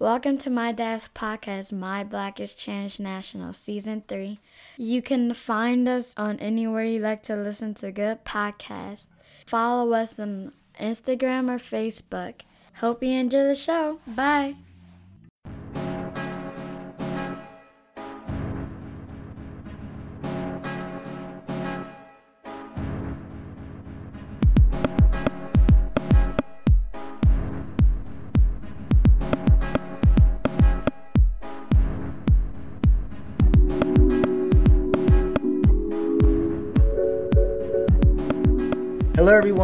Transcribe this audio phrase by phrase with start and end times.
[0.00, 2.54] Welcome to my dad's podcast, My Black is
[3.00, 4.38] National Season 3.
[4.76, 9.08] You can find us on anywhere you like to listen to good podcasts.
[9.44, 12.42] Follow us on Instagram or Facebook.
[12.74, 13.98] Hope you enjoy the show.
[14.06, 14.54] Bye.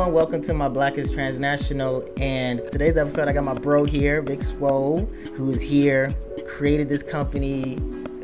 [0.05, 0.23] Everyone.
[0.23, 2.07] Welcome to my Black is Transnational.
[2.21, 6.15] And today's episode, I got my bro here, Big Swole, who is here,
[6.47, 7.77] created this company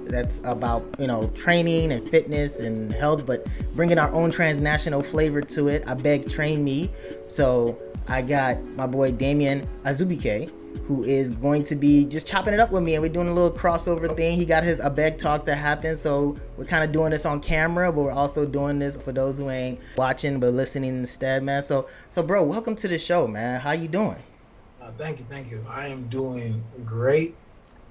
[0.04, 5.40] that's about you know training and fitness and health, but bringing our own transnational flavor
[5.40, 5.82] to it.
[5.86, 6.90] Abeg Train Me,
[7.22, 10.52] so I got my boy Damien Azubike,
[10.86, 13.32] who is going to be just chopping it up with me, and we're doing a
[13.32, 14.36] little crossover thing.
[14.36, 17.92] He got his Abeg talks that happen, so we're kind of doing this on camera,
[17.92, 21.62] but we're also doing this for those who ain't watching but listening instead, man.
[21.62, 23.60] So, so bro, welcome to the show, man.
[23.60, 24.16] How you doing?
[24.80, 25.64] Uh, thank you, thank you.
[25.68, 27.36] I am doing great.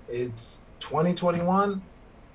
[0.07, 1.81] It's 2021.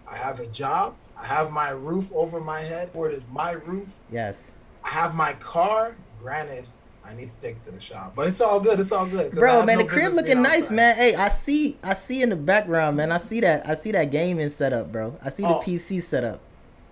[0.06, 0.94] I have a job.
[1.16, 2.90] I have my roof over my head.
[2.94, 4.00] Or it is my roof.
[4.10, 4.54] Yes.
[4.84, 5.96] I have my car.
[6.20, 6.68] Granted,
[7.06, 8.80] I need to take it to the shop, but it's all good.
[8.80, 9.32] It's all good.
[9.32, 10.96] Bro, man, no the crib looking nice, man.
[10.96, 13.12] Hey, I see, I see in the background, man.
[13.12, 15.16] I see that, I see that gaming setup, bro.
[15.22, 15.60] I see the Oh.
[15.60, 16.40] PC setup.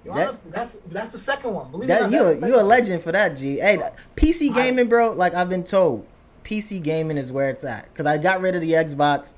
[0.04, 1.70] Yo, that- that's, that's that's the second one.
[1.70, 3.56] Believe it That or not, you, you a legend for that, G.
[3.58, 3.78] Hey,
[4.16, 5.12] PC gaming, bro.
[5.12, 6.06] Like I've been told,
[6.44, 7.92] PC gaming is where it's at.
[7.94, 9.32] Cause I got rid of the Xbox.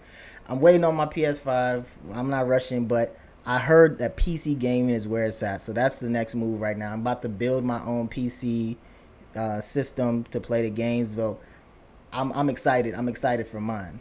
[0.48, 1.84] I'm waiting on my PS5.
[2.12, 5.62] I'm not rushing, but I heard that PC gaming is where it's at.
[5.62, 6.92] So that's the next move right now.
[6.92, 8.76] I'm about to build my own PC
[9.36, 11.14] uh, system to play the games.
[11.14, 11.38] Though
[12.12, 12.94] I'm, I'm excited.
[12.94, 14.00] I'm excited for mine.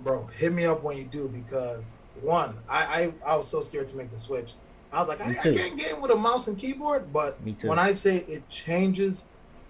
[0.00, 3.88] Bro, hit me up when you do because one, I I, I was so scared
[3.88, 4.54] to make the switch.
[4.92, 7.68] I was like, I, I can't game with a mouse and keyboard, but Me too.
[7.68, 9.26] when I say it changes,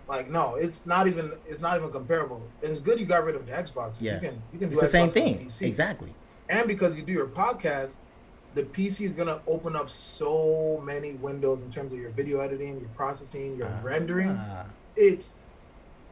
[0.09, 2.43] like no, it's not even it's not even comparable.
[2.63, 4.01] And it's good you got rid of the Xbox.
[4.01, 4.15] Yeah.
[4.15, 5.69] you can you can do It's the same Xbox on thing.
[5.69, 6.15] Exactly.
[6.49, 7.97] And because you do your podcast,
[8.55, 12.81] the PC is gonna open up so many windows in terms of your video editing,
[12.81, 14.37] your processing, your rendering.
[14.39, 14.67] Ah,
[14.97, 15.35] It's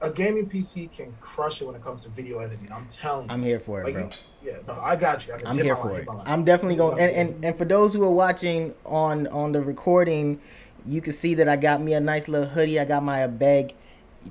[0.03, 2.73] a gaming PC can crush it when it comes to video editing.
[2.73, 3.35] I'm telling you.
[3.35, 4.11] I'm here for it, Like, bro.
[4.43, 5.35] yeah, no, I got you.
[5.35, 5.99] I I'm here for line, it.
[5.99, 6.25] hit my line.
[6.27, 6.99] I'm definitely going.
[6.99, 10.41] And, and and for those who are watching on on the recording,
[10.87, 12.81] you can see that I got me a nice little hoodie.
[12.81, 13.75] I got my bag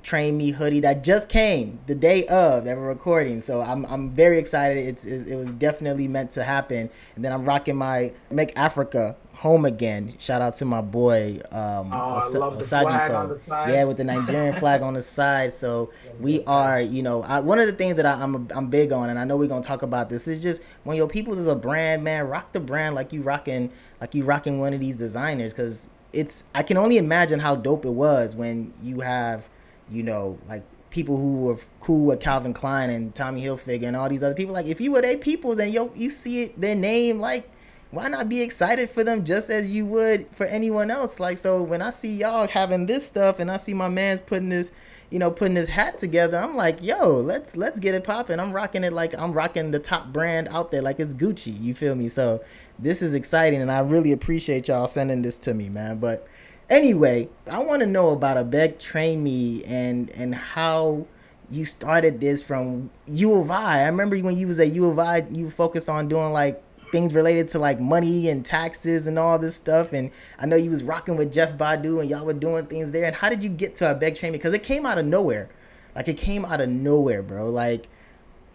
[0.02, 3.40] train me hoodie that just came the day of that we're recording.
[3.40, 4.78] So I'm I'm very excited.
[4.86, 6.88] It's, it's it was definitely meant to happen.
[7.16, 10.14] And then I'm rocking my make Africa home again.
[10.18, 11.40] Shout out to my boy.
[11.50, 13.70] Um, Oh, I love the flag on the side.
[13.70, 15.52] Yeah, with the Nigerian flag on the side.
[15.52, 18.92] So we are, you know, I, one of the things that I, I'm I'm big
[18.92, 21.46] on, and I know we're gonna talk about this is just when your people's is
[21.46, 23.70] a brand, man, rock the brand like you rocking
[24.00, 27.84] like you rocking one of these designers because it's I can only imagine how dope
[27.84, 29.48] it was when you have,
[29.90, 34.08] you know, like people who were cool with Calvin Klein and Tommy Hilfiger and all
[34.08, 34.54] these other people.
[34.54, 37.50] Like if you were they people, then yo you see it their name like
[37.90, 41.18] why not be excited for them just as you would for anyone else?
[41.18, 44.48] Like, so when I see y'all having this stuff and I see my man's putting
[44.48, 44.70] this,
[45.10, 48.38] you know, putting this hat together, I'm like, yo, let's let's get it popping.
[48.38, 51.60] I'm rocking it like I'm rocking the top brand out there, like it's Gucci.
[51.60, 52.08] You feel me?
[52.08, 52.40] So
[52.78, 55.98] this is exciting, and I really appreciate y'all sending this to me, man.
[55.98, 56.28] But
[56.70, 61.06] anyway, I want to know about a Abeg Train Me and and how
[61.50, 63.80] you started this from U of I.
[63.80, 67.12] I remember when you was at U of I, you focused on doing like things
[67.12, 69.92] related to like money and taxes and all this stuff.
[69.92, 73.04] And I know you was rocking with Jeff Badu and y'all were doing things there.
[73.04, 74.38] And how did you get to Abeg Train Me?
[74.38, 75.48] Because it came out of nowhere.
[75.94, 77.48] Like it came out of nowhere, bro.
[77.48, 77.88] Like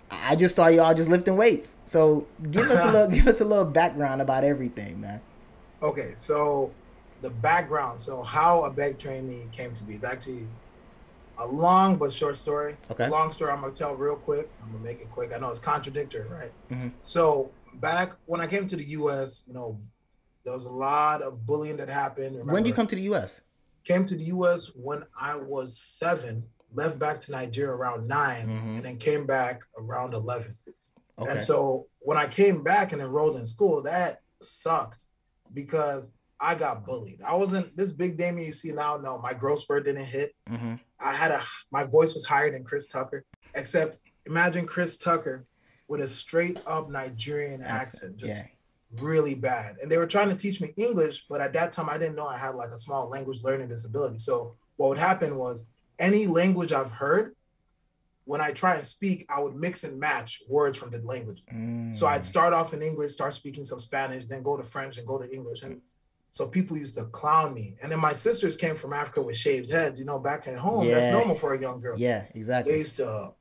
[0.10, 1.76] I just saw y'all just lifting weights.
[1.84, 5.20] So give us a little give us a little background about everything, man.
[5.84, 6.72] Okay, so
[7.26, 10.48] the background, so how Abeg Train Me came to be is actually
[11.40, 12.78] a long but short story.
[12.92, 13.10] Okay.
[13.10, 14.48] Long story I'm gonna tell real quick.
[14.62, 15.34] I'm gonna make it quick.
[15.34, 16.52] I know it's contradictory, right?
[16.70, 16.92] Mhm.
[17.02, 19.80] So back when I came to the US, you know,
[20.44, 22.36] there was a lot of bullying that happened.
[22.46, 23.42] When did you come to the US?
[23.84, 28.76] came to the US when I was seven, left back to Nigeria around 9 Mhm.
[28.78, 30.58] and then came back around eleven.
[31.18, 31.32] Okay.
[31.32, 35.06] And so when I came back and enrolled in school, that sucked
[35.54, 37.22] because I got bullied.
[37.22, 38.98] I wasn't this big Damien you see now.
[38.98, 40.34] No, my growth spurt didn't hit.
[40.48, 43.26] hmm I had a my voice was higher than Chris Tucker.
[43.54, 45.46] Except imagine Chris Tucker
[45.88, 48.48] with a straight up Nigerian accent, just
[49.02, 49.78] really bad.
[49.82, 52.28] And they were trying to teach me English, but at that time I didn't know
[52.28, 54.20] I had like a small language learning disability.
[54.20, 55.66] So what would happen was
[56.00, 57.36] any language I've heard,
[58.26, 61.44] when I try and speak, I would mix and match words from the language.
[61.54, 61.96] Mm.
[61.96, 65.06] So I'd start off in English, start speaking some Spanish, then go to French and
[65.06, 65.62] go to English.
[65.62, 65.82] And
[66.36, 67.78] so people used to clown me.
[67.82, 69.98] And then my sisters came from Africa with shaved heads.
[69.98, 70.96] You know, back at home, Yeah.
[70.96, 71.98] that's normal for a young girl.
[71.98, 72.74] Yeah, exactly.
[72.74, 73.32] They used to,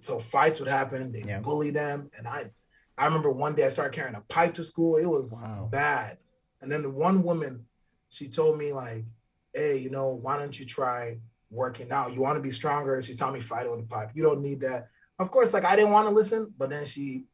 [0.00, 1.12] so fights would happen.
[1.12, 1.40] They Yeah.
[1.40, 2.50] bully them, and I,
[2.96, 4.96] I remember one day I started carrying a pipe to school.
[4.96, 5.68] It was Wow.
[5.70, 6.16] bad.
[6.62, 7.66] And then the one woman,
[8.08, 9.04] she told me like,
[9.52, 11.20] "Hey, you know, why don't you try
[11.50, 12.14] working out?
[12.14, 14.12] You want to be stronger." She saw me fight with a pipe.
[14.14, 14.88] You don't need that.
[15.18, 17.26] Of course, like I didn't want to listen, but then she,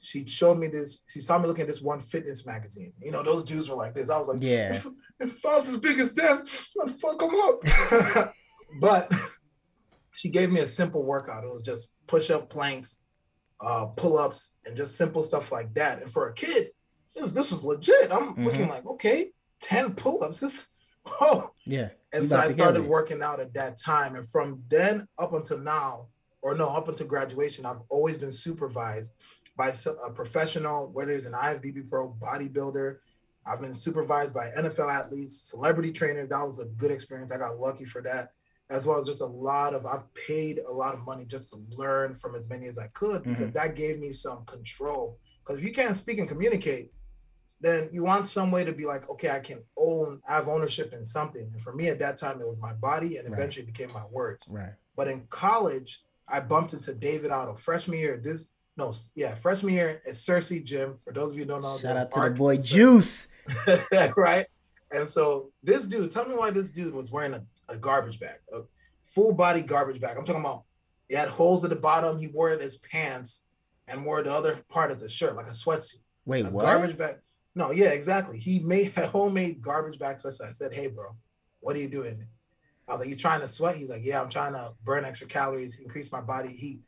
[0.00, 1.04] she showed me this.
[1.06, 2.92] She saw me looking at this one fitness magazine.
[3.00, 4.10] You know, those dudes were like this.
[4.10, 4.74] I was like, Yeah.
[4.74, 4.86] if,
[5.20, 6.42] if I was as big as them,
[6.82, 8.32] I'd fuck them up.
[8.80, 9.12] but
[10.12, 11.44] she gave me a simple workout.
[11.44, 13.02] It was just push up planks,
[13.60, 16.02] uh, pull ups, and just simple stuff like that.
[16.02, 16.68] And for a kid,
[17.14, 18.10] this, this was legit.
[18.12, 18.44] I'm Mhm.
[18.44, 20.40] looking like, okay, 10 pull ups.
[20.40, 20.68] This,
[21.20, 21.50] oh.
[21.66, 21.90] Yeah.
[22.12, 24.16] And so I started working out at that time.
[24.16, 26.08] And from then up until now,
[26.42, 29.14] or no, up until graduation, I've always been supervised
[29.60, 29.74] by
[30.06, 32.96] a professional, whether it's an IFBB pro bodybuilder.
[33.44, 36.30] I've been supervised by NFL athletes, celebrity trainers.
[36.30, 37.30] That was a good experience.
[37.30, 38.32] I got lucky for that,
[38.70, 41.58] as well as just a lot of, I've paid a lot of money just to
[41.76, 43.52] learn from as many as I could because mm-hmm.
[43.52, 45.18] that gave me some control.
[45.44, 46.92] Because if you can't speak and communicate,
[47.60, 50.94] then you want some way to be like, okay, I can own, I have ownership
[50.94, 51.50] in something.
[51.52, 53.38] And for me at that time, it was my body and Right.
[53.38, 54.48] eventually became my words.
[54.48, 54.72] Right.
[54.96, 58.16] But in college, I bumped into David Otto freshman year.
[58.16, 60.96] This no, yeah, freshman year at Cersei Gym.
[61.04, 62.66] For those of you who don't know, Shout out to the boy Cersei.
[62.66, 63.28] Juice.
[64.16, 64.46] right?
[64.92, 68.38] And so this dude, tell me why this dude was wearing a, a garbage bag,
[68.52, 68.62] a
[69.04, 70.16] full body garbage bag.
[70.16, 70.64] I'm talking about
[71.08, 72.18] he had holes at the bottom.
[72.18, 73.46] He wore it as pants
[73.88, 76.02] and wore the other part as a shirt, like a sweatsuit.
[76.24, 76.64] Wait, a what?
[76.64, 77.16] garbage bag.
[77.54, 78.38] No, yeah, exactly.
[78.38, 80.48] He made a homemade garbage bag sweatshirt.
[80.48, 81.16] I said, "Hey, bro,
[81.60, 82.24] what are you doing?"
[82.88, 85.26] I was like, "You trying to sweat?" He's like, "Yeah, I'm trying to burn extra
[85.26, 86.80] calories, increase my body heat."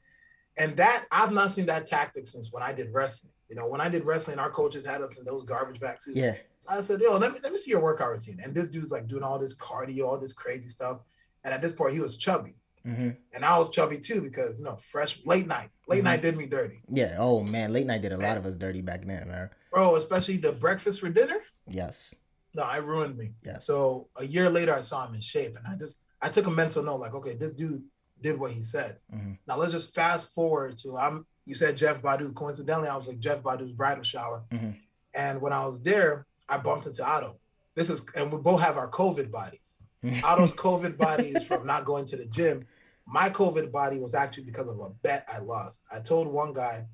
[0.56, 3.32] And that I've not seen that tactic since when I did wrestling.
[3.48, 6.16] You know, when I did wrestling, our coaches had us in those garbage bag suits.
[6.16, 6.36] Yeah.
[6.58, 8.90] So I said, "Yo, let me let me see your workout routine." And this dude's
[8.90, 11.00] like doing all this cardio, all this crazy stuff.
[11.44, 12.54] And at this point, he was chubby,
[12.84, 16.04] hmm and I was chubby too because you know, fresh late night, late Mhm.
[16.04, 17.16] night did me dirty, Yeah.
[17.18, 19.50] Oh man, late night did a lot of us dirty back then, man.
[19.70, 19.96] bro.
[19.96, 21.40] Especially the breakfast for dinner.
[21.66, 22.14] Yes.
[22.54, 23.32] No, I ruined me.
[23.44, 23.66] Yes.
[23.66, 26.50] So a year later, I saw him in shape, and I just I took a
[26.50, 27.82] mental note, like, okay, this dude
[28.22, 28.98] did what he said.
[29.14, 29.38] Mhm.
[29.46, 31.26] Now let's just fast forward to I'm.
[31.44, 32.32] You said Jeff Badu.
[32.34, 34.76] Coincidentally, I was like Jeff Badu's bridal shower, Mhm.
[35.14, 37.38] and when I was there, I bumped into Otto.
[37.74, 39.76] This is, and we both have our COVID bodies.
[40.04, 40.22] Mhm.
[40.22, 42.66] Otto's COVID body is from not going to the gym.
[43.06, 45.82] My COVID body was actually because of a bet I lost.
[45.90, 46.86] I told one guy,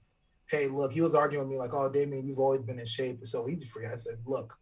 [0.46, 3.18] hey, look, he was arguing with me like, oh, Damien, you've always been in shape.
[3.20, 3.88] It's so easy for you.
[3.90, 4.58] I said, look,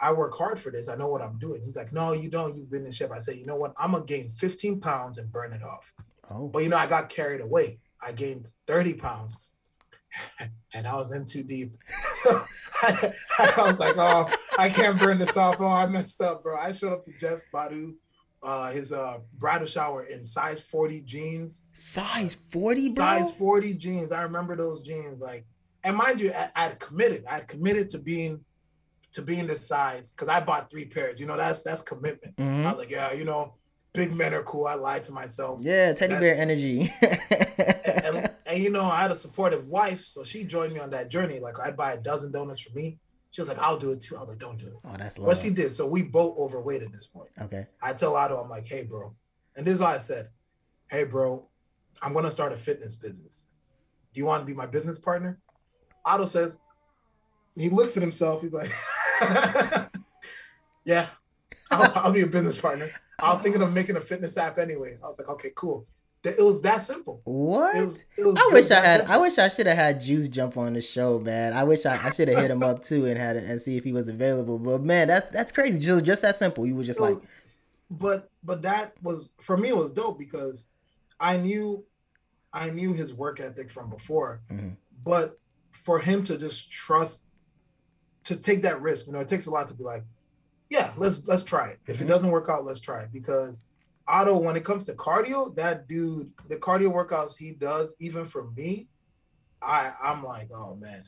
[0.00, 0.88] I work hard for this.
[0.88, 1.62] I know what I'm doing.
[1.62, 2.56] He's like, no, you don't.
[2.56, 3.10] You've been in shape.
[3.10, 3.74] I said, you know what?
[3.78, 5.92] I'm going to gain 15 pounds and burn it off.
[6.30, 6.48] Oh.
[6.48, 7.78] But, you know, I got carried away.
[8.02, 9.36] I gained 30 pounds
[10.74, 11.76] and I was in too deep.
[12.82, 14.26] I, I was like, oh,
[14.58, 15.60] I can't burn this off.
[15.60, 16.58] Oh, I messed up, bro.
[16.58, 17.94] I showed up to Jeff Badu,
[18.42, 21.62] uh, his uh, bridal shower in size 40 jeans.
[21.74, 23.04] Size 40, bro.
[23.04, 24.12] Size 40 jeans.
[24.12, 25.20] I remember those jeans.
[25.20, 25.44] Like,
[25.84, 27.24] and mind you, I, I'd committed.
[27.26, 28.40] I'd committed to being
[29.12, 31.18] to being this size because I bought three pairs.
[31.20, 32.36] You know, that's that's commitment.
[32.36, 32.64] Mhm.
[32.64, 33.54] I was like, yeah, you know,
[33.92, 34.66] big men are cool.
[34.66, 35.60] I lied to myself.
[35.62, 36.92] Yeah, teddy bear energy.
[37.86, 41.08] and, and you know, I had a supportive wife, so she joined me on that
[41.10, 41.40] journey.
[41.40, 42.98] Like I'd buy a dozen donuts for me.
[43.32, 44.16] She was like, I'll do it too.
[44.16, 44.74] I was like, don't do it.
[44.84, 45.72] oh, that's But she did.
[45.72, 47.30] So we both overweight at this point.
[47.40, 47.66] Okay.
[47.80, 49.14] I tell Otto, I'm like, hey, bro.
[49.54, 50.30] And this is all I said.
[50.88, 51.46] Hey, bro,
[52.02, 53.46] I'm gonna start a fitness business.
[54.12, 55.38] Do you want to be my business partner?
[56.04, 56.58] Otto says,
[57.56, 58.72] he looks at himself, he's like,
[60.84, 61.08] Yeah,
[61.70, 62.88] I'll, I'll be a business partner.
[63.22, 64.96] I was thinking of making a fitness app anyway.
[65.04, 65.86] I was like, okay, cool.
[66.24, 67.20] It was that simple.
[67.24, 67.76] What?
[67.76, 69.00] It was, it was I wish I had.
[69.00, 69.14] simple.
[69.14, 71.52] I wish I should have had Juice jump on the show, man.
[71.52, 73.76] I wish I, I should have hit him up too and had it, and see
[73.76, 74.58] if he was available.
[74.58, 75.78] But man, that's that's crazy.
[75.78, 76.66] Just just that simple.
[76.66, 77.18] You were just like,
[77.90, 80.66] but but that was for me it was dope because
[81.18, 81.84] I knew
[82.52, 84.76] I knew his work ethic from before, Mhm.
[85.04, 85.38] but
[85.72, 87.24] for him to just trust
[88.24, 90.04] to take that risk, you know, it takes a lot to be like,
[90.68, 91.80] yeah, let's let's try it.
[91.86, 92.08] If it Mhm.
[92.08, 93.64] doesn't work out, let's try it because
[94.06, 98.50] Otto, when it comes to cardio, that dude, the cardio workouts he does, even for
[98.52, 98.88] me,
[99.62, 101.04] I I'm like, oh man,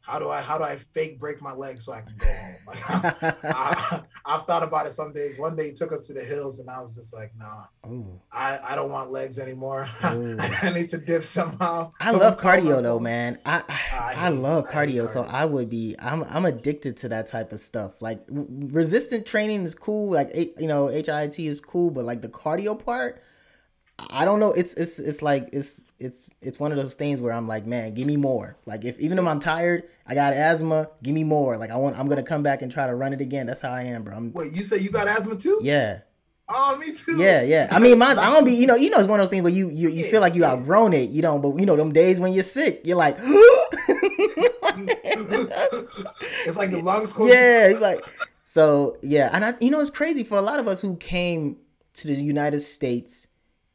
[0.00, 2.54] how do I how do I fake break my leg so I can go home?
[2.66, 5.38] Like, I, I've thought about it some days.
[5.38, 8.20] One day he took us to the hills, and I was just like, nah, Ooh.
[8.32, 9.88] I, I don't want legs anymore.
[10.02, 11.90] I need to dip somehow.
[12.00, 13.38] I Someone love cardio though, man.
[13.44, 15.22] I I I, love I hate cardio, so.
[15.22, 15.94] I would be.
[15.98, 18.00] I'm I'm addicted to that type of stuff.
[18.00, 20.10] Like resistant training is cool.
[20.10, 23.22] Like you know, HIIT is cool, but like the cardio part,
[23.98, 24.52] I don't know.
[24.52, 27.94] It's it's it's like it's it's it's one of those things where I'm like, man,
[27.94, 28.56] give me more.
[28.64, 31.56] Like if even if I'm tired, I got asthma, give me more.
[31.56, 33.46] Like I want, I'm gonna come back and try to run it again.
[33.46, 34.14] That's how I am, bro.
[34.14, 35.58] I'm, Wait, you say you got asthma too?
[35.62, 36.00] Yeah.
[36.48, 37.16] Oh, me too.
[37.18, 37.68] Yeah, yeah.
[37.70, 38.18] I mean, mine.
[38.18, 38.52] I don't be.
[38.52, 40.34] You know, you know, it's one of those things where you you, you feel like
[40.34, 41.10] you outgrown it.
[41.10, 43.16] You know, but you know, them days when you're sick, you're like.
[46.46, 47.14] it's like the lungs.
[47.18, 48.00] Yeah, like
[48.44, 48.96] so.
[49.02, 51.58] Yeah, and I, you know, it's crazy for a lot of us who came
[51.94, 53.26] to the United States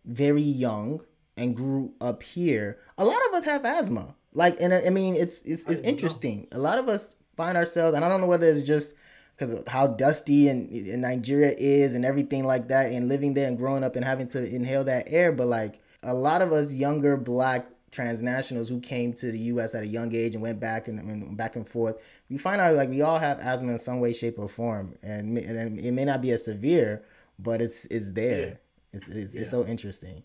[0.05, 1.01] very young
[1.37, 2.79] and grew up here.
[2.97, 4.15] A lot of us have asthma.
[4.33, 6.47] Like, and I mean, it's it's it's interesting.
[6.51, 6.57] Know.
[6.57, 8.95] A lot of us find ourselves, and I don't know whether it's just
[9.35, 13.47] because of how dusty and, and Nigeria is and everything like that, and living there
[13.47, 15.31] and growing up and having to inhale that air.
[15.31, 19.75] But like a lot of us younger black transnationals who came to the U.S.
[19.75, 21.95] at a young age and went back and, and back and forth,
[22.27, 25.37] we find out like we all have asthma in some way, shape, or form, and,
[25.37, 27.03] and it may not be as severe,
[27.37, 28.59] but it's it's there.
[28.93, 29.41] It's it's, yeah.
[29.41, 30.23] it's so interesting.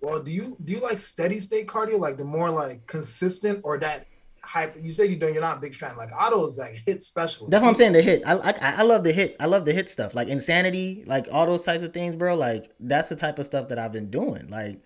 [0.00, 3.78] Well, do you do you like steady state cardio, like the more like consistent, or
[3.78, 4.06] that
[4.42, 4.76] hype?
[4.80, 5.32] You say you don't.
[5.32, 5.96] You're not a big fan.
[5.96, 7.48] Like Otto is like HIIT special.
[7.48, 7.92] That's what I'm saying.
[7.92, 8.22] The HIIT.
[8.24, 8.62] I like.
[8.62, 9.36] I love the HIIT.
[9.40, 10.14] I love the HIIT stuff.
[10.14, 11.04] Like insanity.
[11.06, 12.34] Like all those types of things, bro.
[12.34, 14.48] Like that's the type of stuff that I've been doing.
[14.48, 14.80] Like,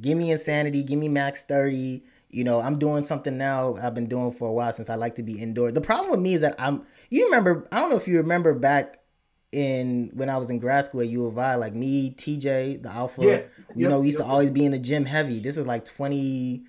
[0.00, 0.82] give me insanity.
[0.82, 2.04] Give me max thirty.
[2.30, 3.76] You know, I'm doing something now.
[3.82, 5.74] I've been doing for a while since I like to be indoors.
[5.74, 6.86] The problem with me is that I'm.
[7.10, 7.68] You remember?
[7.72, 9.01] I don't know if you remember back
[9.52, 12.88] in when I was in grad school at U of I, like me, TJ, the
[12.88, 13.28] Alpha, yeah.
[13.74, 14.26] you yep, know, we used yep.
[14.26, 15.38] to always be in the gym heavy.
[15.38, 16.64] This was like 20,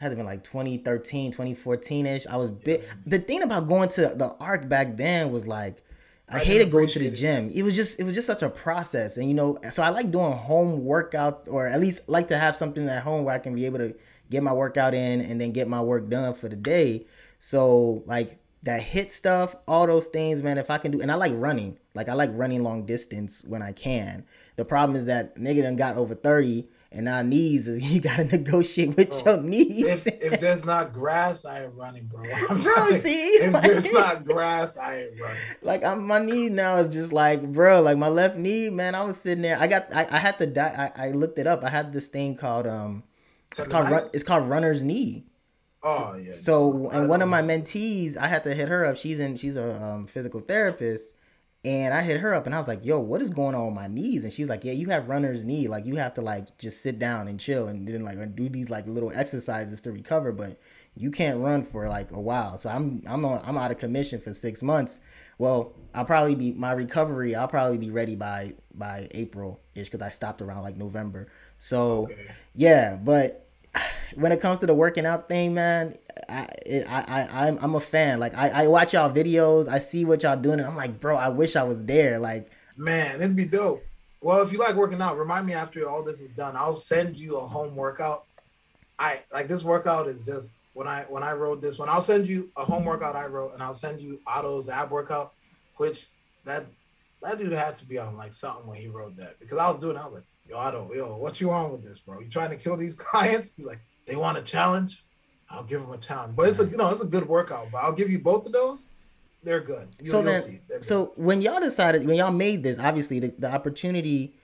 [0.00, 2.26] had to been like 2013, 2014 ish.
[2.26, 2.82] I was big.
[3.06, 5.82] The thing about going to the arc back then was like,
[6.30, 7.48] I, I hated going to the gym.
[7.48, 7.56] It.
[7.56, 10.10] it was just it was just such a process, and you know, so I like
[10.10, 13.54] doing home workouts, or at least like to have something at home where I can
[13.54, 13.94] be able to
[14.30, 17.06] get my workout in and then get my work done for the day.
[17.38, 20.58] So like that HIIT stuff, all those things, man.
[20.58, 21.78] If I can do, and I like running.
[21.98, 24.24] Like I like running long distance when I can.
[24.54, 28.22] The problem is that nigga done got over thirty, and now knees is you gotta
[28.22, 30.06] negotiate with oh, your knees.
[30.06, 32.22] If, if, there's not grass, I ain't running, bro.
[32.48, 35.40] I'm bro, see, if like, there's not grass, I ain't running.
[35.60, 38.94] Like I'm, my knee now is just like, bro, like my left knee, man.
[38.94, 39.58] I was sitting there.
[39.58, 40.92] I got, I, I had to die.
[40.94, 41.64] I, I looked it up.
[41.64, 43.02] I had this thing called um,
[43.58, 45.24] it's called run, it's called runner's knee.
[45.82, 46.32] Oh yeah.
[46.32, 48.96] So and one of my mentees, I had to hit her up.
[48.96, 49.34] She's in.
[49.34, 51.12] She's a um, physical therapist,
[51.68, 53.74] and I hit her up and I was like, yo, what is going on with
[53.74, 54.24] my knees?
[54.24, 55.68] And she's like, yeah, you have runner's knee.
[55.68, 58.70] Like you have to like just sit down and chill and then like do these
[58.70, 60.58] like little exercises to recover, but
[60.96, 62.56] you can't run for like a while.
[62.56, 65.00] So I'm I'm on, I'm out of commission for six months.
[65.36, 67.34] Well, I'll probably be my recovery.
[67.34, 71.28] I'll probably be ready by by April ish because I stopped around like November.
[71.58, 72.30] So okay.
[72.54, 73.47] yeah, but
[74.14, 75.96] when it comes to the working out thing, man,
[76.28, 76.48] I
[76.88, 78.18] I, I I'm I'm a fan.
[78.18, 81.16] Like I, I watch y'all videos, I see what y'all doing, and I'm like, bro,
[81.16, 82.18] I wish I was there.
[82.18, 83.82] Like, man, it'd be dope.
[84.20, 86.56] Well, if you like working out, remind me after all this is done.
[86.56, 88.24] I'll send you a home workout.
[88.98, 91.88] I like this workout is just when I when I wrote this one.
[91.88, 95.34] I'll send you a home workout I wrote, and I'll send you Otto's ab workout,
[95.76, 96.06] which
[96.44, 96.66] that
[97.22, 99.80] that dude had to be on like something when he wrote that because I was
[99.80, 99.96] doing.
[99.96, 102.20] I was like, yo, Otto, yo, what you on with this, bro?
[102.20, 103.54] You trying to kill these clients?
[103.56, 105.04] He's like, they want a challenge.
[105.50, 106.36] I'll give them a challenge.
[106.36, 107.68] But it's a you know it's a good workout.
[107.72, 108.88] But I'll give you both of those.
[109.42, 109.88] They're good.
[110.00, 114.34] You, so then, so when y'all decided when y'all made this, obviously the, the opportunity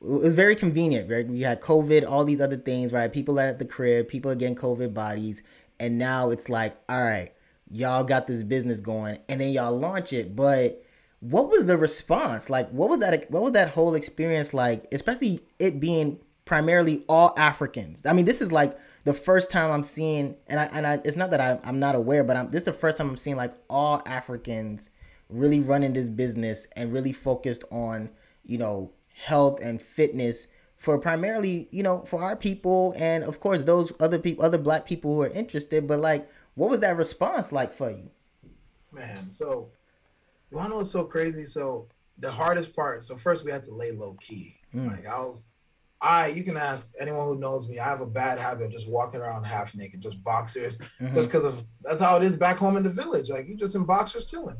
[0.00, 1.26] was very convenient, right?
[1.26, 3.12] We had COVID, all these other things, right?
[3.12, 5.42] People at the crib, people are getting COVID bodies,
[5.80, 7.32] and now it's like, all right,
[7.70, 10.82] y'all got this business going, and then y'all launch it, but
[11.22, 12.50] what was the response?
[12.50, 17.32] Like what was that what was that whole experience like especially it being primarily all
[17.36, 18.04] africans?
[18.06, 21.16] I mean this is like the first time i'm seeing and i and I, it's
[21.16, 23.34] not that I, i'm not aware but I'm, this is the first time i'm seeing
[23.34, 24.90] like all africans
[25.28, 28.10] really running this business and really focused on
[28.44, 33.64] you know health and fitness for primarily you know for our people and of course
[33.64, 35.86] those other people other black people who are interested.
[35.86, 38.10] But like what was that response like for you?
[38.90, 39.70] Man so
[40.52, 41.44] you know what's so crazy?
[41.44, 43.04] So the hardest part.
[43.04, 44.56] So first we had to lay low key.
[44.74, 44.88] Mm.
[44.88, 45.42] Like I was,
[46.00, 47.78] I you can ask anyone who knows me.
[47.78, 51.14] I have a bad habit of just walking around half naked, just boxers, mm-hmm.
[51.14, 53.30] just because of that's how it is back home in the village.
[53.30, 54.56] Like you just in boxers chilling.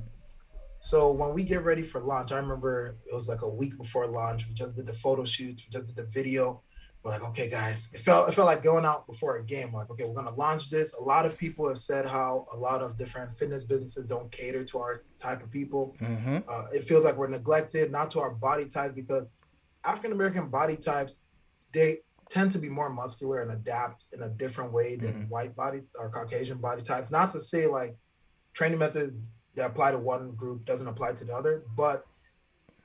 [0.80, 4.08] So when we get ready for launch, I remember it was like a week before
[4.08, 4.48] launch.
[4.48, 6.62] We just did the photo shoot, we just did the video
[7.02, 9.72] we're like, okay, guys, it felt it felt like going out before a game.
[9.72, 10.94] Like, okay, we're gonna launch this.
[10.94, 14.64] A lot of people have said how a lot of different fitness businesses don't cater
[14.64, 15.96] to our type of people.
[16.00, 16.38] Mm-hmm.
[16.48, 19.26] Uh, it feels like we're neglected, not to our body types, because
[19.84, 21.20] African American body types
[21.72, 21.98] they
[22.30, 25.28] tend to be more muscular and adapt in a different way than mm-hmm.
[25.28, 27.10] white body or Caucasian body types.
[27.10, 27.96] Not to say like
[28.54, 29.14] training methods
[29.54, 32.06] that apply to one group doesn't apply to the other, but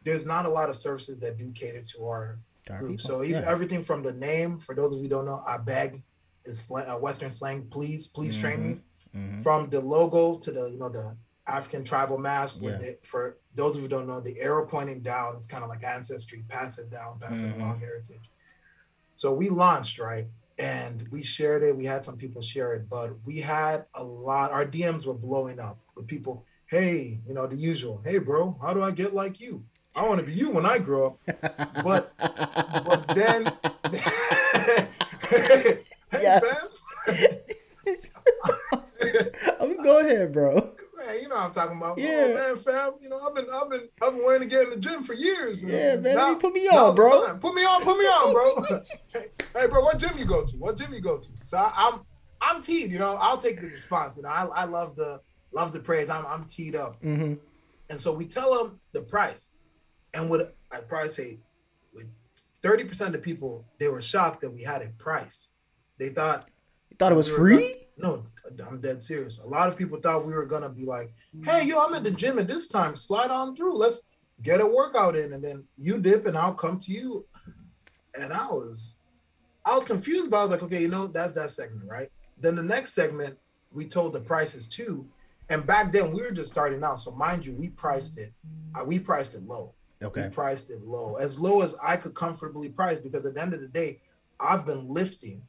[0.04, 3.02] there's not a lot of services that do cater to our group.
[3.02, 3.50] So even, yeah.
[3.50, 6.02] everything from the name, for those of you who don't know, Abeg
[6.46, 7.68] is sl- uh, Western slang.
[7.70, 8.48] Please, please mm-hmm.
[8.48, 8.80] train me.
[9.16, 9.40] Mm-hmm.
[9.40, 11.16] From the logo to the you know the
[11.48, 12.58] African tribal mask.
[12.62, 12.78] Yeah.
[12.78, 15.70] The, for those of you who don't know, the arrow pointing down is kind of
[15.70, 17.52] like ancestry, pass it down, pass mm-hmm.
[17.52, 18.30] it along heritage.
[19.16, 20.28] So we launched right,
[20.60, 21.76] and we shared it.
[21.76, 24.52] We had some people share it, but we had a lot.
[24.52, 26.46] Our DMs were blowing up with people.
[26.68, 28.02] Hey, you know the usual.
[28.04, 29.64] Hey, bro, how do I get like you?
[29.98, 31.84] I want to be you when I grow up.
[31.84, 33.46] But but then,
[35.30, 35.80] hey,
[36.14, 36.44] yes.
[36.44, 36.70] fam.
[39.60, 40.76] I was go ahead, bro
[41.08, 41.98] man, you know what I'm talking about.
[41.98, 42.94] Yeah, oh, man, fam.
[43.02, 45.14] You know, I've been, I've been, I've been wanting to get in the gym for
[45.14, 45.64] years.
[45.64, 46.16] Yeah, man.
[46.16, 47.38] Now, put me on, bro.
[47.38, 48.80] Put me on, put me on, bro.
[49.14, 49.28] hey,
[49.62, 50.58] hey, bro, what gym you go to?
[50.58, 51.30] What gym you go to?
[51.42, 51.94] So I, am
[52.42, 52.92] I'm, I'm teed.
[52.92, 54.18] You know, I'll take the response.
[54.18, 55.20] You know, I, I love the,
[55.52, 56.10] love the praise.
[56.10, 57.02] I'm, I'm teed up.
[57.02, 57.36] Mm-hmm.
[57.90, 59.50] And so we tell them the price,
[60.14, 61.40] and what I probably say,
[61.94, 62.08] with
[62.62, 65.52] thirty percent of people, they were shocked that we had a price.
[65.98, 66.50] They thought,
[66.90, 67.76] you thought it was free.
[67.98, 68.26] no,
[68.68, 69.40] I'm dead serious.
[69.40, 72.12] A lot of people thought we were gonna be like, "Hey, yo, I'm at the
[72.12, 72.96] gym at this time.
[72.96, 73.78] Slide on through.
[73.78, 74.04] Let's
[74.44, 77.26] get a workout in, and then you dip, and I'll come to you."
[78.20, 79.00] And I was,
[79.66, 82.56] I was confused, but I was like, "Okay, you know, that's that segment, right?" Then
[82.56, 83.38] the next segment,
[83.72, 85.08] we told the prices too,
[85.50, 87.00] and back then we were just starting out.
[87.00, 88.34] So mind you, we priced it,
[88.76, 89.74] uh, we priced it low.
[90.04, 90.24] Okay.
[90.24, 93.54] We priced it low, as low as I could comfortably price, because at the end
[93.54, 94.00] of the day,
[94.40, 95.42] I've been lifting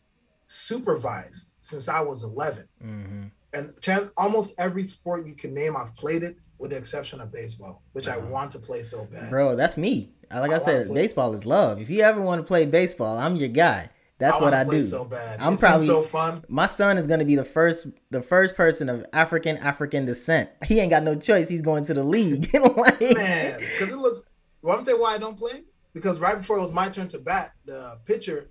[0.46, 2.66] supervised since I was 11.
[2.82, 3.24] Mm-hmm.
[3.52, 7.32] And chance, almost every sport you can name, I've played it with the exception of
[7.32, 8.20] baseball, which uh-huh.
[8.26, 9.30] I want to play so bad.
[9.30, 10.10] Bro, that's me.
[10.30, 11.80] Like I, I said, baseball is love.
[11.80, 13.90] If you ever want to play baseball, I'm your guy.
[14.18, 14.84] That's I what I do.
[14.84, 15.40] So bad.
[15.40, 16.44] I'm it probably so fun.
[16.48, 20.50] My son is going to be the first, the first person of African African descent.
[20.66, 21.48] He ain't got no choice.
[21.48, 22.50] He's going to the league.
[22.76, 24.24] like, Man, because it looks.
[24.62, 25.62] Well, I'm tell you why I don't play.
[25.92, 28.50] Because right before it was my turn to bat, the pitcher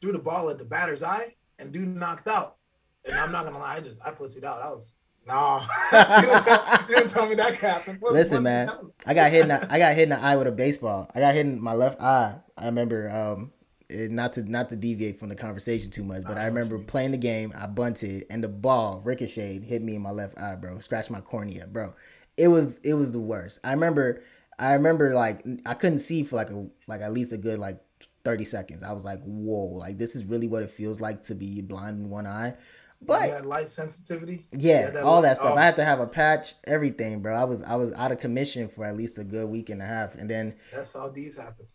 [0.00, 2.56] threw the ball at the batter's eye, and dude knocked out.
[3.04, 4.62] And I'm not gonna lie, I just I pussied out.
[4.62, 4.94] I was
[5.28, 5.60] no,
[5.92, 8.00] you, didn't tell, you, didn't tell, me that happened.
[8.00, 8.70] What, Listen, what man,
[9.06, 9.42] I got hit.
[9.42, 11.10] In the, I got hit in the eye with a baseball.
[11.14, 12.36] I got hit in my left eye.
[12.56, 13.52] I remember, um,
[13.90, 16.78] it, not to not to deviate from the conversation too much, but I, I remember
[16.78, 17.52] playing the game.
[17.56, 20.78] I bunted, and the ball ricocheted, hit me in my left eye, bro.
[20.78, 21.92] Scratched my cornea, bro.
[22.38, 23.60] It was it was the worst.
[23.62, 24.22] I remember.
[24.58, 27.80] I remember like I couldn't see for like a like at least a good like
[28.24, 28.82] 30 seconds.
[28.82, 32.00] I was like, whoa, like this is really what it feels like to be blind
[32.00, 32.54] in one eye.
[33.00, 34.46] But light sensitivity.
[34.50, 35.52] Yeah, that all light, that stuff.
[35.54, 35.56] Oh.
[35.56, 37.34] I had to have a patch, everything, bro.
[37.34, 39.84] I was I was out of commission for at least a good week and a
[39.84, 41.66] half, and then that's how these happen.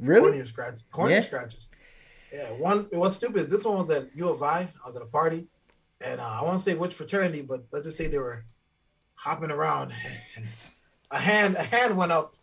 [0.00, 0.22] Really?
[0.22, 0.84] Cornea scratches.
[0.90, 1.22] Cornea yeah.
[1.22, 1.70] scratches.
[2.32, 2.50] Yeah.
[2.50, 2.88] One.
[2.90, 4.68] What's stupid is this one was at U of I.
[4.84, 5.46] I was at a party,
[6.00, 8.44] and uh, I won't say which fraternity, but let's just say they were
[9.14, 9.92] hopping around.
[11.14, 12.34] a hand, a hand went up,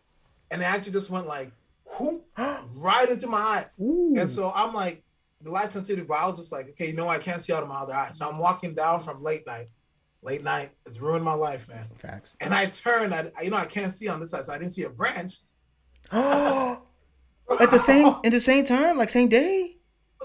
[0.49, 1.51] and it actually just went like
[1.99, 2.25] whoop,
[2.77, 3.65] right into my eye.
[3.81, 4.15] Ooh.
[4.17, 5.03] And so I'm like,
[5.41, 7.63] the light sensitivity, but I was just like, okay, you know, I can't see out
[7.63, 8.11] of my other eye.
[8.11, 9.69] So I'm walking down from late night.
[10.23, 11.87] Late night has ruined my life, man.
[11.95, 12.37] Facts.
[12.39, 14.71] And I turned, I, you know, I can't see on this side, so I didn't
[14.71, 15.37] see a branch.
[16.11, 16.83] Oh,
[17.59, 19.70] At the same, in the same time, like same day.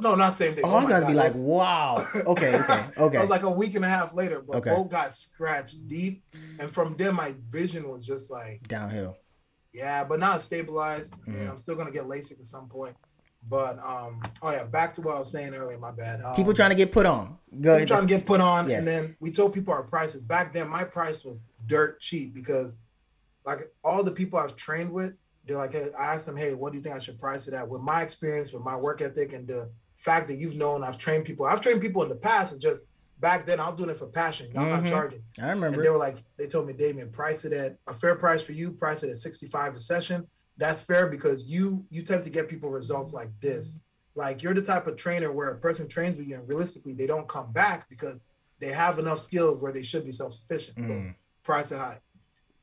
[0.00, 0.62] No, not same day.
[0.62, 2.06] Oh, oh I was to be like, wow.
[2.14, 3.18] Okay, okay, okay.
[3.18, 4.70] it was like a week and a half later, but okay.
[4.70, 6.22] both got scratched deep,
[6.60, 9.16] and from there my vision was just like downhill.
[9.72, 11.14] Yeah, but not stabilized.
[11.26, 11.50] Mm-hmm.
[11.50, 12.96] I'm still gonna get LASIK at some point.
[13.48, 15.78] But um, oh yeah, back to what I was saying earlier.
[15.78, 16.22] My bad.
[16.22, 17.38] Um, people trying to get put on.
[17.60, 17.88] Go ahead.
[17.88, 18.78] Trying to get put on, yeah.
[18.78, 20.22] and then we told people our prices.
[20.22, 22.76] Back then, my price was dirt cheap because,
[23.44, 25.14] like, all the people I've trained with,
[25.46, 27.54] they're like, hey, I asked them, hey, what do you think I should price it
[27.54, 27.68] at?
[27.68, 31.24] With my experience, with my work ethic, and the fact that you've known I've trained
[31.24, 31.46] people.
[31.46, 32.52] I've trained people in the past.
[32.52, 32.82] It's just
[33.18, 34.50] back then I was doing it for passion.
[34.54, 34.84] I'm mm-hmm.
[34.84, 35.22] not charging.
[35.40, 35.66] I remember.
[35.78, 38.52] And they were like, they told me, Damien, price it at a fair price for
[38.52, 38.70] you.
[38.70, 42.70] Price it at 65 a session that's fair because you you tend to get people
[42.70, 43.80] results like this.
[44.14, 47.06] Like you're the type of trainer where a person trains with you and realistically they
[47.06, 48.22] don't come back because
[48.58, 50.78] they have enough skills where they should be self-sufficient.
[50.78, 50.86] Mm.
[50.86, 52.00] So price it high.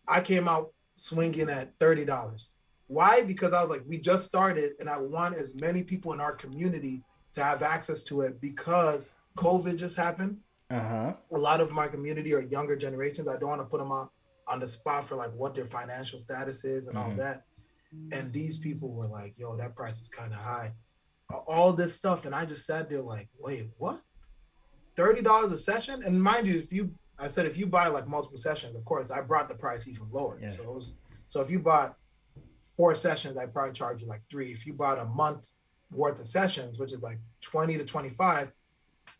[0.07, 2.51] I came out swinging at thirty dollars.
[2.87, 3.21] Why?
[3.21, 6.33] Because I was like, we just started, and I want as many people in our
[6.33, 7.01] community
[7.33, 10.37] to have access to it because COVID just happened.
[10.69, 11.13] Uh-huh.
[11.33, 13.27] A lot of my community are younger generations.
[13.27, 14.09] I don't want to put them on
[14.47, 17.11] on the spot for like what their financial status is and mm-hmm.
[17.11, 17.43] all that.
[18.11, 20.73] And these people were like, yo, that price is kind of high.
[21.47, 22.25] All this stuff.
[22.25, 24.01] And I just sat there like, wait, what?
[24.97, 26.03] $30 a session?
[26.03, 29.11] And mind you, if you, I said, if you buy like multiple sessions, of course,
[29.11, 30.39] I brought the price even lower.
[30.41, 30.49] Yeah.
[30.49, 30.95] So, was,
[31.27, 31.95] so if you bought
[32.75, 34.51] four sessions, I probably charge you like three.
[34.51, 35.49] If you bought a month
[35.93, 38.51] worth of sessions, which is like 20 to 25,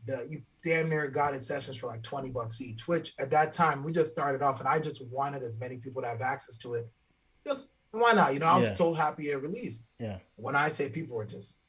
[0.05, 3.51] the you damn near got in sessions for like 20 bucks each, which at that
[3.51, 6.57] time we just started off and I just wanted as many people to have access
[6.59, 6.87] to it.
[7.47, 8.33] Just why not?
[8.33, 8.73] You know, I was Yeah.
[8.75, 9.85] so happy it released.
[9.99, 10.17] Yeah.
[10.35, 11.59] When I say people were just,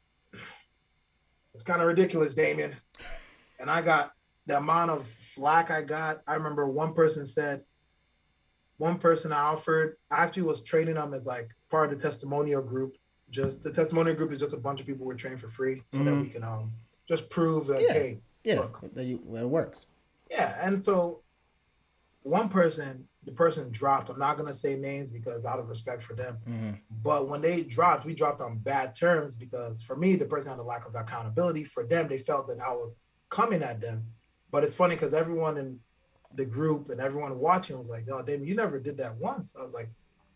[1.53, 2.75] it's kind of ridiculous, Damien.
[3.61, 4.13] And I got
[4.47, 6.23] the amount of flack I got.
[6.27, 7.63] I remember one person said,
[8.79, 12.63] one person I offered, I actually was training them as like part of the testimonial
[12.63, 12.97] group.
[13.35, 15.99] Just the testimonial group is just a bunch of people we're trained for free so
[16.05, 16.23] that Mhm.
[16.23, 16.73] we can um
[17.09, 17.93] just prove that Yeah.
[17.93, 18.81] hey, Yeah, Look.
[18.95, 19.87] that you, that it works.
[20.31, 21.23] yeah, and so
[22.23, 24.09] one person, the person dropped.
[24.09, 26.37] I'm not gonna say names because out of respect for them.
[26.47, 26.71] hmm
[27.03, 30.61] But when they dropped, we dropped on bad terms because for me, the person had
[30.61, 31.65] a lack of accountability.
[31.65, 32.95] For them, they felt that I was
[33.31, 34.07] coming at them.
[34.53, 35.81] But it's funny because everyone in
[36.37, 39.63] the group and everyone watching was like, "No, Damien, you never did that once." I
[39.63, 39.91] was like,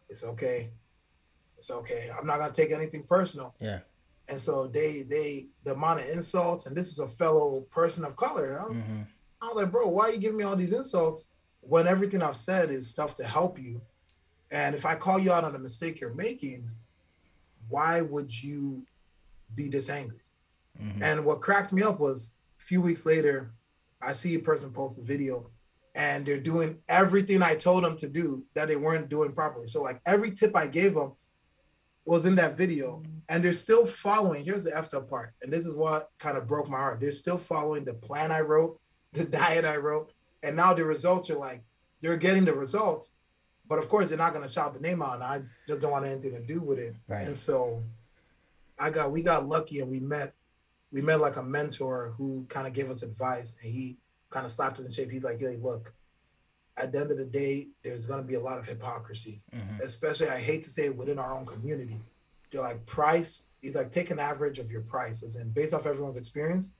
[0.08, 0.72] "It's okay,
[1.58, 2.10] it's okay.
[2.16, 3.80] I'm not gonna take anything personal." Yeah.
[4.28, 8.16] And so they they the amount of insults, and this is a fellow person of
[8.16, 8.60] color.
[8.60, 9.02] I was, hmm
[9.40, 12.36] I was like, bro, why are you giving me all these insults when everything I've
[12.36, 13.80] said is stuff to help you?
[14.50, 16.68] And if I call you out on a mistake you're making,
[17.68, 18.84] why would you
[19.54, 20.22] be this angry?
[20.80, 23.52] hmm And what cracked me up was a few weeks later,
[24.02, 25.50] I see a person post a video
[25.94, 29.66] and they're doing everything I told them to do that they weren't doing properly.
[29.68, 31.12] So, like every tip I gave them
[32.08, 34.42] was in that video and they're still following.
[34.42, 35.34] Here's the after part.
[35.42, 37.00] And this is what kind of broke my heart.
[37.00, 38.80] They're still following the plan I wrote,
[39.12, 40.12] the diet I wrote.
[40.42, 41.62] And now the results are like,
[42.00, 43.12] they're getting the results.
[43.68, 45.16] But of course, they're not going to shout the name out.
[45.16, 46.96] And I just don't want anything to do with it.
[47.08, 47.26] Right.
[47.26, 47.82] And so
[48.78, 50.32] I got, we got lucky and we met
[50.90, 53.98] we met like a mentor who kind of gave us advice and he
[54.30, 55.10] kind of slapped us in shape.
[55.10, 55.92] He's like, hey, look,
[56.78, 59.78] at the end of the day, there's going to be a lot of hypocrisy, hmm
[59.82, 62.00] especially, I hate to say it, within our own community.
[62.50, 66.16] They're like, price, he's like, take an average of your prices and based off everyone's
[66.16, 66.74] experience,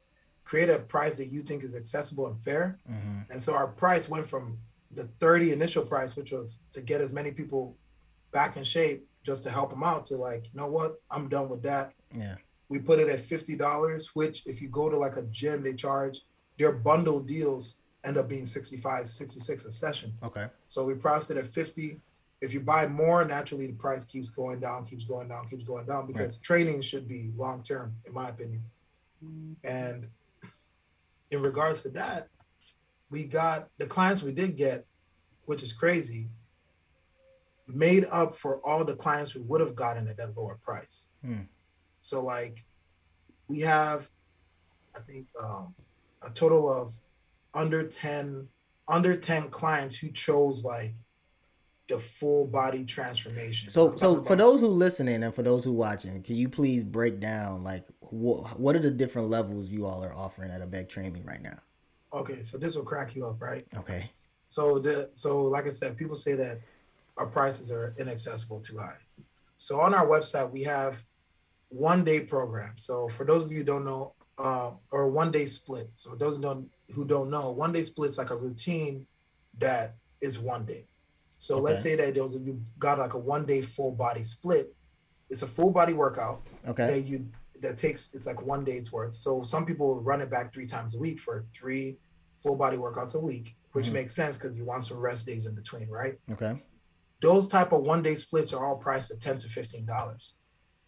[0.45, 2.79] create a price that you think is accessible and fair.
[2.87, 4.59] hmm And so our price went from
[4.91, 7.77] the 30 initial price, which was to get as many people
[8.33, 11.49] back in shape just to help them out, to like, you know what, I'm done
[11.49, 12.37] with that Yeah.
[12.69, 15.75] we put it at fifty dollars, which if you go to like a gym, they
[15.75, 16.17] charge
[16.59, 17.65] their bundle deals
[18.05, 20.13] end up being 65, 66 a session.
[20.23, 20.47] Okay.
[20.69, 22.01] So we priced it at 50.
[22.41, 25.87] If you buy more, naturally the price keeps going down, keeps going down, keeps going
[25.87, 28.63] down because training should be long term, in my opinion.
[29.65, 30.09] And
[31.31, 32.29] in regards to that,
[33.11, 34.87] we got the clients we did get,
[35.47, 36.29] which is crazy,
[37.67, 41.07] made up for all the clients we would have gotten at that lower price.
[41.25, 41.43] Hmm.
[42.01, 42.65] So like
[43.49, 44.09] we have,
[44.95, 45.75] I think um,
[46.23, 46.93] a total of
[47.55, 48.49] under 10
[48.87, 50.95] under 10 clients who chose like
[51.89, 53.71] the full body transformation.
[53.71, 57.21] So, so for those who listening and for those who watching, can you please break
[57.21, 61.13] down like what what are the different levels you all are offering at Abeg Train
[61.13, 61.59] Me right now?
[62.13, 63.67] okay, so this will crack you up, right?
[63.77, 64.11] Okay.
[64.47, 66.61] So the so like I said, people say that
[67.17, 68.97] our prices are inaccessible too high.
[69.59, 71.05] So on our website we have
[71.69, 72.73] one day program.
[72.77, 75.91] So for those of you who don't know, uh, or one day split.
[75.95, 79.07] So those who don't who don't know, one day split's like a routine
[79.59, 80.87] that is one day.
[81.39, 84.75] So let's say that those of you got like a one day full body split.
[85.31, 86.87] It's a full body workout Okay.
[86.87, 87.29] that you
[87.61, 89.15] that takes it's like one day's worth.
[89.15, 91.99] So some people run it back three times a week for three
[92.33, 93.93] full body workouts a week, which Mhm.
[93.95, 96.19] makes sense because you want some rest days in between, right?
[96.31, 96.63] Okay.
[97.21, 100.37] Those type of one day splits are all priced at ten to fifteen dollars.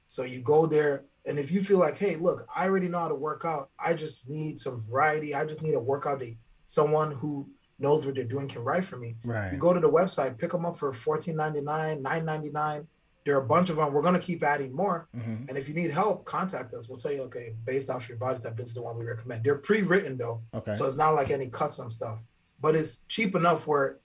[0.07, 3.09] So you go there, and if you feel like, hey, look, I already know how
[3.09, 3.71] to work out.
[3.79, 5.35] I just need some variety.
[5.35, 6.35] I just need a workout that
[6.67, 9.17] someone who knows what they're doing can write for me.
[9.25, 9.53] Right.
[9.53, 12.87] You go to the website, pick them up for $14.99, $9.99.
[13.27, 13.93] There are a bunch of them.
[13.93, 15.09] We're gonna keep adding more.
[15.15, 16.89] hmm And if you need help, contact us.
[16.89, 19.45] We'll tell you, okay, based off your body type, this is the one we recommend.
[19.45, 20.75] They're pre-written though, Okay.
[20.75, 22.23] so it's not like any custom stuff.
[22.61, 23.99] But it's cheap enough where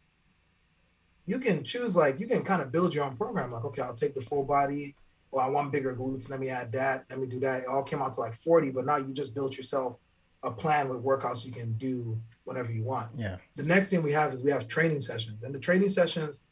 [1.26, 3.52] you can choose, like you can kind of build your own program.
[3.52, 4.96] Like, okay, I'll take the full body.
[5.36, 6.30] Well, I want bigger glutes.
[6.30, 7.04] Let me add that.
[7.10, 7.64] Let me do that.
[7.64, 9.98] It all came out to like 40, but now you just built yourself
[10.44, 13.38] a plan with workouts you can do whenever you want Yeah.
[13.56, 16.46] the next thing we have is we have training sessions and the training sessions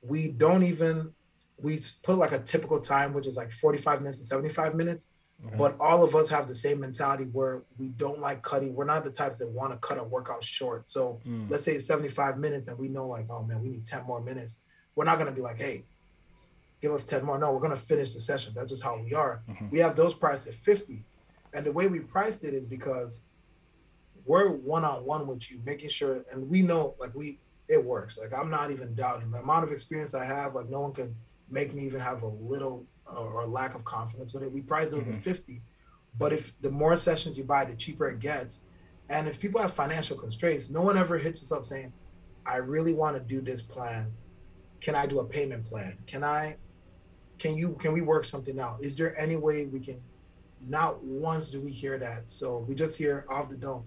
[0.00, 1.12] we don't even
[1.60, 5.08] we put like a typical time which is like 45 minutes to 75 minutes
[5.46, 5.54] Okay.
[5.58, 9.04] but all of us have the same mentality where we don't like cutting we're not
[9.04, 11.50] the types that want to cut a workout short so Mm.
[11.50, 14.22] let's say it's 75 minutes and we know like oh man we need 10 more
[14.22, 14.56] minutes
[14.94, 15.84] we're not going to be like hey
[16.82, 18.52] give us 10 more no we're going to finish the session.
[18.54, 19.42] That's just how we are.
[19.48, 19.70] Mhm.
[19.70, 21.04] we have those priced at 50
[21.54, 23.24] and the way we priced it is because
[24.24, 28.18] we're one-on-one with you making sure and we know like we it works.
[28.18, 29.30] Like i'm not even doubting.
[29.30, 31.14] The amount of experience i have like no one can
[31.50, 34.50] make me even have a little uh, or lack of confidence with it.
[34.52, 35.14] We price those Mhm.
[35.16, 35.62] at 50
[36.18, 38.62] but if the more sessions you buy the cheaper it gets.
[39.08, 41.92] And if people have financial constraints no one ever hits us up saying
[42.44, 44.12] i really want to do this plan.
[44.80, 45.98] Can i do a payment plan?
[46.06, 46.56] Can i
[47.38, 48.82] can you can we work something out?
[48.82, 50.00] Is there any way we can?
[50.68, 52.28] Not once do we hear that.
[52.28, 53.84] So we just hear off the dome.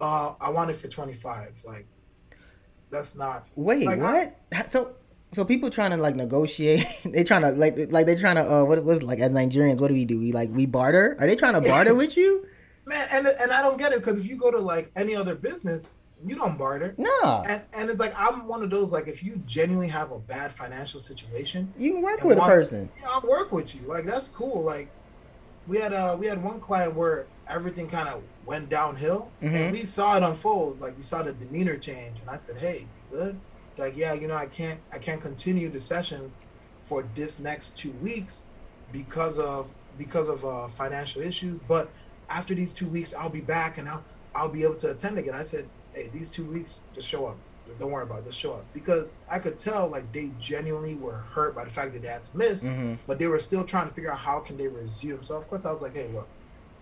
[0.00, 1.60] Uh, I want it for twenty five.
[1.64, 1.86] Like,
[2.90, 3.46] that's not.
[3.54, 4.36] Wait, like, what?
[4.54, 4.94] I, so
[5.32, 6.86] so people trying to like negotiate.
[7.04, 9.88] they trying to like like they trying to uh what was like as Nigerians what
[9.88, 10.18] do we do?
[10.18, 11.16] We like we barter?
[11.20, 12.46] Are they trying to barter with you?
[12.86, 15.34] Man, and and I don't get it because if you go to like any other
[15.34, 15.94] business,
[16.26, 16.94] you don't barter.
[16.98, 17.44] No.
[17.46, 20.52] And, and it's like I'm one of those like if you genuinely have a bad
[20.52, 22.90] financial situation, you can work with want, a person.
[23.00, 23.82] Yeah, I'll work with you.
[23.82, 24.62] Like that's cool.
[24.62, 24.90] Like
[25.66, 29.54] we had uh we had one client where everything kind of went downhill mm-hmm.
[29.54, 30.80] and we saw it unfold.
[30.80, 33.40] Like we saw the demeanor change, and I said, "Hey, you good?"
[33.80, 36.36] like yeah you know i can't i can't continue the sessions
[36.78, 38.46] for this next two weeks
[38.92, 41.90] because of because of uh, financial issues but
[42.28, 44.04] after these two weeks i'll be back and i'll
[44.34, 47.36] i'll be able to attend again i said hey these two weeks just show up
[47.78, 51.18] don't worry about it just show up because i could tell like they genuinely were
[51.32, 52.94] hurt by the fact that they had to miss mm-hmm.
[53.06, 55.64] but they were still trying to figure out how can they resume so of course
[55.64, 56.26] i was like hey look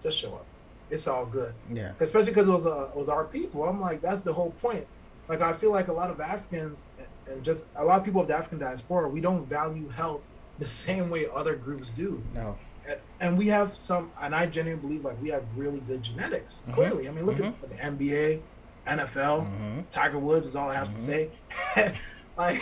[0.03, 0.47] just show up
[0.91, 4.01] it's all good yeah especially because it was uh, it was our people i'm like
[4.01, 4.87] that's the whole point
[5.29, 6.87] like I feel like a lot of Africans
[7.31, 10.23] and just a lot of people of the African diaspora, we don't value health
[10.59, 12.23] the same way other groups do.
[12.35, 12.59] No.
[12.89, 16.63] And, and we have some, and I genuinely believe like we have really good genetics.
[16.63, 16.73] Mm-hmm.
[16.73, 17.65] Clearly, I mean, look mm-hmm.
[17.65, 18.41] at the NBA,
[18.89, 19.81] NFL, mm-hmm.
[19.91, 21.31] Tiger Woods is all I have to say.
[22.37, 22.61] like,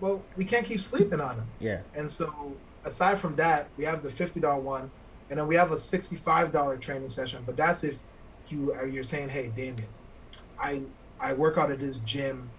[0.00, 1.46] well, we can't keep sleeping on him.
[1.58, 1.80] Yeah.
[1.94, 4.90] And so, aside from that, we have the fifty dollar one,
[5.30, 7.42] and then we have a sixty five dollar training session.
[7.44, 7.98] But that's if
[8.48, 9.88] you are you're saying, hey, Damien,
[10.58, 10.82] I
[11.20, 12.50] I work out at this gym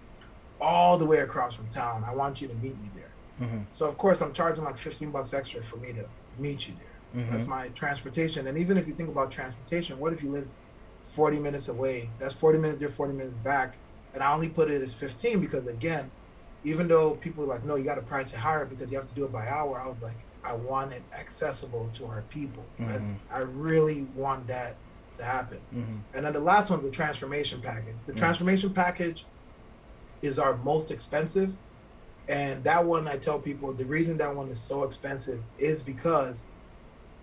[0.60, 2.04] all the way across from town.
[2.04, 3.10] I want you to meet me there.
[3.40, 3.62] Mm-hmm.
[3.72, 7.22] So of course I'm charging like 15 bucks extra for me to meet you there.
[7.22, 7.32] Mm-hmm.
[7.32, 8.46] That's my transportation.
[8.46, 10.48] And even if you think about transportation, what if you live
[11.06, 12.10] 40 minutes away?
[12.18, 13.76] That's 40 minutes there, 40 minutes back.
[14.14, 16.10] And I only put it as 15 because again,
[16.64, 19.08] even though people are like, no, you got to price it higher because you have
[19.08, 19.80] to do it by hour.
[19.80, 22.64] I was like, I want it accessible to our people.
[22.80, 23.14] Mm-hmm.
[23.30, 24.76] I, I really want that
[25.14, 25.60] to happen.
[25.74, 25.96] Mm-hmm.
[26.14, 27.94] And then the last one's the transformation package.
[28.06, 28.18] The mm-hmm.
[28.18, 29.26] transformation package
[30.22, 31.54] is our most expensive.
[32.28, 36.46] And that one, I tell people the reason that one is so expensive is because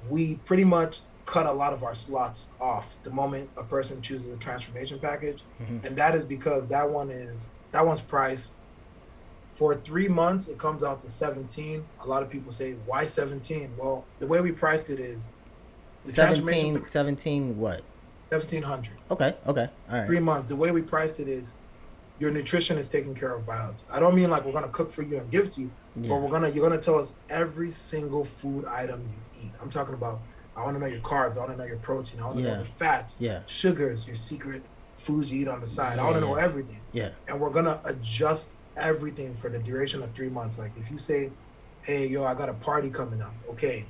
[0.09, 4.33] we pretty much cut a lot of our slots off the moment a person chooses
[4.33, 5.41] a transformation package.
[5.61, 5.85] Mm-hmm.
[5.85, 8.61] And that is because that one is that one's priced
[9.47, 13.69] for three months it comes out to 17 a lot of people say why 17
[13.77, 15.31] well the way we priced it is
[16.05, 17.83] 17, 17 what?
[18.29, 18.93] 1700.
[19.11, 19.69] Okay, okay.
[19.89, 20.07] All right.
[20.07, 20.47] Three months.
[20.47, 21.53] The way we priced it is
[22.19, 23.85] your nutrition is taken care of by us.
[23.91, 26.09] I don't mean like we're gonna cook for you and give to you, yeah.
[26.09, 29.51] but we're gonna you're gonna tell us every single food item you eat.
[29.61, 30.21] I'm talking about
[30.55, 32.47] I wanna know your carbs, I wanna know your protein, I wanna yeah.
[32.53, 33.41] know the fats, yeah.
[33.45, 34.61] sugars, your secret
[34.97, 35.97] foods you eat on the side.
[35.97, 36.03] Yeah.
[36.03, 36.79] I wanna know everything.
[36.91, 37.09] Yeah.
[37.27, 40.59] And we're gonna adjust everything for the duration of three months.
[40.59, 41.31] Like if you say,
[41.81, 43.85] Hey yo, I got a party coming up, okay,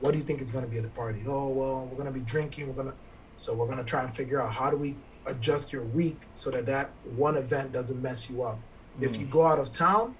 [0.00, 1.22] what do you think is to be at the party?
[1.26, 2.74] Oh, well, we're to be drinking.
[2.74, 2.94] We're to,
[3.38, 6.66] so we're to try and figure out how do we adjust your week so that
[6.66, 8.58] that one event doesn't mess you up.
[8.98, 9.04] Mm.
[9.04, 10.14] If you go out of town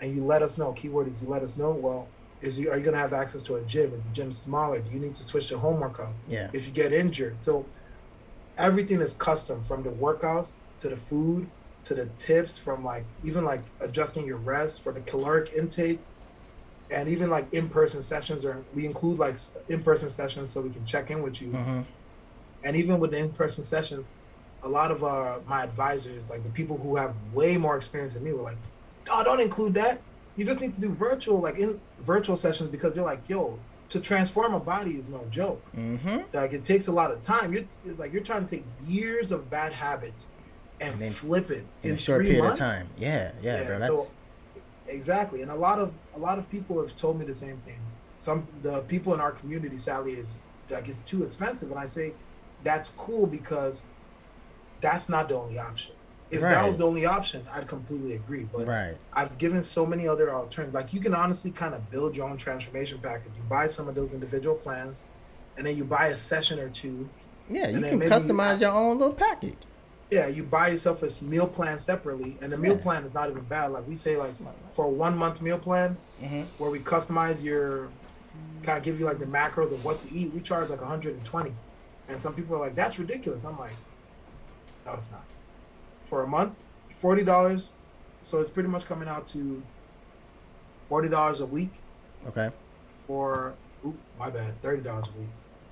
[0.00, 2.08] and you let us know, keyword is you let us know, well,
[2.42, 3.92] is you, are you going to have access to a gym?
[3.94, 4.80] Is the gym smaller?
[4.80, 6.12] Do you need to switch to home workout?
[6.28, 6.50] Yeah.
[6.52, 7.42] If you get injured.
[7.42, 7.64] So
[8.58, 11.48] everything is custom from the workouts to the food
[11.84, 15.98] to the tips from like even like adjusting your rest for the caloric intake
[16.90, 19.36] and even like in-person sessions or we include like
[19.68, 21.80] in-person sessions so we can check in with you mm-hmm.
[22.62, 24.10] and even with the in-person sessions
[24.62, 28.22] a lot of uh, my advisors like the people who have way more experience than
[28.22, 28.58] me were like
[29.10, 30.00] oh don't include that
[30.36, 34.00] you just need to do virtual like in virtual sessions because you're like yo to
[34.00, 35.62] transform a body is no joke.
[35.76, 36.20] Mm-hmm.
[36.32, 37.52] like it takes a lot of time.
[37.52, 40.28] You're, it's like you're trying to take years of bad habits
[40.80, 42.58] and, and flip it in, in a short period months.
[42.58, 42.88] of time.
[42.96, 44.14] Yeah yeah, yeah bro, that's so,
[44.88, 45.42] exactly.
[45.42, 47.78] And a lot of a lot of people have told me the same thing.
[48.16, 50.38] Some the people in our community sadly is
[50.70, 51.70] like it's too expensive.
[51.70, 52.14] And i say
[52.64, 53.84] that's cool because
[54.80, 55.92] that's not the only option
[56.32, 56.54] if right.
[56.54, 58.96] that was the only option i'd completely agree but right.
[59.12, 62.36] i've given so many other alternatives like you can honestly kind of build your own
[62.36, 65.04] transformation package you buy some of those individual plans
[65.56, 67.08] and then you buy a session or two
[67.48, 69.56] yeah you can customize you, your own little package
[70.12, 72.82] yeah, you buy yourself a meal plan separately, and the meal yeah.
[72.82, 73.68] plan is not even bad.
[73.72, 74.34] Like we say, like
[74.68, 76.42] for a one month meal plan, mm-hmm.
[76.62, 77.88] where we customize your,
[78.62, 80.30] kind of give you like the macros of what to eat.
[80.34, 81.54] We charge like 120,
[82.10, 83.72] and some people are like, "That's ridiculous." I'm like,
[84.84, 85.24] "No, it's not."
[86.12, 86.52] For a month,
[86.90, 87.72] forty dollars,
[88.20, 89.62] so it's pretty much coming out to
[90.82, 91.72] forty dollars a week.
[92.28, 92.50] Okay.
[93.06, 93.54] For
[93.86, 95.30] oop, my bad, thirty dollars a week.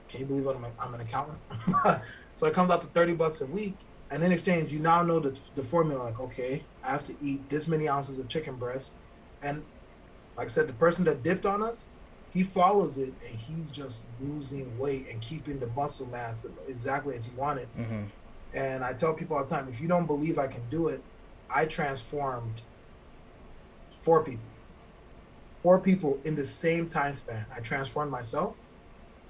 [0.08, 1.38] Can you believe I'm, I'm an accountant?
[2.36, 3.76] so it comes out to thirty bucks a week
[4.10, 6.04] and in exchange, you now know the, the formula.
[6.04, 8.94] Like, okay, I have to eat this many ounces of chicken breast,
[9.42, 9.62] and
[10.38, 11.86] Like I said, the person that dipped on us,
[12.32, 17.26] he follows it and he's just losing weight and keeping the muscle mass exactly as
[17.26, 17.68] he wanted.
[17.78, 18.04] Mm-hmm.
[18.54, 21.02] And I tell people all the time, if you don't believe I can do it,
[21.48, 22.60] I transformed
[23.90, 24.44] four people.
[25.48, 27.44] Four people in the same time span.
[27.54, 28.56] I transformed myself.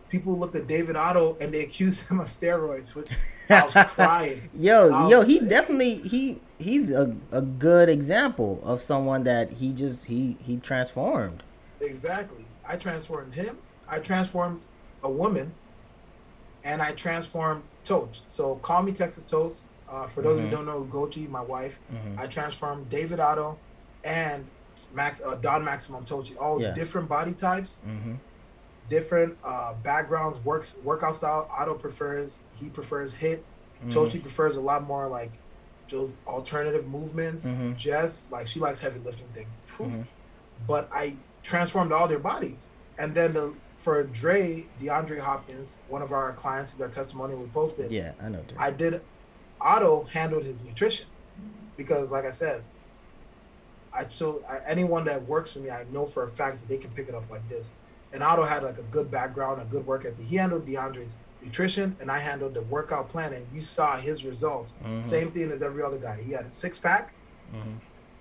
[0.09, 3.11] People looked at David Otto and they accused him of steroids, which
[3.49, 4.49] I was crying.
[4.55, 9.73] yo, was, yo, he definitely he he's a, a good example of someone that he
[9.73, 11.43] just he he transformed.
[11.81, 12.45] Exactly.
[12.67, 13.59] I transformed him.
[13.89, 14.61] I transformed
[15.03, 15.53] a woman,
[16.65, 18.23] and I transformed Toast.
[18.27, 19.67] So call me Texas Toast.
[19.89, 20.49] Uh, for those mm-hmm.
[20.49, 22.21] who don't know, Gochi, my wife, mm-hmm.
[22.21, 23.59] I transformed David Otto
[24.05, 24.47] and
[24.95, 26.73] Max uh, Don Maximum Tochi, all yeah.
[26.75, 28.15] different body types, mm-hmm.
[28.89, 31.51] different uh, backgrounds, works workout style.
[31.51, 33.41] Otto prefers he prefers HIIT.
[33.85, 35.33] mm Tochi prefers a lot more like
[35.89, 37.47] those alternative movements.
[37.47, 37.75] Mm-hmm.
[37.75, 39.49] Jess like she likes heavy lifting things.
[39.79, 40.03] Mm-hmm.
[40.69, 42.71] But I transformed all their bodies.
[42.99, 47.91] And then the, for Dre, DeAndre Hopkins, one of our clients, their testimony we posted.
[47.91, 48.43] Yeah, I know.
[48.47, 48.59] Dre.
[48.59, 49.01] I did.
[49.61, 51.07] Otto handled his nutrition
[51.77, 52.63] because, like I said,
[53.93, 56.77] I so I, anyone that works for me, I know for a fact that they
[56.77, 57.73] can pick it up like this.
[58.13, 60.27] And Otto had like a good background, a good work ethic.
[60.27, 63.33] He handled DeAndre's nutrition, and I handled the workout plan.
[63.33, 64.75] And you saw his results.
[64.85, 65.03] Mm-hmm.
[65.03, 66.21] Same thing as every other guy.
[66.21, 67.15] He had a six pack.
[67.55, 67.77] Mm-hmm.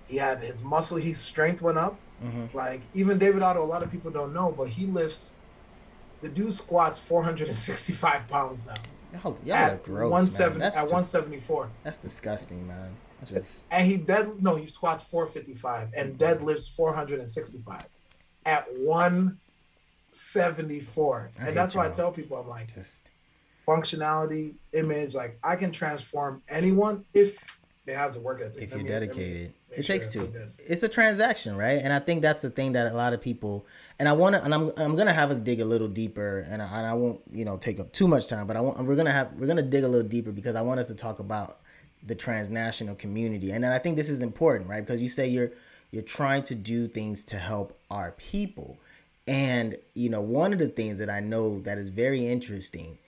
[0.08, 1.96] He had his muscle, his strength went up.
[2.24, 2.56] Mm-hmm.
[2.56, 5.36] Like even David Otto, a lot of people don't know, but he lifts.
[6.20, 8.74] The dude squats 465 pounds now.
[9.12, 10.58] Y'all, y'all at gross, 170, man.
[10.60, 11.70] That's at just, 174.
[11.82, 12.94] That's disgusting, man.
[13.26, 13.64] Just...
[13.70, 17.86] And he dead no, he squats 455 and deadlifts 465
[18.46, 21.30] at 174.
[21.40, 23.02] and that's why I tell people I'm like just
[23.66, 28.62] functionality, image, like I can transform anyone if they have the work ethic.
[28.62, 29.54] If you're dedicated.
[29.70, 30.32] it sure takes two.
[30.58, 31.80] It's a transaction, right?
[31.82, 33.66] And I think that's the thing that a lot of people
[34.00, 36.62] and I want to and I'm I'm gonna have us dig a little deeper, and
[36.62, 38.96] I, and I won't you know take up too much time, but I want we're
[38.96, 41.60] gonna have we're gonna dig a little deeper because I want us to talk about
[42.02, 44.80] the transnational community, and then I think this is important, right?
[44.80, 45.52] Because you say you're
[45.90, 48.78] you're trying to do things to help our people,
[49.28, 52.98] and you know one of the things that I know that is very interesting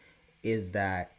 [0.43, 1.13] is that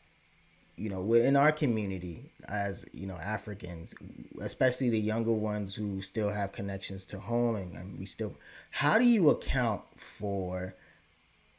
[0.75, 3.93] you know within our community as you know africans
[4.41, 8.33] especially the younger ones who still have connections to home and, and we still
[8.71, 10.73] how do you account for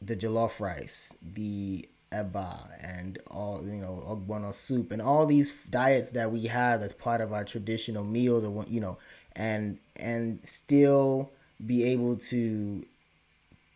[0.02, 6.12] the jollof rice the eba and all you know ogbono soup and all these diets
[6.12, 8.98] that we have as part of our traditional meals or you know
[9.36, 11.30] and and still
[11.64, 12.84] be able to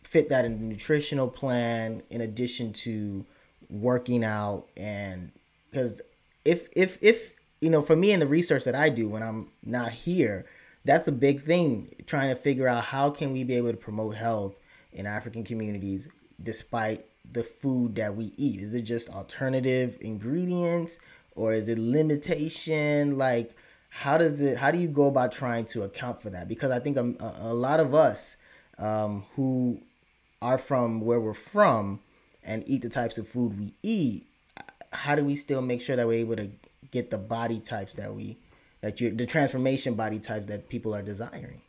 [0.02, 3.24] fit that in the nutritional plan in addition to
[3.70, 5.32] working out and
[5.70, 6.00] because
[6.44, 9.50] if if if you know for me and the research that I do when I'm
[9.64, 10.46] not here,
[10.84, 14.14] that's a big thing trying to figure out how can we be able to promote
[14.14, 14.56] health
[14.92, 16.08] in African communities
[16.42, 18.60] despite the food that we eat.
[18.60, 20.98] Is it just alternative ingredients
[21.38, 23.54] or is it limitation like
[23.90, 26.78] how does it how do you go about trying to account for that because i
[26.78, 28.36] think a, a lot of us
[28.78, 29.80] um, who
[30.42, 32.00] are from where we're from
[32.48, 34.26] and eat the types of food we eat
[34.92, 36.50] how do we still make sure that we're able to
[36.90, 38.36] get the body types that we
[38.80, 41.60] that you the transformation body types that people are desiring?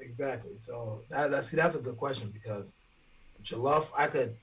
[0.00, 0.56] Exactly.
[0.58, 2.74] So that, that's that's a good question because
[3.42, 4.34] jollof i could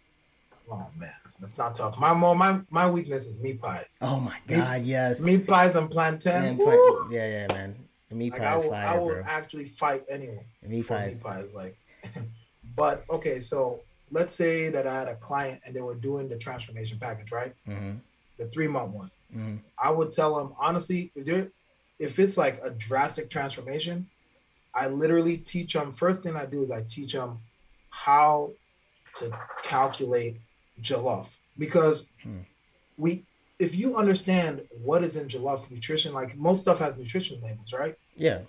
[0.72, 2.00] oh man let's not talk.
[2.00, 3.98] My my my weakness is meat pies.
[4.02, 5.24] Oh my god meat, yes.
[5.24, 7.76] meat pies and plantain and pla- yeah yeah man.
[8.10, 9.24] The meat like pies I will, fire, I will bro.
[9.26, 11.16] actually fight anyone meat pies.
[11.16, 11.78] meat pies like
[12.76, 13.82] but okay so
[14.14, 17.54] let's say that i had a client and they were doing the transformation package right
[17.68, 17.98] mm-hmm
[18.38, 19.12] the three month one.
[19.36, 19.56] Mm-hmm.
[19.82, 21.50] I would tell them honestly, if
[22.00, 24.08] if it's like a drastic transformation,
[24.74, 25.92] I literally teach them.
[25.92, 27.40] First thing I do is I teach them
[27.90, 28.52] how
[29.18, 29.32] to
[29.64, 30.42] calculate
[30.82, 32.40] jollof because hmm.
[32.98, 33.24] we
[33.60, 37.96] if you understand what is in jollof nutrition, like most stuff has nutrition labels, right?
[38.16, 38.40] Yeah.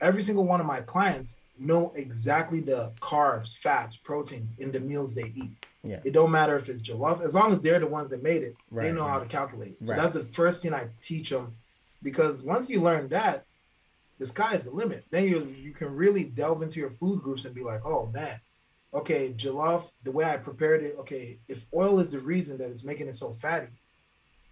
[0.00, 5.14] Every single one of my clients know exactly the carbs, fats, proteins in the meals
[5.14, 5.66] they eat.
[5.82, 6.00] Yeah.
[6.04, 8.54] It don't matter if it's jollof, as long as they're the ones that made it,
[8.70, 9.10] right, they know right.
[9.10, 9.86] how to calculate it.
[9.86, 10.00] So right.
[10.00, 11.54] that's the first thing I teach them,
[12.02, 13.44] because once you learn that,
[14.18, 15.04] the sky is the limit.
[15.10, 18.40] Then you you can really delve into your food groups and be like, oh man,
[18.92, 22.84] okay, jollof, the way I prepared it, okay, if oil is the reason that it's
[22.84, 23.68] making it so fatty,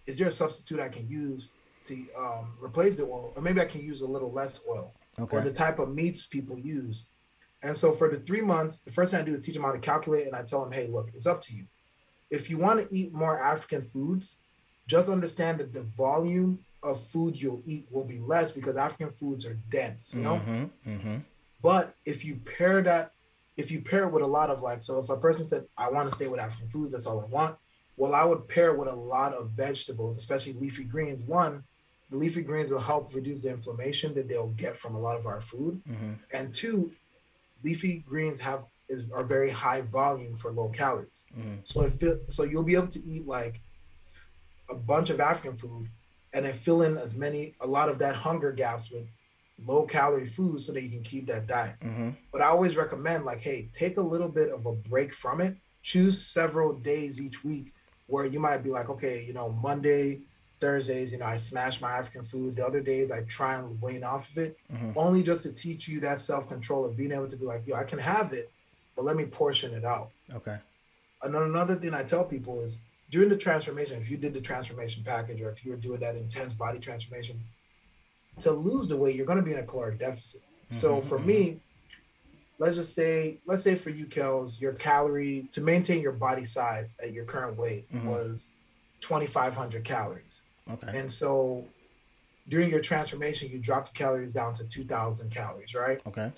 [0.07, 1.51] is there a substitute I can use
[1.87, 5.37] to um, replace the oil, or maybe I can use a little less oil, okay.
[5.37, 7.09] or the type of meats people use
[7.63, 9.73] and so for the three months, the first thing I do is teach them how
[9.73, 11.65] to calculate, and I tell them, hey, look, it's up to you.
[12.31, 14.37] If you want to eat more African foods,
[14.87, 19.45] just understand that the volume of food you'll eat will be less because African foods
[19.45, 20.35] are dense, you know.
[20.37, 21.17] Mm-hmm, mm-hmm.
[21.63, 23.13] But if you pair that,
[23.57, 25.91] if you pair it with a lot of like, so if a person said, I
[25.91, 27.57] want to stay with African foods, that's all I want.
[27.97, 31.23] Well, I would pair with a lot of vegetables, especially leafy greens.
[31.23, 31.65] One,
[32.11, 35.27] the leafy greens will help reduce the inflammation that they'll get from a lot of
[35.27, 35.83] our food.
[35.89, 36.13] Mm-hmm.
[36.33, 36.93] And two,
[37.65, 41.27] leafy greens have is are very high volume for low calories.
[41.37, 41.67] Mhm.
[41.67, 43.61] So if it, so you'll be able to eat like
[44.71, 45.89] a bunch of African food
[46.33, 49.07] and then fill in as many a lot of that hunger gaps with
[49.65, 51.77] low calorie food so that you can keep that diet.
[51.81, 52.11] Mm-hmm.
[52.31, 55.57] But I always recommend like, hey, take a little bit of a break from it.
[55.83, 57.73] Choose several days each week
[58.07, 60.21] where you might be like, okay, you know, Monday,
[60.61, 62.57] Thursdays, you know, I smash my African food.
[62.57, 64.95] The other days I try and wane off of it, Mhm.
[64.97, 67.75] only just to teach you that self control of being able to be like, yo,
[67.77, 68.51] I can have it,
[68.95, 70.11] but let me portion it out.
[70.33, 70.57] Okay.
[71.23, 72.81] And another thing I tell people is
[73.11, 76.17] during the transformation, if you did the transformation package or if you were doing that
[76.17, 77.41] intense body transformation,
[78.41, 80.43] to lose the weight, you're going to be in a caloric deficit.
[80.71, 81.25] So Mhm, for mhm.
[81.27, 81.61] me,
[82.59, 86.97] let's just say, let's say for you, Kels, your calorie to maintain your body size
[87.03, 88.05] at your current weight Mhm.
[88.07, 88.51] was
[89.01, 90.43] 2,500 calories.
[90.73, 90.99] Okay.
[90.99, 91.67] And so
[92.49, 96.01] during your transformation, you dropped the calories down to 2,000 calories, right?
[96.07, 96.33] Okay.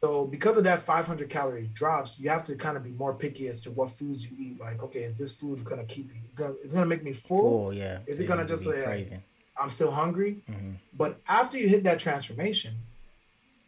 [0.00, 3.46] So because of that 500 calorie drops, you have to kind of be more picky
[3.46, 4.58] as to what foods you eat.
[4.60, 6.16] Like, okay, is this food gonna keep me?
[6.24, 7.68] It's gonna, it's gonna make me full.
[7.68, 8.00] Full, yeah.
[8.06, 9.22] Is So it gonna just say, craving.
[9.56, 10.38] I'm still hungry.
[10.48, 10.74] Mhm.
[10.94, 12.74] But after you hit that transformation,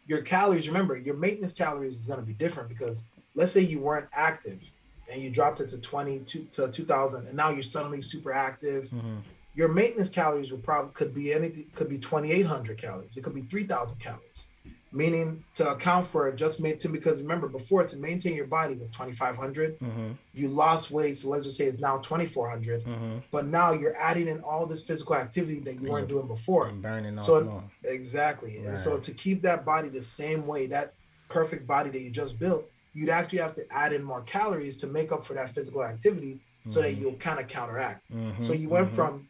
[0.07, 3.03] your calories, remember, your maintenance calories is gonna be different because
[3.33, 4.61] let's say you weren't active
[5.09, 8.89] and you dropped it to 20 to, to 2000 and now you're suddenly super active
[8.89, 9.21] Mhm.
[9.55, 13.41] Your maintenance calories will probably could be anything could be 2800 calories it could be
[13.41, 14.47] 3000 calories
[14.91, 19.77] meaning to account for just maintain because remember before to maintain your body was 2500
[19.79, 20.17] Mhm.
[20.33, 23.21] you lost weight so let's just say it's now 2400 Mhm.
[23.31, 26.81] but now you're adding in all this physical activity that you weren't doing before And
[26.81, 27.63] burning off So- more.
[27.83, 30.93] exactly and so to keep that body the same way that
[31.29, 34.87] perfect body that you just built you'd actually have to add in more calories to
[34.87, 37.01] make up for that physical activity so that Mhm.
[37.01, 38.41] you'll kind of counteract Mhm.
[38.41, 38.95] so you went Mhm.
[38.95, 39.27] from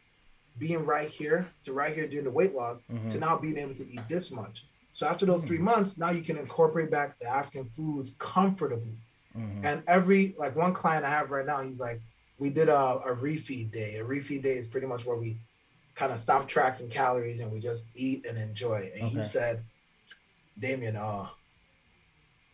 [0.58, 3.20] being right here to right here doing the weight loss to Mhm.
[3.20, 4.64] now being able to eat this much.
[4.92, 8.96] So after those three months, now you can incorporate back the African foods comfortably.
[9.36, 9.64] Mhm.
[9.64, 12.00] And every like one client I have right now, he's like,
[12.38, 13.96] we did a, a refeed day.
[13.96, 15.38] A refeed day is pretty much where we
[15.94, 18.90] kind of stop tracking calories and we just eat and enjoy.
[18.98, 19.62] And he said,
[20.58, 21.28] Damien, uh,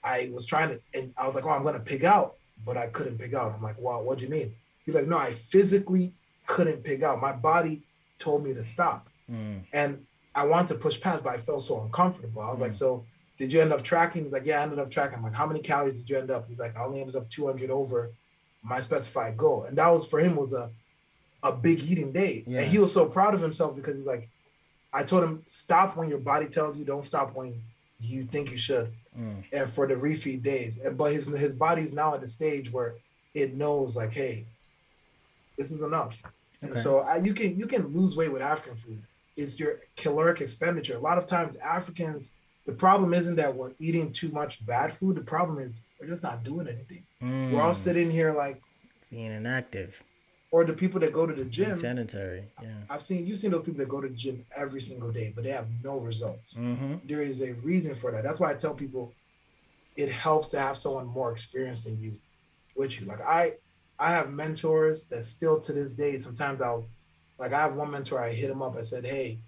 [0.05, 2.35] I was trying to, and I was like, oh, I'm gonna pig out,
[2.65, 3.53] but I couldn't pig out.
[3.55, 4.55] I'm like, what do you mean?
[4.85, 6.13] He's like, no, I physically
[6.47, 7.21] couldn't pig out.
[7.21, 7.83] My body
[8.23, 9.65] told me to stop, Mhm.
[9.73, 12.41] and I wanted to push past, but I felt so uncomfortable.
[12.43, 12.83] I was like, Mm.
[12.85, 13.05] so
[13.39, 14.25] did you end up tracking?
[14.25, 15.17] He's like, yeah, I ended up tracking.
[15.19, 16.49] I'm like, how many calories did you end up?
[16.49, 18.11] He's like, I only ended up 200 over
[18.63, 20.71] my specified goal, and that was for him was a
[21.45, 22.61] a big eating day, Yeah.
[22.61, 24.29] and he was so proud of himself because he's like,
[24.93, 27.61] I told him stop when your body tells you, don't stop when
[27.99, 29.43] you think you should Mm.
[29.53, 30.79] and for the refeed days.
[30.79, 32.95] And but his his body's now at the stage where
[33.35, 34.47] it knows like, hey,
[35.59, 36.23] this is enough.
[36.63, 36.81] And Okay.
[36.81, 39.03] so I, you can you can lose weight with African food.
[39.37, 40.97] It's your caloric expenditure.
[40.97, 42.33] A lot of times Africans,
[42.67, 45.17] the problem isn't that we're eating too much bad food.
[45.17, 47.05] The problem is we're just not doing anything.
[47.21, 47.77] We're all Mm.
[47.77, 48.61] sitting here like,
[49.11, 50.03] being inactive,
[50.51, 51.77] or the people that go to the gym.
[51.79, 52.45] sanitary.
[52.63, 52.69] Yeah.
[52.89, 55.45] I've seen you've seen those people that go to the gym every single day, but
[55.45, 56.55] they have no results.
[56.59, 56.95] Mm-hmm.
[57.07, 58.23] there is a reason for that.
[58.23, 59.13] That's why I tell people
[59.97, 62.19] it helps to have someone more experienced than you
[62.77, 63.07] with you.
[63.07, 63.55] Like I
[63.99, 66.87] I have mentors that still to this day, sometimes I'll
[67.39, 69.39] like I have one mentor, I hit him up, I said, Hey,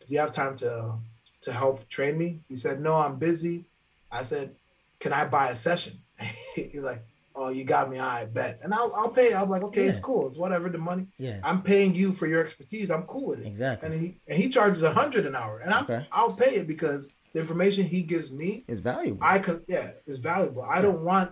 [0.00, 0.94] do you have time to
[1.42, 2.40] to help train me?
[2.48, 3.66] He said, No, I'm busy.
[4.10, 4.54] I said,
[4.98, 5.94] Can I buy a session?
[6.54, 8.58] He's like, Oh, you got me, I bet.
[8.62, 9.32] And I'll I'll pay.
[9.32, 10.26] I'm like, okay, it's cool.
[10.26, 11.06] It's whatever the money.
[11.18, 11.38] Yeah.
[11.44, 12.90] I'm paying you for your expertise.
[12.90, 13.88] I'm cool with it Exactly.
[13.88, 16.04] and he and he charges a hundred an hour, and I'm Okay.
[16.10, 19.20] I'll pay it because the information he gives me, is valuable.
[19.22, 20.62] I could yeah, is valuable.
[20.62, 21.30] I don't want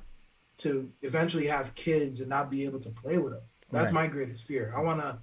[0.58, 3.42] to eventually have kids and not be able to play with them.
[3.70, 3.94] That's Right.
[3.94, 4.72] my greatest fear.
[4.76, 5.18] I want to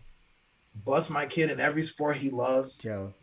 [0.86, 3.14] bust my kid in every sport he loves, Joe,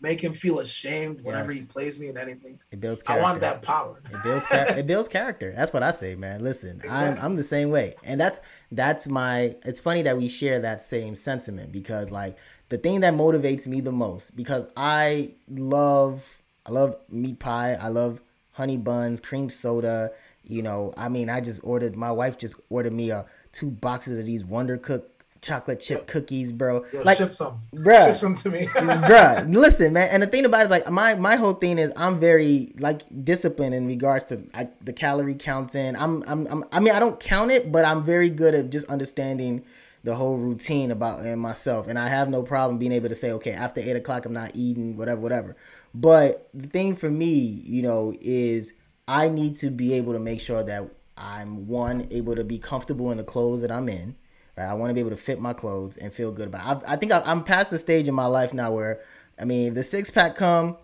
[0.00, 1.60] make him feel ashamed whenever Yes.
[1.62, 2.58] he plays me in anything.
[2.70, 3.24] it builds character.
[3.24, 4.00] I want that power.
[4.12, 5.52] It builds char- it builds character.
[5.52, 6.42] That's what I say, man.
[6.42, 8.40] Listen, I'm I'm the same way, and that's
[8.72, 9.56] that's my.
[9.64, 12.36] It's funny that we share that same sentiment because like
[12.70, 17.74] the thing that motivates me the most because I love I love meat pie.
[17.74, 18.20] I love
[18.52, 20.10] honey buns, cream soda.
[20.44, 21.96] You know, I mean, I just ordered.
[21.96, 25.12] My wife just ordered me a two boxes of these Wonder Cook
[25.42, 26.84] chocolate chip cookies, bro.
[26.92, 28.06] Yo, like ship some, bruh.
[28.06, 28.66] ship some to me.
[28.66, 31.92] bruh listen man and the thing about it is like my my whole thing is
[31.96, 36.80] i'm very like disciplined in regards to I, the calorie counting I'm, I'm i'm i
[36.80, 39.64] mean i don't count it but i'm very good at just understanding
[40.04, 43.32] the whole routine about in myself and i have no problem being able to say
[43.32, 45.56] okay after eight o'clock i'm not eating whatever whatever
[45.94, 48.72] but the thing for me you know is
[49.12, 50.88] I need to be able to make sure that
[51.18, 54.16] I'm one able to be comfortable in the clothes that I'm in.
[54.56, 56.82] Right, I want to be able to fit my clothes and feel good about.
[56.82, 56.88] It.
[56.88, 59.00] I, I think I, I'm past the stage in my life now where,
[59.38, 60.78] I mean, if the six pack come,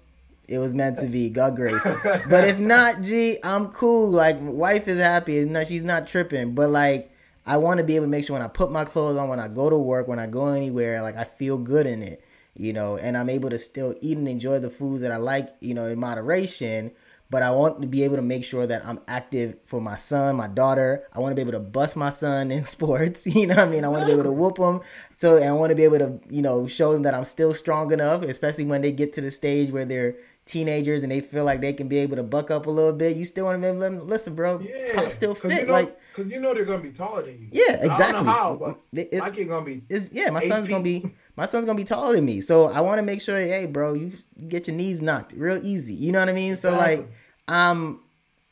[0.46, 1.30] it was meant to be.
[1.30, 1.96] God grace.
[2.28, 4.10] but if not, gee, I'm cool.
[4.10, 5.42] Like, wife is happy.
[5.46, 6.54] No, she's not tripping.
[6.54, 7.10] But like,
[7.46, 9.40] I want to be able to make sure when I put my clothes on, when
[9.40, 12.22] I go to work, when I go anywhere, like I feel good in it,
[12.54, 15.48] you know, and I'm able to still eat and enjoy the foods that I like,
[15.60, 16.92] you know, in moderation
[17.30, 20.36] but I want to be able to make sure that I'm active for my son,
[20.36, 21.06] my daughter.
[21.12, 23.26] I want to be able to bust my son in sports.
[23.26, 23.84] You know what I mean?
[23.84, 24.80] I want to be able to whoop him.
[25.16, 27.52] So, and I want to be able to, you know, show them that I'm still
[27.52, 30.16] strong enough, especially when they get to the stage where they're
[30.48, 33.16] teenagers and they feel like they can be able to buck up a little bit.
[33.16, 34.60] You still want to be able to them, listen, bro.
[34.60, 35.52] Yeah, I'm still fit.
[35.52, 37.48] You know, like, because you know they're gonna be taller than you.
[37.52, 38.24] Yeah, exactly.
[38.24, 39.82] how, but it's, my kid gonna be.
[39.88, 40.30] It's yeah.
[40.30, 41.14] My son's gonna be.
[41.36, 43.94] My son's gonna be taller than me, so I want to make sure, hey, bro,
[43.94, 44.10] you
[44.48, 45.94] get your knees knocked real easy.
[45.94, 46.56] You know what I mean?
[46.56, 46.96] So exactly.
[46.96, 47.12] like
[47.48, 48.00] I'm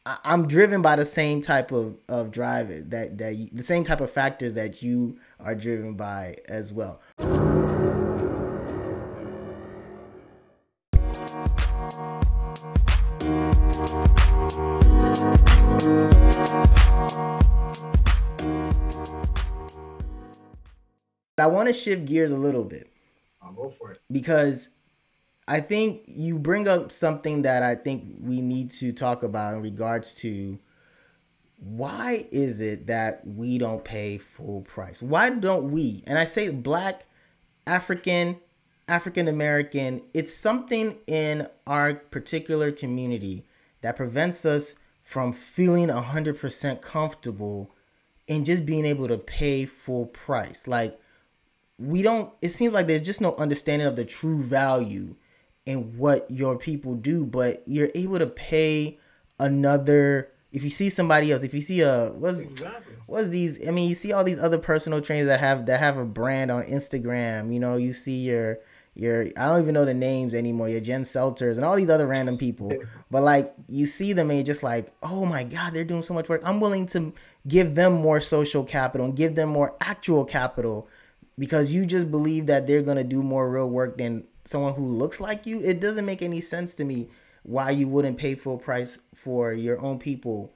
[0.07, 4.01] I'm driven by the same type of, of drive that that you, the same type
[4.01, 7.03] of factors that you are driven by as well.
[21.39, 22.91] I want to shift gears a little bit.
[23.43, 24.01] I'll go for it.
[24.11, 24.71] Because
[25.49, 29.63] I think you bring up something that I think we need to talk about in
[29.63, 30.59] regards to
[31.59, 35.01] why is it that we don't pay full price?
[35.01, 36.03] Why don't we?
[36.07, 37.07] And I say black,
[37.67, 38.39] African,
[38.89, 43.47] African American, it's something in our particular community
[43.81, 47.71] that prevents us from feeling 100% comfortable
[48.29, 50.67] and just being able to pay full price.
[50.67, 50.99] Like,
[51.79, 55.15] we don't, it seems like there's just no understanding of the true value
[55.67, 58.99] in what your people do, but you're able to pay
[59.39, 60.31] another.
[60.53, 62.97] If you see somebody else, if you see a what's exactly.
[63.07, 63.67] what's these?
[63.67, 66.51] I mean, you see all these other personal trainers that have that have a brand
[66.51, 67.53] on Instagram.
[67.53, 68.61] You know, you see your
[68.95, 70.69] your I don't even know the names anymore.
[70.69, 72.73] Your Jen Selters and all these other random people.
[73.11, 76.14] But like you see them and you're just like, oh my god, they're doing so
[76.14, 76.43] much work.
[76.45, 77.12] I'm willing to
[77.47, 80.89] give them more social capital and give them more actual capital
[81.39, 85.21] because you just believe that they're gonna do more real work than someone who looks
[85.21, 87.09] like you, it doesn't make any sense to me
[87.43, 90.53] why you wouldn't pay full price for your own people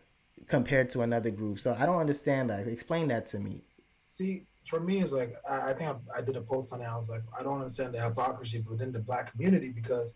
[0.48, 1.60] compared to another group.
[1.60, 2.66] So I don't understand that.
[2.66, 3.62] Explain that to me.
[4.08, 6.84] See, for me, it's like I, I think I, I, did a post on it.
[6.84, 10.14] I was like, I don't understand the hypocrisy within the black community because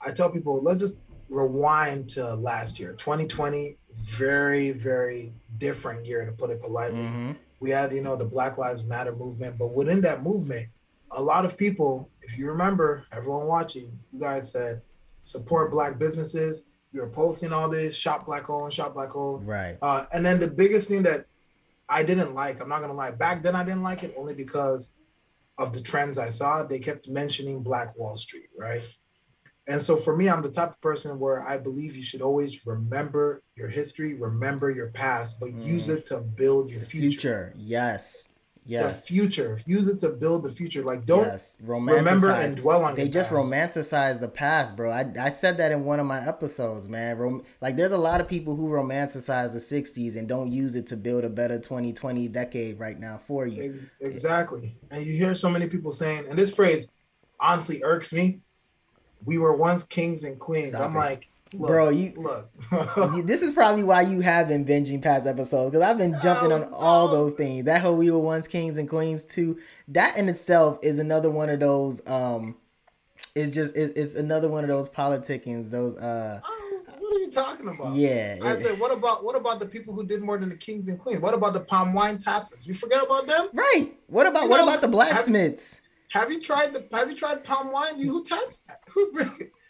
[0.00, 0.98] I tell people, let's just
[1.28, 3.78] rewind to last year, 2020.
[3.96, 7.02] Very, very different year to put it politely.
[7.02, 7.32] Mm-hmm.
[7.60, 10.68] We had, you know, the Black Lives Matter movement, but within that movement,
[11.10, 14.82] a lot of people if you remember, everyone watching, you guys said
[15.22, 16.68] support black businesses.
[16.92, 19.46] You're posting all this shop black owned, shop black owned.
[19.46, 19.78] Right.
[19.80, 21.26] Uh, and then the biggest thing that
[21.88, 24.94] I didn't like, I'm not gonna lie, back then I didn't like it only because
[25.58, 26.62] of the trends I saw.
[26.62, 28.82] They kept mentioning Black Wall Street, right?
[29.68, 32.66] And so for me, I'm the type of person where I believe you should always
[32.66, 35.64] remember your history, remember your past, but mm.
[35.64, 37.52] use it to build your future.
[37.52, 37.54] future.
[37.56, 38.31] Yes
[38.66, 39.06] yes.
[39.06, 39.60] the future.
[39.66, 40.82] Use it to build the future.
[40.82, 41.56] Like don't yes.
[41.62, 42.92] remember and dwell on.
[42.92, 42.96] It.
[42.96, 43.40] They just past.
[43.40, 44.90] romanticize the past, bro.
[44.90, 47.18] I, I said that in one of my episodes, man.
[47.18, 50.86] Rom- like there's a lot of people who romanticize the '60s and don't use it
[50.88, 53.72] to build a better 2020 decade right now for you.
[53.72, 54.74] Ex- exactly.
[54.90, 56.92] And you hear so many people saying, and this phrase
[57.40, 58.40] honestly irks me.
[59.24, 60.70] We were once kings and queens.
[60.70, 60.98] Stop I'm it.
[60.98, 62.50] like, Look, bro, you look.
[63.24, 66.56] this is probably why you have been binging past episodes because I've been jumping oh,
[66.56, 67.14] on all no.
[67.14, 67.64] those things.
[67.64, 69.58] That whole we were once kings and queens too.
[69.88, 72.00] That in itself is another one of those.
[72.08, 72.56] Um,
[73.34, 75.70] it's just it's, it's another one of those politicians.
[75.70, 76.40] Those uh.
[76.98, 77.94] What are you talking about?
[77.94, 80.88] Yeah, I said, what about what about the people who did more than the kings
[80.88, 81.20] and queens?
[81.20, 82.66] What about the palm wine tappers?
[82.66, 83.50] You forget about them?
[83.52, 83.92] Right.
[84.06, 85.81] What about you what know, about the blacksmiths?
[86.12, 88.00] Have, you tried the Have you tried palm wine?
[88.02, 88.80] Who taps that?
[88.90, 89.12] Who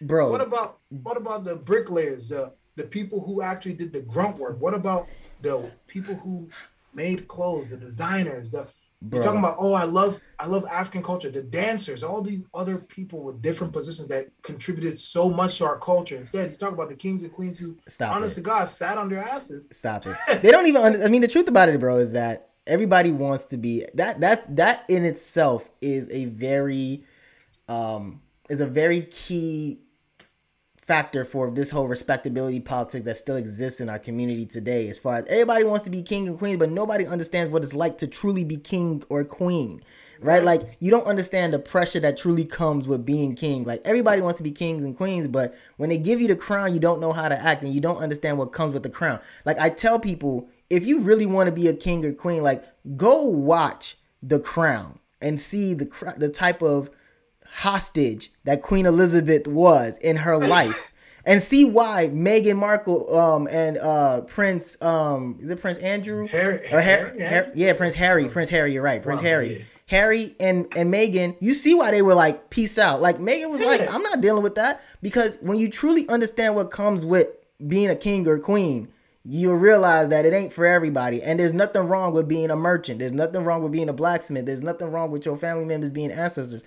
[0.01, 0.31] bro.
[0.31, 4.61] What about what about the bricklayers, the the people who actually did the grunt work?
[4.61, 5.09] What about
[5.43, 6.49] the people who
[6.95, 8.67] made clothes, the designers, the
[9.05, 9.19] Bro.
[9.19, 12.77] You're talking about, oh, I love I love African culture, the dancers, all these other
[12.89, 16.15] people with different positions that contributed so much to our culture.
[16.15, 18.43] Instead, you talk about the kings and queens who, Stop honest it.
[18.43, 19.69] to God, sat on their asses.
[19.73, 20.17] Stop it.
[20.43, 20.83] they don't even.
[20.83, 24.21] Under, I mean, the truth about it, bro, is that everybody wants to be that.
[24.21, 27.05] That's that in itself is a very,
[27.69, 29.79] um, is a very key
[30.77, 34.89] factor for this whole respectability politics that still exists in our community today.
[34.89, 37.75] As far as everybody wants to be king and queen but nobody understands what it's
[37.75, 39.83] like to truly be king or queen
[40.23, 40.43] right.
[40.43, 43.65] Like you don't understand the pressure that truly comes with being king.
[43.65, 46.75] Like everybody wants to be kings and queens but when they give you the crown
[46.75, 49.21] you don't know how to act and you don't understand what comes with the crown.
[49.45, 52.65] Like i tell people if you really want to be a king or queen like
[52.97, 56.91] go watch the crown and see the the type of
[57.47, 60.89] hostage that Queen Elizabeth was in her life.
[61.27, 66.57] and see why Meghan Markle um, and uh, Prince um, is it Prince Andrew Harry,
[66.73, 69.65] or Harry, Harry, yeah Prince Harry Prince Harry you're right Prince Harry yeah.
[69.87, 73.61] Harry and and Meghan you see why they were like peace out like Meghan was
[73.61, 73.69] yeah.
[73.69, 77.29] like I'm not dealing with that because when you truly understand what comes with
[77.69, 78.92] being a king or queen
[79.25, 81.23] you'll realize that it ain't for everybody.
[81.23, 82.99] And there's nothing wrong with being a merchant.
[82.99, 84.47] There's nothing wrong with being a blacksmith.
[84.47, 86.65] There's nothing wrong with your family members being ancestors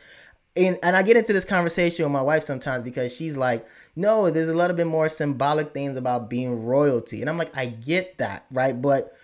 [0.56, 4.30] and and I get into this conversation with my wife sometimes because she's like, no,
[4.30, 8.18] there's a little bit more symbolic things about being royalty, and I'm like, I get
[8.20, 8.80] that, right?
[8.80, 9.16] But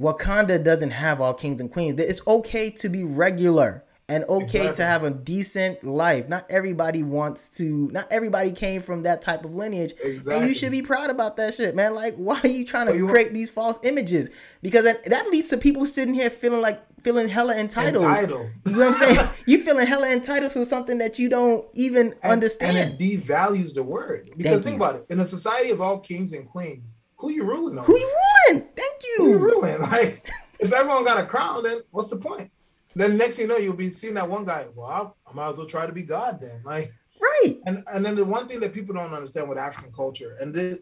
[0.00, 2.00] Wakanda doesn't have all kings and queens.
[2.00, 4.74] It's okay to be regular and okay exactly.
[4.76, 6.28] to have a decent life.
[6.28, 7.88] Not everybody wants to.
[7.90, 10.40] Not everybody came from that type of lineage, exactly.
[10.40, 11.94] and you should be proud about that shit, man.
[11.94, 14.30] Like, why are you trying to oh, create want- these false images?
[14.60, 18.04] Because that, that leads to people sitting here feeling like feeling hella entitled.
[18.04, 18.50] entitled.
[18.66, 19.28] You know what I'm saying?
[19.46, 22.76] you feeling hella entitled to something that you don't even and, understand.
[22.76, 24.30] And it devalues the word.
[24.36, 24.84] Because Thank think you.
[24.84, 25.06] about it.
[25.10, 27.84] In a society of all kings and queens, who you ruling on?
[27.84, 28.16] Who you
[28.50, 28.68] ruling?
[28.76, 29.24] Thank you.
[29.24, 29.80] Who you ruling?
[29.92, 30.28] Like,
[30.60, 32.50] if everyone got a crown, then what's the point?
[32.94, 34.66] Then next thing you know, you'll be seeing that one guy.
[34.74, 36.60] Well, I, might as well try to be God then.
[36.64, 37.54] Like, right.
[37.66, 40.78] And and then the one thing that people don't understand with African culture, and this,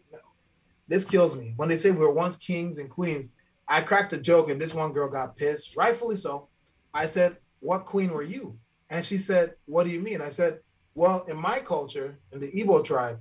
[0.87, 3.31] this kills me when they say we are once kings and queens.
[3.67, 6.49] I cracked a joke, and this one girl got pissed, rightfully so.
[6.93, 8.57] I said, What queen were you?
[8.89, 10.21] And she said, What do you mean?
[10.21, 10.59] I said,
[10.95, 13.19] Well, in my culture, in the Igbo tribe,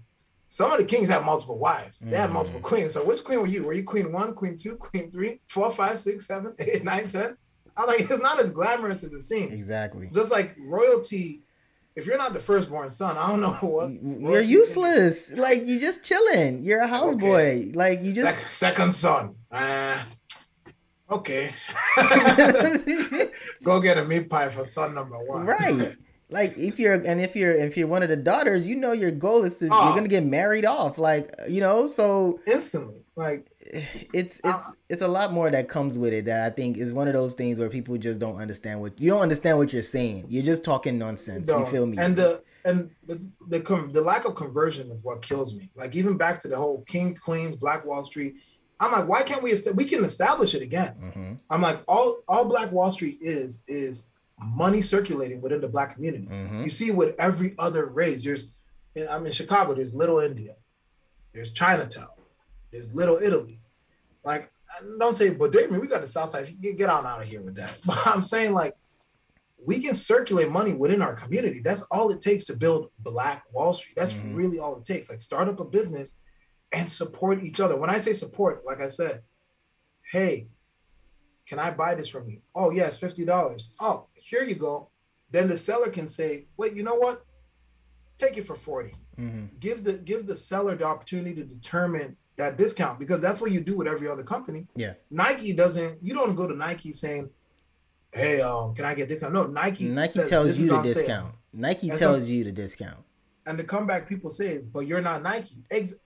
[0.49, 2.01] some of the kings have multiple wives.
[2.01, 2.65] They have multiple mm.
[2.65, 2.93] queens.
[2.95, 3.63] So which queen were you?
[3.63, 7.37] Were you queen one, queen two, queen three, four, five, six, seven, eight, nine, ten?
[7.81, 9.55] I'm like, it's not as glamorous as it seems.
[9.55, 10.11] Exactly.
[10.13, 11.41] Just like royalty,
[11.97, 13.91] if you're not the firstborn son, I don't know what.
[14.33, 15.37] You're useless.
[15.37, 16.63] Like you're just chilling.
[16.63, 17.23] You're a houseboy.
[17.23, 17.73] Okay.
[17.73, 19.35] Like you just second, second son.
[19.51, 20.03] Uh,
[21.11, 21.55] okay.
[23.65, 25.47] Go get a meat pie for son number one.
[25.47, 25.97] Right.
[26.29, 29.11] Like if you're and if you're if you're one of the daughters, you know your
[29.11, 29.87] goal is to oh.
[29.87, 30.99] you're gonna get married off.
[30.99, 33.05] Like you know, so instantly.
[33.17, 33.50] Like
[34.13, 37.09] it's it's it's a lot more that comes with it that I think is one
[37.09, 40.27] of those things where people just don't understand what you don't understand what you're saying.
[40.29, 41.49] You're just talking nonsense.
[41.49, 41.61] No.
[41.61, 41.99] You feel me?
[41.99, 45.71] And the and the the, the lack of conversion is what kills me.
[45.75, 48.37] Like even back to the whole King Queens Black Wall Street
[48.81, 49.55] I'm like, why can't we?
[49.75, 50.95] we can establish it again.
[50.99, 51.33] Mm-hmm.
[51.51, 56.27] I'm like, all all Black Wall Street is is money circulating within the Black community.
[56.27, 56.65] Mm-hmm.
[56.65, 58.55] You see, with every other race, there's,
[59.09, 59.75] I'm in Chicago.
[59.75, 60.55] There's Little India,
[61.35, 62.09] there's Chinatown,
[62.73, 63.60] there's Little Italy.
[64.25, 64.51] Like,
[64.99, 66.55] don't say, but Damien, we got the South Side.
[66.61, 67.79] Get, get on out of here with that.
[67.87, 68.77] But I'm saying, like,
[69.65, 71.61] we can circulate money within our community.
[71.61, 73.95] That's all it takes to build Black Wall Street.
[73.97, 74.35] That's mm-hmm.
[74.35, 75.11] really all it takes.
[75.11, 76.19] Like, start up a business
[76.73, 77.77] and support each other.
[77.77, 79.23] When I say support, like I said,
[80.13, 80.49] hey,
[81.47, 82.41] can I buy this from you?
[82.55, 83.69] Oh, yes, $50.
[83.81, 84.91] Oh, here you go.
[85.31, 87.25] Then the seller can say, wait, you know what?
[88.19, 88.95] Take it for 40.
[89.19, 89.47] Mm-hmm.
[89.59, 93.61] Give the give the seller the opportunity to determine that discount because that's what you
[93.61, 94.67] do with every other company.
[94.75, 94.95] Yeah.
[95.11, 97.31] Nike doesn't, you don't go to Nike saying,
[98.13, 99.33] Hey, um, can I get discount?
[99.33, 101.27] No, Nike Nike tells you the discount.
[101.27, 101.39] Sale.
[101.53, 103.05] Nike and tells so, you the discount
[103.47, 105.57] and the comeback people say is, but you're not Nike.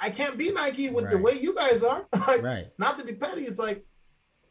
[0.00, 1.12] I can't be Nike with right.
[1.12, 2.06] the way you guys are.
[2.26, 2.66] like, right.
[2.78, 3.84] Not to be petty, it's like,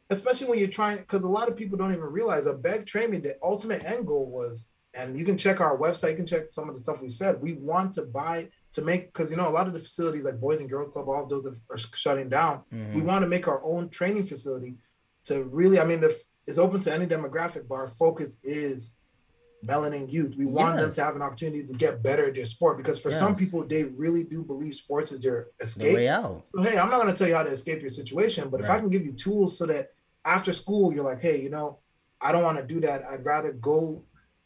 [0.09, 3.17] especially when you're trying, because a lot of people don't even realize Abeg Train Me.
[3.17, 6.69] The ultimate end goal was, and you can check our website, you can check some
[6.69, 7.41] of the stuff we said.
[7.41, 10.39] We want to buy to make because you know a lot of the facilities like
[10.39, 12.63] Boys and Girls Club, all of those are shutting down.
[12.73, 12.95] Mm-hmm.
[12.95, 14.75] We want to make our own training facility
[15.25, 15.79] to really.
[15.79, 18.95] I mean, the, it's open to any demographic, but our focus is
[19.65, 20.35] melanin youth.
[20.37, 20.81] We want yes.
[20.81, 23.19] them to have an opportunity to get better at their sport because for yes.
[23.19, 25.89] some people, they really do believe sports is their escape.
[25.89, 26.47] The way out.
[26.47, 28.65] So hey, I'm not going to tell you how to escape your situation, but right.
[28.65, 29.89] if I can give you tools so that
[30.25, 31.79] after school you're like, hey, you know,
[32.19, 33.03] I don't want to do that.
[33.05, 34.03] I'd rather go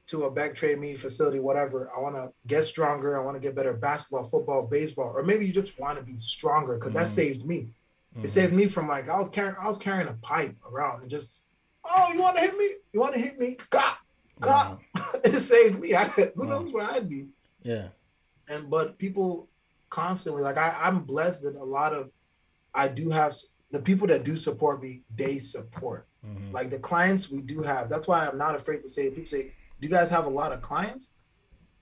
[0.08, 1.92] to Abeg Train Me facility, whatever.
[1.96, 3.20] I want to get stronger.
[3.20, 6.18] I want to get better basketball, football, baseball, or maybe you just want to be
[6.18, 7.00] stronger because mm-hmm.
[7.00, 7.70] that saved me.
[8.16, 8.26] Mm-hmm.
[8.26, 11.12] It saved me from like I was carrying I was carrying a pipe around and
[11.12, 11.40] just,
[11.84, 12.70] oh, you want to hit me?
[12.94, 13.58] You want to hit me?
[13.70, 13.96] God,
[14.40, 14.80] God,
[15.24, 15.94] it saved me.
[15.94, 17.28] I who knows where I'd be.
[17.64, 17.90] Yeah.
[18.48, 19.50] And but people
[19.90, 22.12] constantly like I, I'm blessed that a lot of
[22.74, 23.34] I do have
[23.72, 26.08] the people that do support me, they support.
[26.26, 26.52] Mm-hmm.
[26.52, 27.90] Like the clients we do have.
[27.90, 30.52] That's why I'm not afraid to say people say, Do you guys have a lot
[30.52, 31.16] of clients?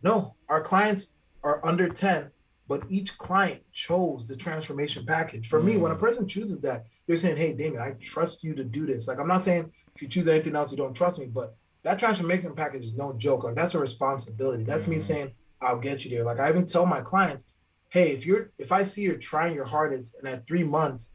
[0.03, 2.31] No, our clients are under 10
[2.67, 5.47] but each client chose the transformation package.
[5.47, 5.65] For mm.
[5.65, 5.99] me, when a mm.
[5.99, 9.27] person chooses that, they're saying, "Hey, Damien, I trust you to do this." Like I'm
[9.27, 12.83] not saying if you choose anything else, you don't trust me, but that transformation package
[12.83, 13.43] is no joke.
[13.43, 14.63] Like that's a responsibility.
[14.63, 14.89] That's mm.
[14.89, 15.31] me saying,
[15.61, 17.51] "I'll get you there." Like I even tell my clients,
[17.89, 21.11] "Hey, if you're if I see you're trying your hardest and at three months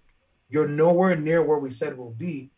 [0.52, 2.50] you're nowhere near where we said we'll be,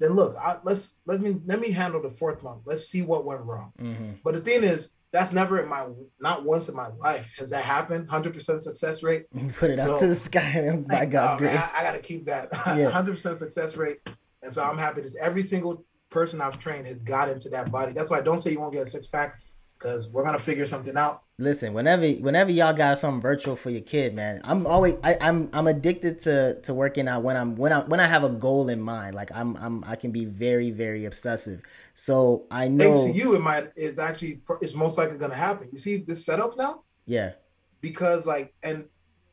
[0.00, 2.62] then look, I, let's let me let me handle the fourth month.
[2.64, 4.12] Let's see what went wrong." Mm-hmm.
[4.24, 5.86] But the thing is that's never in my
[6.18, 8.08] not once in my life has that happened.
[8.08, 9.26] Hundred percent success rate.
[9.58, 11.68] Put it so, to the sky by God's grace.
[11.74, 13.98] I, I, gotta keep that hundred percent success rate,
[14.42, 15.02] and so I'm happy.
[15.02, 17.92] Just every single person I've trained has got into that body.
[17.92, 19.38] That's why I don't say you won't get a six pack
[19.78, 21.24] because we're gonna figure something out.
[21.40, 25.18] Listen, whenever whenever y'all got something virtual for your kid, man, I'm always I, am
[25.22, 28.28] I'm, I'm addicted to to working out when I'm when I when I have a
[28.28, 29.14] goal in mind.
[29.14, 31.62] Like I'm I'm I can be very very obsessive.
[31.94, 35.70] So I know thanks to you, it might it's actually it's most likely gonna happen.
[35.72, 36.82] You see this setup now?
[37.06, 37.32] Yeah.
[37.80, 38.84] Because like and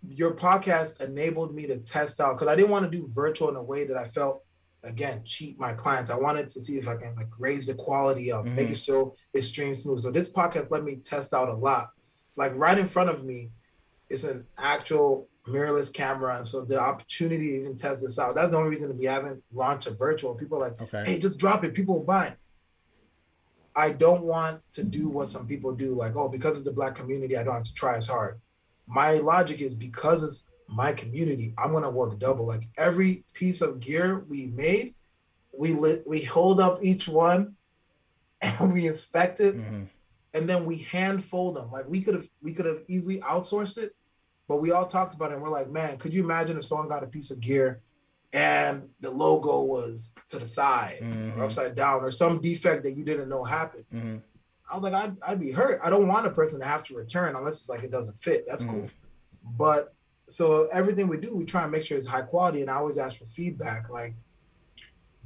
[0.08, 3.58] your podcast enabled me to test out because I didn't want to do virtual in
[3.58, 4.45] a way that I felt
[4.82, 6.10] again cheat my clients.
[6.10, 8.55] I wanted to see if I can like raise the quality of mm-hmm.
[8.55, 9.99] making sure it streams smooth.
[9.99, 11.89] So this podcast let me test out a lot.
[12.38, 13.49] Like right in front of me
[14.09, 18.35] is an actual mirrorless camera, and so the opportunity to even test this out.
[18.35, 20.35] That's the only reason we haven't launched a virtual.
[20.35, 21.03] People are like, okay.
[21.05, 21.73] hey, just drop it.
[21.73, 22.38] People will buy it.
[23.75, 26.95] I don't want to do what some people do, like, oh, because it's the black
[26.95, 28.39] community, I don't have to try as hard.
[28.88, 32.45] My logic is because it's my community, I'm gonna work double.
[32.45, 34.95] Like every piece of gear we made,
[35.55, 37.55] we lit, we hold up each one,
[38.41, 39.83] and we inspect it, mm-hmm.
[40.38, 41.71] And then we hand fold them.
[41.71, 43.95] Like we could have we could have easily outsourced it,
[44.47, 45.35] but we all talked about it.
[45.35, 47.81] and We're like, man, could you imagine if someone got a piece of gear
[48.31, 51.39] and the logo was to the side mm-hmm.
[51.39, 53.85] or upside down or some defect that you didn't know happened?
[53.93, 54.17] Mm-hmm.
[54.69, 55.79] I was like, I'd, I'd be hurt.
[55.83, 58.45] I don't want a person to have to return unless it's like it doesn't fit.
[58.47, 58.81] That's cool.
[58.81, 59.57] Mm-hmm.
[59.57, 59.95] But
[60.27, 62.61] so everything we do, we try and make sure it's high quality.
[62.61, 63.89] And I always ask for feedback.
[63.89, 64.13] Like,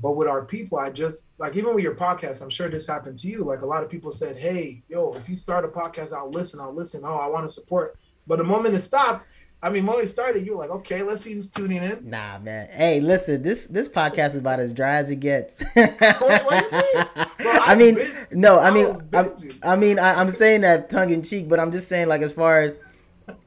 [0.02, 3.20] but with our people, I just like even with your podcast, I'm sure this happened
[3.20, 3.43] to you.
[3.43, 6.60] Like a lot of people said, Hey, yo, if you start a podcast, I'll listen,
[6.60, 7.02] I'll listen.
[7.06, 7.97] Oh, I want to support.
[8.26, 9.26] But the moment it stopped,
[9.64, 12.10] I mean, when we started, you were like, okay, let's see who's tuning in.
[12.10, 12.68] Nah, man.
[12.72, 15.64] Hey, listen, this this podcast is about as dry as it gets.
[15.74, 15.93] what
[17.39, 17.99] I mean,
[18.32, 19.30] no, I mean, I,
[19.64, 22.32] I mean, I, I'm saying that tongue in cheek, but I'm just saying, like, as
[22.32, 22.74] far as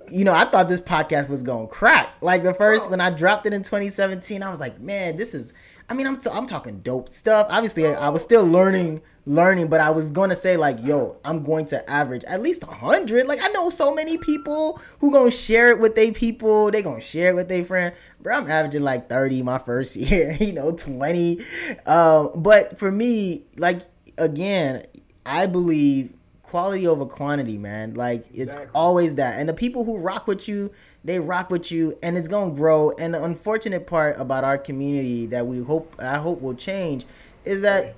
[0.08, 2.14] you know, I thought this podcast was going to crack.
[2.20, 2.90] Like the first, oh.
[2.90, 5.52] when I dropped it in 2017, I was like, man, this is,
[5.88, 7.46] I mean, I'm still, I'm talking dope stuff.
[7.50, 11.18] Obviously, I, I was still learning, learning, but I was going to say like, yo,
[11.24, 13.26] I'm going to average at least 100.
[13.26, 16.70] Like I know so many people who to share it with their people.
[16.70, 17.94] They to share it with their friend.
[18.20, 21.40] Bro, I'm averaging like 30 my first year, you know, 20.
[21.86, 23.82] Um, but for me, like,
[24.16, 24.86] again,
[25.26, 26.14] I believe
[26.54, 27.94] quality over quantity, man.
[27.94, 29.40] Like it's always that.
[29.40, 30.70] And the people who rock with you,
[31.02, 32.92] they rock with you and it's going to grow.
[32.96, 37.06] And the unfortunate part about our community that we hope I hope will change
[37.44, 37.96] is that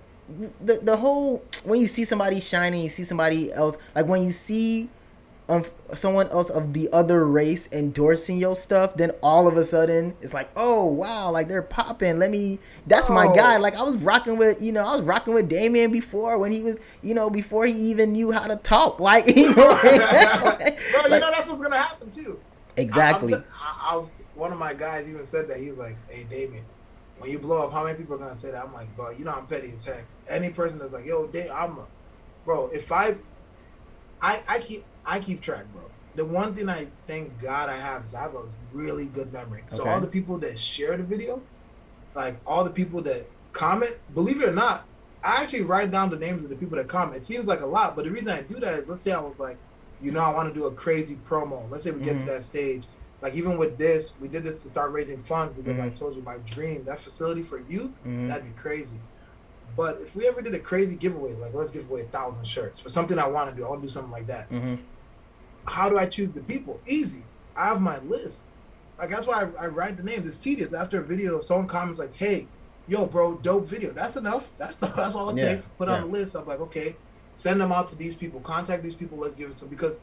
[0.65, 4.31] the the whole when you see somebody shining, you see somebody else like when you
[4.31, 4.89] see
[5.49, 10.17] um, someone else of the other race endorsing your stuff, then all of a sudden
[10.21, 12.19] it's like, oh wow, like they're popping.
[12.19, 12.59] Let me.
[12.87, 13.15] That's oh.
[13.15, 13.57] my guy.
[13.59, 16.63] Like I was rocking with, you know, I was rocking with Damien before when he
[16.63, 19.01] was, you know, before he even knew how to talk.
[19.07, 19.69] Like you know,
[20.43, 22.41] like, Bro, you know that's what's gonna happen too.
[22.77, 23.35] Exactly.
[23.35, 26.25] I, I, I, was one of my guys even said that he was like, hey
[26.25, 26.65] Damien.
[27.19, 28.65] When you blow up, how many people are gonna say that?
[28.65, 30.05] I'm like, bro, you know I'm petty as heck.
[30.29, 31.87] Any person that's like, yo, Dave, I'm a,
[32.45, 32.69] bro.
[32.69, 33.17] If I,
[34.21, 35.83] I, I keep I keep track, bro.
[36.17, 39.63] The one thing I thank God I have is I have a really good memory.
[39.69, 39.91] So okay.
[39.91, 41.41] all the people that share the video,
[42.15, 44.87] like all the people that comment, believe it or not,
[45.23, 47.17] I actually write down the names of the people that comment.
[47.17, 49.21] It seems like a lot, but the reason I do that is let's say I
[49.21, 49.59] was like,
[50.01, 51.71] you know, I want to do a crazy promo.
[51.71, 52.27] Let's say we get mm-hmm.
[52.27, 52.85] to that stage.
[53.23, 55.87] Like even with this, we did this to start raising funds because mm-hmm.
[55.87, 58.29] I told you my dream, that facility for youth, mm-hmm.
[58.29, 58.99] that'd be crazy.
[59.77, 62.81] But if we ever did a crazy giveaway, like let's give away a thousand shirts
[62.81, 64.51] for something I want to do, I'll do something like that.
[65.67, 66.81] How do I choose the people?
[66.87, 67.23] Easy.
[67.57, 68.45] I have my list.
[68.99, 70.27] Like that's why I, I write the names.
[70.27, 70.73] It's tedious.
[70.73, 72.47] After a video, someone comments like, "Hey,
[72.89, 74.51] yo, bro, dope video." That's enough.
[74.59, 75.53] That's that's all it yeah.
[75.53, 75.69] takes.
[75.69, 75.97] Put yeah.
[75.97, 76.35] on a list.
[76.35, 76.97] I'm like, okay,
[77.33, 78.41] send them out to these people.
[78.41, 79.19] Contact these people.
[79.19, 79.97] Let's give it to them because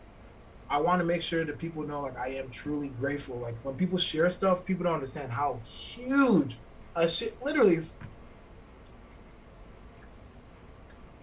[0.70, 3.38] I want to make sure that people know like I am truly grateful.
[3.38, 6.58] Like when people share stuff, people don't understand how huge
[6.96, 7.96] a shit literally is.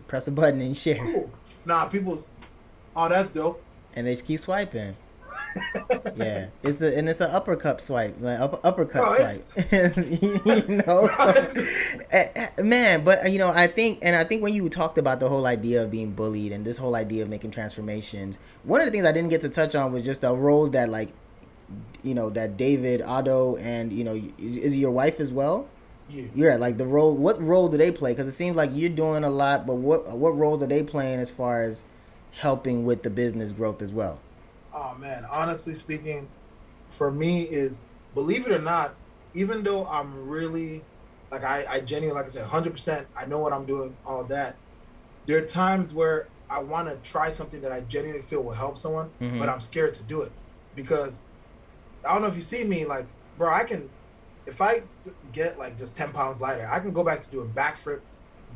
[0.09, 1.29] Press a button and share.
[1.65, 2.25] Nah, people.
[2.97, 3.63] Oh, that's dope
[3.95, 4.97] and they just keep swiping.
[6.15, 9.97] yeah, it's a and it's an uppercut swipe, like upper, uppercut oh, swipe.
[10.69, 13.05] you know, so, uh, man.
[13.05, 15.83] But you know, I think, and I think when you talked about the whole idea
[15.83, 19.13] of being bullied and this whole idea of making transformations, one of the things I
[19.13, 21.09] didn't get to touch on was just the roles that, like,
[22.03, 25.67] you know, that David Otto and you know, is your wife as well?
[26.09, 26.25] Yeah.
[26.35, 27.17] yeah, like the role.
[27.17, 28.13] What role do they play?
[28.13, 31.21] Because it seems like you're doing a lot, but what what roles are they playing
[31.21, 31.85] as far as
[32.33, 34.21] helping with the business growth as well?
[34.73, 36.29] Oh man, honestly speaking,
[36.89, 37.81] for me is
[38.15, 38.95] believe it or not,
[39.35, 40.83] even though I'm really
[41.31, 44.25] like I, I genuinely like I said, hundred percent, I know what I'm doing, all
[44.25, 44.57] that.
[45.27, 48.77] There are times where I want to try something that I genuinely feel will help
[48.77, 49.39] someone, mm-hmm.
[49.39, 50.33] but I'm scared to do it
[50.75, 51.21] because
[52.07, 53.07] I don't know if you see me like,
[53.39, 53.89] bro, I can
[54.47, 54.83] if I
[55.33, 58.01] get like just ten pounds lighter, I can go back to doing backflip,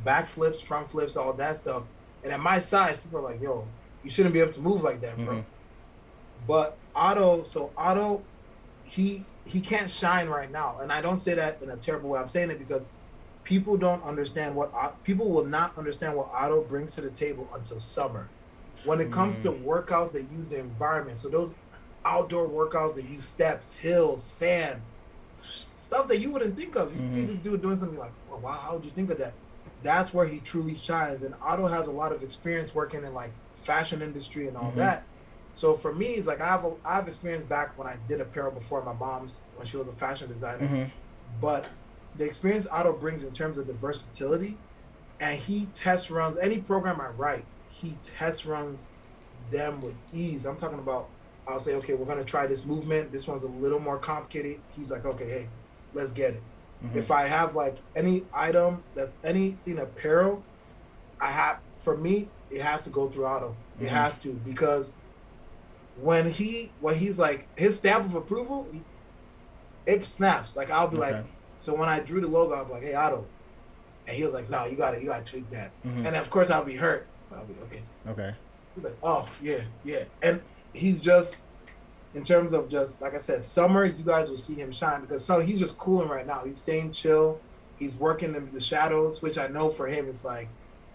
[0.05, 1.83] backflips, front flips, all that stuff.
[2.25, 3.67] And at my size, people are like, "Yo,
[4.03, 5.49] you shouldn't be able to move like that, bro." Mm-hmm.
[6.47, 8.23] But Otto, so Otto,
[8.83, 12.19] he he can't shine right now, and I don't say that in a terrible way.
[12.19, 12.81] I'm saying it because
[13.43, 17.79] people don't understand what people will not understand what Otto brings to the table until
[17.79, 18.27] summer.
[18.85, 19.63] When it comes mm-hmm.
[19.63, 21.53] to workouts that use the environment, so those
[22.03, 24.81] outdoor workouts that use steps, hills, sand,
[25.41, 26.93] stuff that you wouldn't think of.
[26.93, 27.13] You mm-hmm.
[27.13, 29.33] see this dude doing something like, oh, wow, how would you think of that?
[29.85, 31.21] That's where he truly shines.
[31.21, 34.79] And Otto has a lot of experience working in like fashion industry and all mm-hmm.
[34.79, 35.03] that.
[35.53, 38.19] So for me, it's like I have a, I have experience back when I did
[38.19, 40.65] apparel before my mom's when she was a fashion designer.
[40.65, 40.83] Mm-hmm.
[41.39, 41.67] But
[42.17, 44.57] the experience Otto brings in terms of the versatility,
[45.19, 47.45] and he test runs any program I write.
[47.69, 48.87] He test runs
[49.51, 50.47] them with ease.
[50.47, 51.09] I'm talking about
[51.47, 53.11] I'll say, okay, we're gonna try this movement.
[53.11, 54.59] This one's a little more complicated.
[54.75, 55.47] He's like, okay, hey,
[55.93, 56.41] let's get it.
[56.83, 56.97] Mm-hmm.
[56.97, 60.43] If I have like any item that's anything apparel,
[61.19, 63.55] I have for me, it has to go through Otto.
[63.79, 63.95] It mm-hmm.
[63.95, 64.93] has to because
[66.01, 68.67] when he when he's like his stamp of approval,
[69.85, 70.55] it snaps.
[70.55, 71.13] Like I'll be okay.
[71.13, 71.25] like,
[71.59, 73.25] so when I drew the logo, I'll be like, hey Otto,
[74.07, 75.71] and he was like, no, you got to you got to tweak that.
[75.83, 76.05] Mm-hmm.
[76.05, 77.07] And of course I'll be hurt.
[77.31, 77.81] I'll be okay.
[78.07, 78.33] Okay.
[78.75, 80.41] He's like, oh yeah, yeah, and
[80.73, 81.37] he's just
[82.15, 85.23] in terms of just like I said, summer you guys will see him shine because
[85.23, 86.43] so he's just cooling right now.
[86.45, 87.39] He's staying chill.
[87.77, 90.47] He's working in the shadows, which I know for him it's like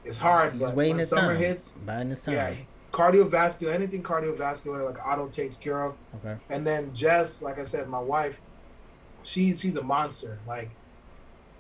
[0.03, 0.55] it's hard.
[0.55, 1.43] He's but waiting when summer time.
[1.43, 2.35] hits, biding his time.
[2.35, 2.55] Yeah,
[2.91, 5.95] cardiovascular, anything cardiovascular, like Otto takes care of.
[6.17, 6.37] Okay.
[6.49, 8.41] And then Jess, like I said, my wife,
[9.23, 10.39] she's she's a monster.
[10.49, 10.71] Like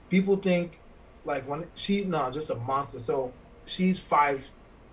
[0.08, 0.80] people think,
[1.26, 2.98] like when she no, just a monster.
[2.98, 3.34] So
[3.66, 4.50] she's five,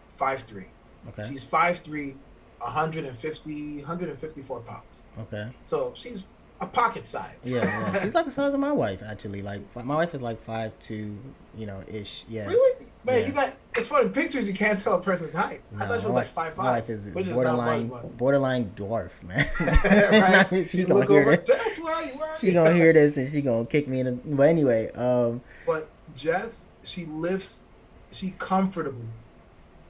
[0.10, 0.68] five three.
[1.08, 1.26] Okay.
[1.30, 2.16] She's five three
[2.60, 5.02] 150, 154 pounds.
[5.20, 5.48] Okay.
[5.64, 6.24] So she's
[6.60, 7.36] a pocket size.
[7.44, 8.02] Yeah, yeah.
[8.04, 9.42] she's like the size of my wife actually.
[9.42, 11.18] Like my wife is like five two,
[11.56, 12.26] you know, ish.
[12.30, 12.48] Yeah.
[12.48, 12.86] Really?
[13.04, 13.28] Man, yeah.
[13.28, 14.48] you got it's funny pictures.
[14.48, 15.62] You can't tell a person's height.
[15.72, 16.66] No, I thought she was like five five.
[16.66, 19.46] My wife is borderline is borderline dwarf, man.
[20.52, 20.70] right?
[20.70, 21.48] she gonna hear over, this.
[21.48, 22.12] Jess, where are you?
[22.14, 24.06] Where are she gonna hear this and she gonna kick me in.
[24.06, 25.42] The, but anyway, um.
[25.66, 27.66] But Jess, she lifts,
[28.12, 29.06] she comfortably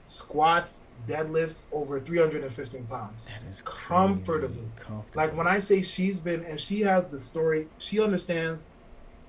[0.08, 3.26] squats, deadlifts over 315 pounds.
[3.28, 4.68] That is comfortably.
[4.76, 5.06] Comfortable.
[5.16, 8.70] Like when I say she's been, and she has the story, she understands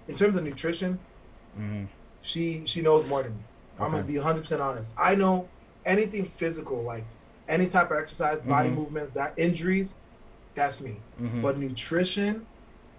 [0.08, 0.98] in terms of nutrition.
[1.58, 1.84] Mm-hmm.
[2.22, 3.42] She she knows more than me.
[3.76, 3.84] Okay.
[3.84, 4.92] I'm gonna be 100 percent honest.
[4.98, 5.48] I know
[5.84, 7.04] anything physical, like
[7.48, 8.78] any type of exercise, body mm-hmm.
[8.78, 9.96] movements, that injuries,
[10.54, 10.96] that's me.
[11.20, 11.42] Mm-hmm.
[11.42, 12.46] But nutrition,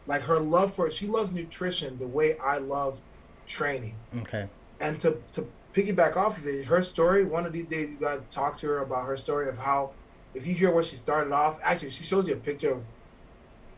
[0.07, 2.99] like her love for it, she loves nutrition the way I love
[3.47, 3.95] training.
[4.19, 4.47] Okay.
[4.79, 5.47] And to to
[5.79, 8.79] piggyback off of it, her story, one of these days you gotta talk to her
[8.79, 9.91] about her story of how
[10.33, 12.83] if you hear where she started off, actually she shows you a picture of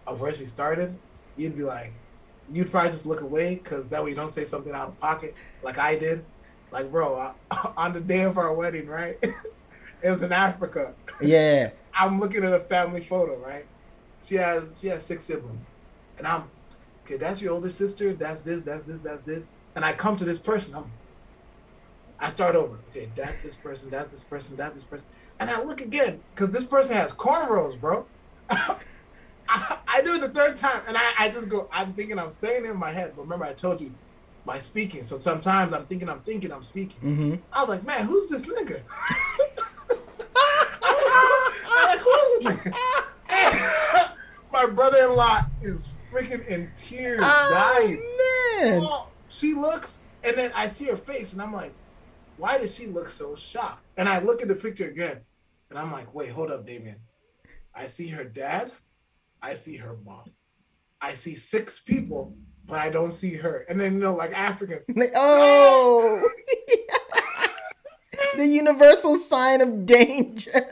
[0.07, 0.97] of where she started,
[1.37, 1.93] you'd be like,
[2.51, 5.35] you'd probably just look away because that way you don't say something out of pocket
[5.63, 6.25] like I did.
[6.71, 7.33] Like, bro, I,
[7.77, 9.17] on the day of our wedding, right?
[10.01, 10.93] it was in Africa.
[11.21, 11.71] Yeah.
[11.93, 13.65] I'm looking at a family photo, right?
[14.23, 15.71] She has she has six siblings,
[16.17, 16.43] and I'm
[17.03, 17.17] okay.
[17.17, 18.13] That's your older sister.
[18.13, 18.63] That's this.
[18.63, 19.03] That's this.
[19.03, 19.49] That's this.
[19.75, 20.75] And I come to this person.
[20.75, 20.91] I'm
[22.22, 22.78] I start over.
[22.91, 25.05] Okay, that's this person, that's this person, that's this person.
[25.39, 28.05] And I look again, because this person has cornrows, bro.
[28.49, 32.32] I, I, do it the third time, and I, I just go, I'm thinking I'm
[32.32, 33.13] saying it in my head.
[33.15, 33.91] But remember, I told you
[34.45, 35.03] my speaking.
[35.03, 36.99] So sometimes I'm thinking I'm thinking I'm speaking.
[37.01, 37.36] Mm-hmm.
[37.51, 38.82] I was like, man, who's this nigga?
[41.84, 44.11] like, who is this nigga?
[44.53, 47.99] my brother-in-law is freaking in tears, oh, dying.
[48.61, 48.82] Man.
[48.84, 51.74] Oh, she looks, and then I see her face, and I'm like,
[52.41, 53.85] why does she look so shocked?
[53.97, 55.19] And I look at the picture again,
[55.69, 56.95] and I'm like, wait, hold up, Damien.
[57.75, 58.71] I see her dad,
[59.43, 60.31] I see her mom,
[60.99, 62.35] I see six people,
[62.65, 63.63] but I don't see her.
[63.69, 64.79] And then you know, like African.
[65.15, 66.27] Oh,
[68.37, 70.51] the universal sign of danger.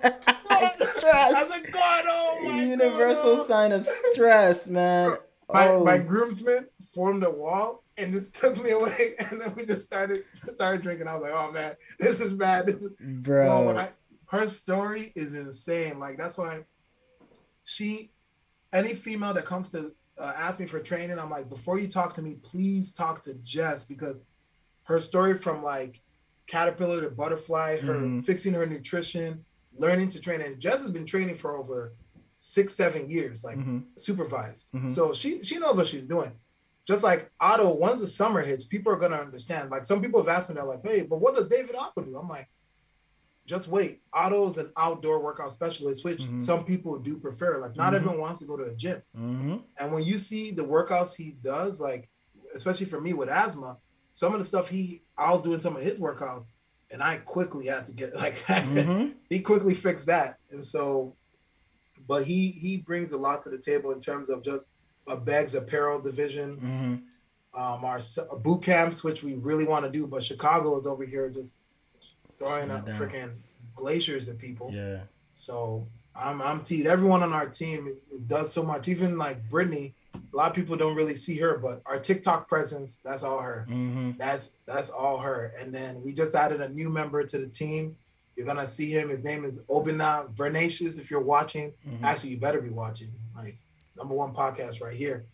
[0.82, 1.52] stress.
[1.52, 3.46] Like, God, oh my Universal God.
[3.46, 5.18] sign of stress, man.
[5.54, 5.84] My, oh.
[5.84, 10.24] my groomsmen formed a wall and just took me away, and then we just started
[10.54, 11.08] started drinking.
[11.08, 12.66] I was like, oh man, this is bad.
[12.68, 13.78] This is bro.
[13.78, 13.90] I-
[14.28, 15.98] her story is insane.
[16.00, 16.60] Like that's why
[17.64, 18.12] she,
[18.72, 22.14] any female that comes to uh, ask me for training, I'm like, before you talk
[22.16, 24.22] to me, please talk to Jess because
[24.84, 26.02] her story from like
[26.48, 28.26] caterpillar to butterfly, her Mhm.
[28.26, 29.46] fixing her nutrition,
[29.78, 31.94] learning to train, and Jess has been training for over
[32.40, 33.86] six, seven years, like Mhm.
[33.98, 34.72] supervised.
[34.74, 34.92] Mhm.
[34.94, 36.32] So she she knows what she's doing.
[36.90, 39.70] Just like Otto, once the summer hits, people are gonna understand.
[39.70, 42.18] Like some people have asked me, they're like, "Hey, but what does David Otto do?"
[42.18, 42.50] I'm like,
[43.46, 44.02] just wait.
[44.12, 46.40] Otto's an outdoor workout specialist, which Mhm.
[46.40, 47.60] some people do prefer.
[47.60, 47.98] Like not Mhm.
[47.98, 49.04] everyone wants to go to a gym.
[49.16, 49.62] Mhm.
[49.78, 52.10] And when you see the workouts he does, like
[52.56, 53.78] especially for me with asthma,
[54.14, 56.48] some of the stuff he I was doing some of his workouts,
[56.90, 59.14] and I quickly had to get like Mhm.
[59.30, 60.40] he quickly fixed that.
[60.50, 61.16] And so,
[62.08, 64.70] but he he brings a lot to the table in terms of just
[65.10, 66.58] Abeg's apparel division,
[67.54, 67.60] Mhm.
[67.60, 68.00] um, our
[68.40, 71.58] boot camps, which we really want to do, but Chicago is over here just
[72.38, 73.32] throwing up freaking
[73.76, 74.70] glaciers at people.
[74.74, 75.02] Yeah.
[75.34, 76.86] So I'm I'm teed.
[76.88, 77.96] Everyone on our team
[78.28, 78.88] does so much.
[78.88, 82.98] Even like Brittany, a lot of people don't really see her, but our TikTok presence,
[82.98, 83.66] that's all her.
[83.70, 84.18] Mhm.
[84.18, 85.52] That's that's all her.
[85.60, 87.96] And then we just added a new member to the team.
[88.36, 89.10] You're gonna see him.
[89.10, 90.98] His name is Obina Vernacious.
[90.98, 92.04] If you're watching, Mhm.
[92.04, 93.12] actually, you better be watching.
[93.36, 93.58] Like
[94.00, 95.26] number one podcast right here.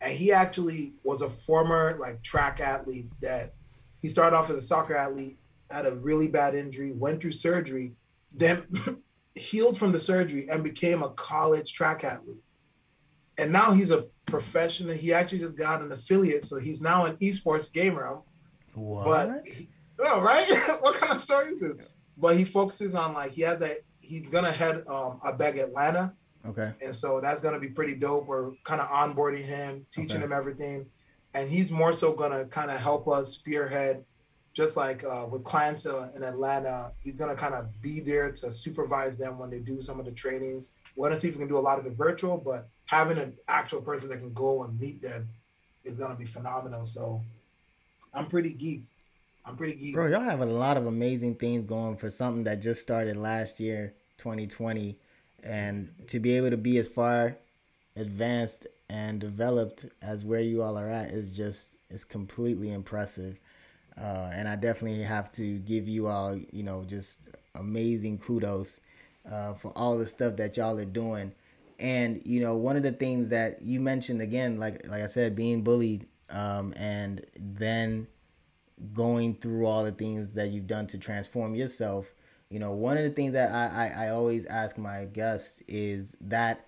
[0.00, 3.54] And he actually was a former like track athlete that
[4.00, 5.38] he started off as a soccer athlete,
[5.70, 7.92] had a really bad injury, went through surgery,
[8.32, 8.62] then
[9.34, 12.42] healed from the surgery and became a college track athlete.
[13.38, 14.94] And now he's a professional.
[14.94, 18.18] He actually just got an affiliate, so he's now an esports gamer.
[18.74, 19.04] What?
[19.04, 20.46] But he- oh, right?
[20.80, 21.86] what kind of story is this?
[22.16, 26.14] But he focuses on like he has that he's gonna head um Abeg Atlanta,
[26.46, 26.72] okay.
[26.82, 28.26] and so that's gonna be pretty dope.
[28.26, 30.24] We're kind of onboarding him, teaching Okay.
[30.24, 30.86] him everything,
[31.34, 34.04] and he's more so gonna kind of help us spearhead,
[34.52, 36.92] just like uh, with clients uh, in Atlanta.
[37.00, 40.12] He's gonna kind of be there to supervise them when they do some of the
[40.12, 40.70] trainings.
[40.96, 43.34] We're gonna see if we can do a lot of the virtual, but having an
[43.48, 45.28] actual person that can go and meet them
[45.84, 46.84] is gonna be phenomenal.
[46.84, 47.22] So
[48.12, 48.90] I'm pretty geeked.
[49.46, 49.94] I'm pretty geeked.
[49.94, 53.60] Bro, y'all have a lot of amazing things going for something that just started last
[53.60, 54.98] year, 2020.
[55.42, 57.36] And to be able to be as far
[57.96, 63.38] advanced and developed as where you all are at is just is completely impressive.
[64.00, 68.80] Uh, and I definitely have to give you all, you know, just amazing kudos
[69.30, 71.32] uh, for all the stuff that y'all are doing.
[71.78, 75.34] And you know, one of the things that you mentioned again, like like I said,
[75.34, 78.06] being bullied, um, and then
[78.94, 82.12] going through all the things that you've done to transform yourself.
[82.50, 86.16] You know, one of the things that I, I, I always ask my guests is
[86.22, 86.66] that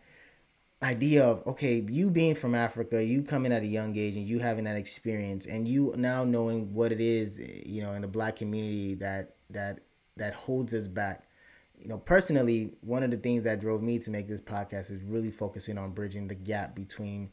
[0.80, 4.38] idea of okay, you being from Africa, you coming at a young age and you
[4.38, 8.36] having that experience and you now knowing what it is, you know, in the black
[8.36, 9.80] community that that
[10.16, 11.24] that holds us back.
[11.80, 15.02] You know, personally, one of the things that drove me to make this podcast is
[15.02, 17.32] really focusing on bridging the gap between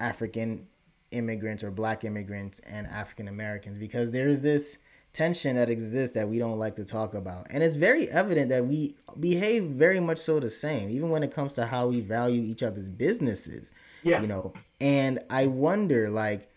[0.00, 0.66] African
[1.12, 4.78] immigrants or black immigrants and African Americans because there's this
[5.12, 7.46] tension that exists that we don't like to talk about.
[7.50, 11.34] And it's very evident that we behave very much so the same, even when it
[11.34, 13.72] comes to how we value each other's businesses.
[14.02, 14.20] Yeah.
[14.20, 16.48] You know, and I wonder like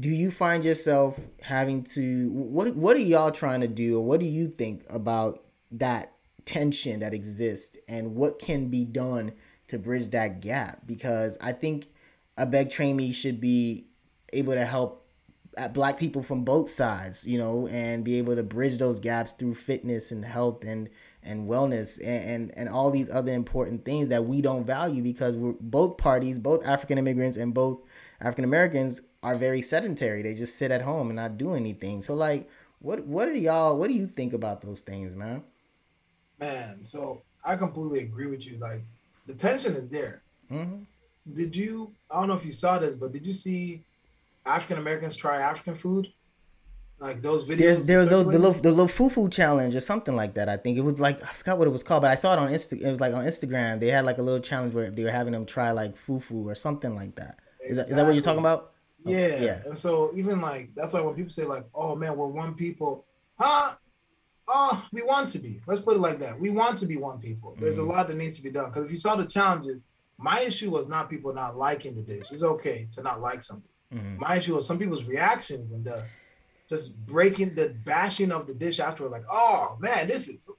[0.00, 4.18] do you find yourself having to what what are y'all trying to do or what
[4.18, 6.12] do you think about that
[6.44, 9.32] tension that exists and what can be done
[9.68, 11.86] to bridge that gap because I think
[12.38, 13.86] Abeg Train Me should be
[14.32, 15.05] able to help
[15.72, 19.54] black people from both sides, you know, and be able to bridge those gaps through
[19.54, 20.88] fitness and health and
[21.22, 25.34] and wellness and, and and all these other important things that we don't value because
[25.36, 27.80] we're both parties, both African immigrants and both
[28.20, 30.22] African Americans are very sedentary.
[30.22, 32.02] They just sit at home and not do anything.
[32.02, 32.48] So like
[32.80, 35.42] what what are y'all what do you think about those things, man?
[36.38, 38.58] Man, so I completely agree with you.
[38.58, 38.84] Like
[39.26, 40.22] the tension is there.
[40.48, 40.82] hmm
[41.32, 41.94] Did you?
[42.10, 43.85] I don't know if you saw this, but did you see
[44.46, 46.08] African Americans try African food?
[46.98, 47.58] Like those videos.
[47.58, 50.48] There's there was those the little the little fufu challenge or something like that.
[50.48, 52.38] I think it was like I forgot what it was called, but I saw it
[52.38, 52.80] on Insta.
[52.80, 53.80] It was like on Instagram.
[53.80, 56.54] They had like a little challenge where they were having them try like fufu or
[56.54, 57.38] something like that.
[57.62, 58.72] Is that is that what you're talking about?
[59.04, 59.40] Oh, Yeah.
[59.40, 59.62] yeah.
[59.66, 63.04] And so even like that's why when people say like, "Oh man, we're one people,"
[63.38, 63.74] huh?
[64.48, 65.60] Oh, we want to be.
[65.66, 66.40] Let's put it like that.
[66.40, 67.56] We want to be one people.
[67.58, 67.88] There's Mhm.
[67.88, 68.70] a lot that needs to be done.
[68.70, 69.86] Because if you saw the challenges,
[70.18, 72.30] my issue was not people not liking the dish.
[72.30, 73.68] It's okay to not like something.
[73.92, 74.18] Mhm.
[74.18, 76.04] My issue was some people's reactions and the
[76.68, 79.12] just breaking the bashing of the dish afterward.
[79.12, 80.50] Like, oh man, this is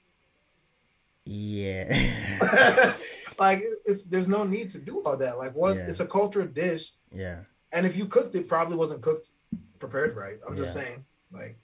[1.26, 1.94] Yeah.
[3.40, 5.38] like it's there's no need to do all that.
[5.38, 5.76] Like what?
[5.76, 5.88] Yeah.
[5.88, 6.92] It's a cultural dish.
[7.12, 7.40] Yeah.
[7.72, 9.32] And if you cooked it, probably wasn't cooked
[9.80, 10.38] prepared right.
[10.48, 11.06] I'm just saying.
[11.32, 11.58] Like,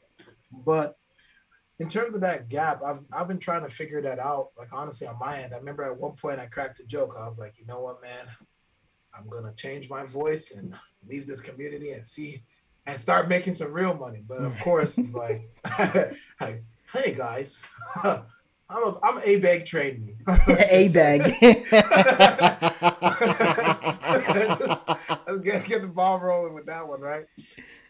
[0.51, 0.97] but
[1.79, 4.49] in terms of that gap, I've I've been trying to figure that out.
[4.57, 7.15] Like honestly, on my end, I remember at one point I cracked a joke.
[7.17, 8.27] I was like, you know what, man,
[9.13, 10.73] I'm gonna change my voice and
[11.07, 12.43] leave this community and see
[12.85, 14.23] and start making some real money.
[14.27, 15.43] But of course, it's like,
[16.41, 17.61] like hey guys,
[18.03, 18.23] I'm
[18.69, 20.15] a, I'm Abeg Train Me.
[20.27, 21.21] a bag.
[25.27, 27.25] let's get, get the ball rolling with that one, right?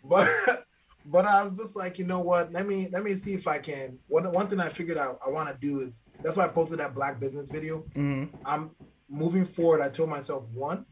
[0.03, 0.65] But
[1.05, 2.51] but I was just like, you know what?
[2.51, 3.97] Let me let me see if I can.
[4.07, 6.79] One one thing I figured out I want to do is that's why I posted
[6.79, 7.85] that black business video.
[7.95, 8.35] Mm-hmm.
[8.45, 8.71] I'm
[9.09, 9.81] moving forward.
[9.81, 10.85] I told myself one,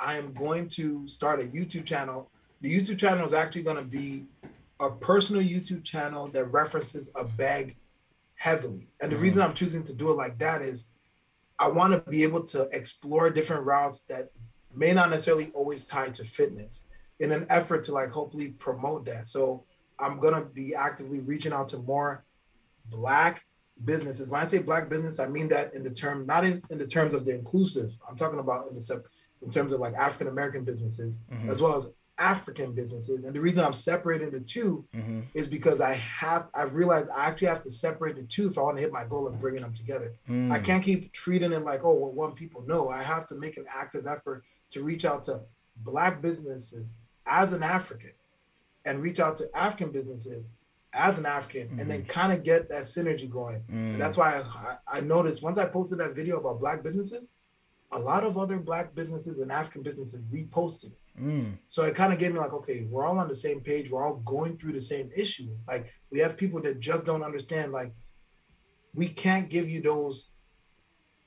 [0.00, 2.30] I am going to start a YouTube channel.
[2.62, 4.24] The YouTube channel is actually going to be
[4.80, 7.74] a personal YouTube channel that references Abeg
[8.34, 8.88] heavily.
[9.00, 9.24] And the mm-hmm.
[9.24, 10.86] reason I'm choosing to do it like that is
[11.58, 14.30] I want to be able to explore different routes that
[14.74, 16.86] may not necessarily always tie to fitness
[17.18, 19.26] in an effort to like hopefully promote that.
[19.26, 19.64] So
[19.98, 22.24] I'm gonna be actively reaching out to more
[22.88, 23.44] black
[23.84, 24.28] businesses.
[24.30, 26.86] When I say black business, I mean that in the term, not in, in the
[26.86, 27.92] terms of the inclusive.
[28.08, 28.80] I'm talking about in the
[29.42, 31.50] in terms of like African American businesses mm-hmm.
[31.50, 31.88] as well as
[32.18, 33.24] African businesses.
[33.24, 35.20] And the reason I'm separating the 2 mm-hmm.
[35.32, 38.62] is because I have I've realized I actually have to separate the two if I
[38.62, 40.12] want to hit my goal of bringing them together.
[40.28, 40.52] Mm.
[40.52, 42.62] I can't keep treating it like oh well one people.
[42.66, 45.40] No, I have to make an active effort to reach out to
[45.78, 48.12] black businesses as an African
[48.84, 50.50] and reach out to African businesses
[50.92, 51.80] as an African mm-hmm.
[51.80, 52.10] and then mm-hmm.
[52.10, 53.60] kind of get that synergy going.
[53.70, 53.92] Mm.
[53.92, 57.28] And that's why I, I, noticed once I posted that video about black businesses,
[57.92, 60.98] a lot of other black businesses and African businesses reposted it.
[61.20, 61.58] Mm.
[61.66, 63.90] So it kind of gave me like, okay, we're all on the same page.
[63.90, 65.48] We're all going through the same issue.
[65.66, 67.72] Like we have people that just don't understand.
[67.72, 67.92] Like
[68.94, 70.32] we can't give you those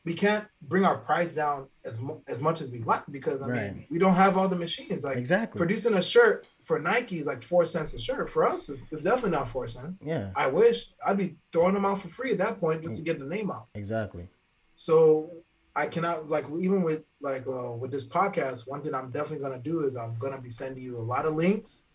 [0.05, 3.47] we can't bring our price down as mu- as much as we like because I
[3.47, 3.75] right.
[3.75, 5.03] mean we don't have all the machines.
[5.03, 8.29] Like exactly producing a shirt for Nike is like four cents a shirt.
[8.29, 10.01] For us, it's, it's definitely not four cents.
[10.03, 13.01] Yeah, I wish I'd be throwing them out for free at that point just to
[13.01, 13.67] get the name out.
[13.75, 14.27] Exactly.
[14.75, 15.31] So
[15.75, 18.67] I cannot like even with like uh, with this podcast.
[18.67, 21.35] One thing I'm definitely gonna do is I'm gonna be sending you a lot of
[21.35, 21.87] links,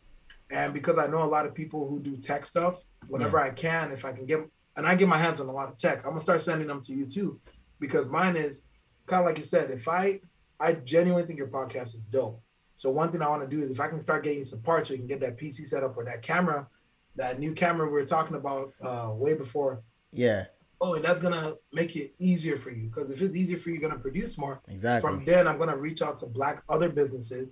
[0.50, 3.44] and because I know a lot of people who do tech stuff, whenever yeah.
[3.44, 4.40] I can, if I can get
[4.76, 6.80] and I get my hands on a lot of tech, I'm gonna start sending them
[6.82, 7.40] to you too
[7.78, 8.64] because mine is
[9.06, 9.70] kind of like you said.
[9.70, 10.20] If I
[10.58, 12.42] I genuinely think your podcast is dope.
[12.74, 14.88] So one thing I want to do is if I can start getting some parts
[14.88, 16.68] so you can get that PC set up or that camera,
[17.16, 19.80] that new camera we were talking about uh, way before.
[20.12, 20.44] Yeah.
[20.80, 23.78] Oh, and that's gonna make it easier for you because if it's easier for you,
[23.78, 24.60] you're gonna produce more.
[24.68, 25.00] Exactly.
[25.00, 27.50] From then, I'm gonna reach out to black other businesses,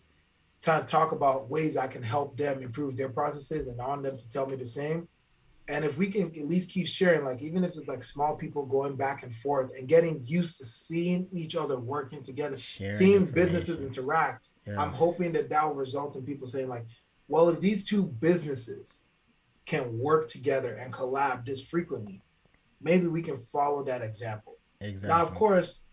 [0.62, 4.29] to talk about ways I can help them improve their processes, and on them to
[4.29, 5.09] tell me the same
[5.68, 8.64] and if we can at least keep sharing like even if it's like small people
[8.64, 13.24] going back and forth and getting used to seeing each other working together sharing seeing
[13.24, 14.77] businesses interact yes.
[14.79, 16.87] i'm hoping that that will result in people saying like
[17.29, 19.05] well if these two businesses
[19.64, 22.22] can work together and collab this frequently
[22.81, 24.59] maybe we can follow that example.
[24.81, 25.85] Exactly now of course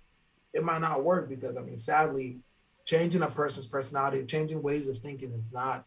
[0.53, 2.39] it might not work because i mean sadly
[2.86, 5.86] changing a person's personality changing ways of thinking is not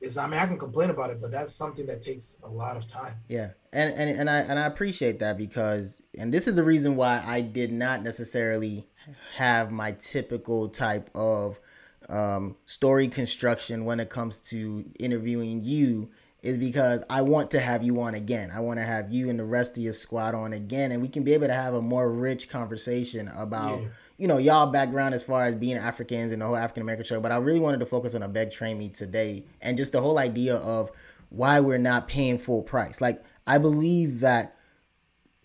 [0.00, 2.76] is I mean I can complain about it, but that's something that takes a lot
[2.76, 3.14] of time.
[3.28, 6.96] Yeah, and and and I and I appreciate that because and this is the reason
[6.96, 8.86] why I did not necessarily
[9.34, 11.60] have my typical type of
[12.08, 16.10] um, story construction when it comes to interviewing you
[16.46, 18.50] is because I want to have you on again.
[18.54, 21.08] I want to have you and the rest of your squad on again, and we
[21.08, 23.80] can be able to have a more rich conversation about.
[23.80, 23.88] Yeah
[24.18, 27.20] you know, y'all background as far as being Africans and the whole African American show,
[27.20, 30.18] but I really wanted to focus on Abeg Train Me today and just the whole
[30.18, 30.90] idea of
[31.28, 33.00] why we're not paying full price.
[33.00, 34.56] Like I believe that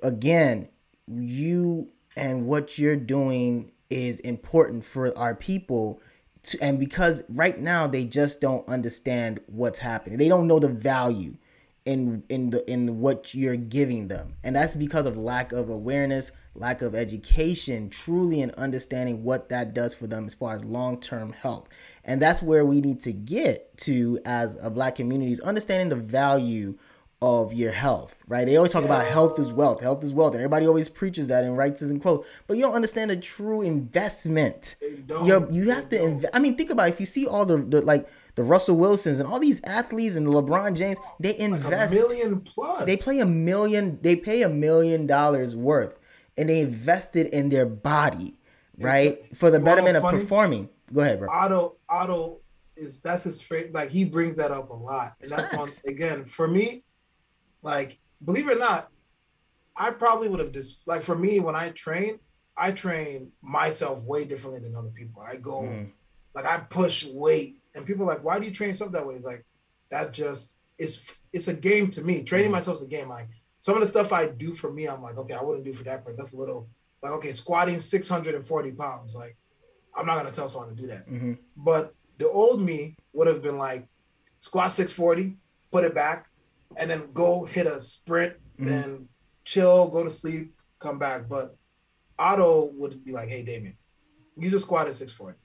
[0.01, 0.69] again,
[1.07, 6.01] you and what you're doing is important for our people
[6.43, 10.17] to, and because right now they just don't understand what's happening.
[10.17, 11.37] They don't know the value
[11.85, 14.35] in in the in what you're giving them.
[14.43, 19.73] And that's because of lack of awareness, lack of education, truly in understanding what that
[19.73, 21.69] does for them as far as long-term health.
[22.03, 26.03] And that's where we need to get to as a black community is understanding the
[26.03, 26.77] value
[27.21, 28.45] of your health, right?
[28.45, 31.43] They always talk about health is wealth, health is wealth, and everybody always preaches that
[31.43, 32.27] and writes it in quotes.
[32.47, 34.75] But you don't understand the true investment.
[34.81, 36.35] You you have to invest.
[36.35, 36.93] I mean, think about it.
[36.93, 40.25] if you see all the, the like the Russell Wilsons and all these athletes and
[40.25, 42.85] LeBron James, they invest like a million plus.
[42.85, 43.99] They play a million.
[44.01, 45.99] They pay a million dollars worth
[46.37, 48.35] and they invested in their body,
[48.77, 50.19] right, for the betterment of funny?
[50.19, 50.69] performing.
[50.93, 51.29] Go ahead, bro.
[51.29, 52.39] Otto, Otto
[52.75, 53.73] is that's his favorite.
[53.73, 55.81] Like he brings that up a lot, and it's that's facts.
[55.83, 56.83] one again for me.
[57.61, 58.89] Like, believe it or not,
[59.75, 62.19] I probably would have just like for me when I train,
[62.57, 65.21] I train myself way differently than other people.
[65.21, 65.91] I go mm.
[66.33, 69.15] like I push weight, and people are like, why do you train yourself that way?
[69.15, 69.45] It's like
[69.89, 72.23] that's just it's it's a game to me.
[72.23, 72.53] Training mm.
[72.53, 73.09] myself is a game.
[73.09, 73.29] Like
[73.59, 75.83] some of the stuff I do for me, I'm like, okay, I wouldn't do for
[75.85, 76.17] that person.
[76.17, 76.67] That's a little
[77.01, 79.15] like okay, squatting 640 pounds.
[79.15, 79.37] Like
[79.95, 81.07] I'm not gonna tell someone to do that.
[81.07, 81.33] Mm-hmm.
[81.55, 83.87] But the old me would have been like
[84.39, 85.37] squat 640,
[85.71, 86.27] put it back,
[86.77, 88.65] and then go hit a sprint, mm-hmm.
[88.65, 89.09] then
[89.45, 91.27] chill, go to sleep, come back.
[91.27, 91.55] But
[92.17, 93.77] Otto would be like, hey Damien,
[94.37, 95.37] you just squat squatted 640.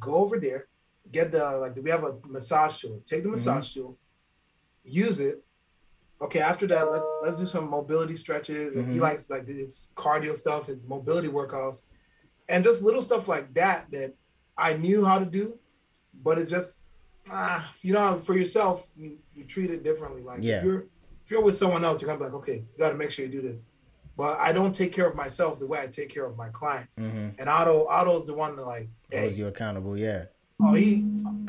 [0.00, 0.68] Go over there,
[1.10, 3.02] get the like we have a massage tool.
[3.06, 3.80] Take the massage mm-hmm.
[3.80, 3.98] tool,
[4.84, 5.44] use it.
[6.20, 8.74] Okay, after that, let's let's do some mobility stretches.
[8.74, 9.02] And he mm-hmm.
[9.02, 11.86] likes like his cardio stuff, his mobility workouts,
[12.48, 14.14] and just little stuff like that that
[14.56, 15.58] I knew how to do,
[16.22, 16.80] but it's just
[17.30, 20.22] ah, you know, for yourself, you, you treat it differently.
[20.22, 20.58] Like yeah.
[20.58, 20.86] if you're
[21.24, 23.24] if you're with someone else, you're gonna be like, okay, you got to make sure
[23.24, 23.64] you do this.
[24.16, 26.96] But I don't take care of myself the way I take care of my clients.
[26.96, 27.28] Mm-hmm.
[27.38, 29.96] And Otto, Otto's the one that like holds you accountable.
[29.96, 30.24] Yeah.
[30.60, 31.06] Oh, he.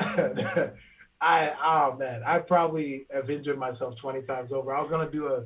[1.22, 4.74] I oh man, I probably have injured myself twenty times over.
[4.74, 5.42] I was gonna do a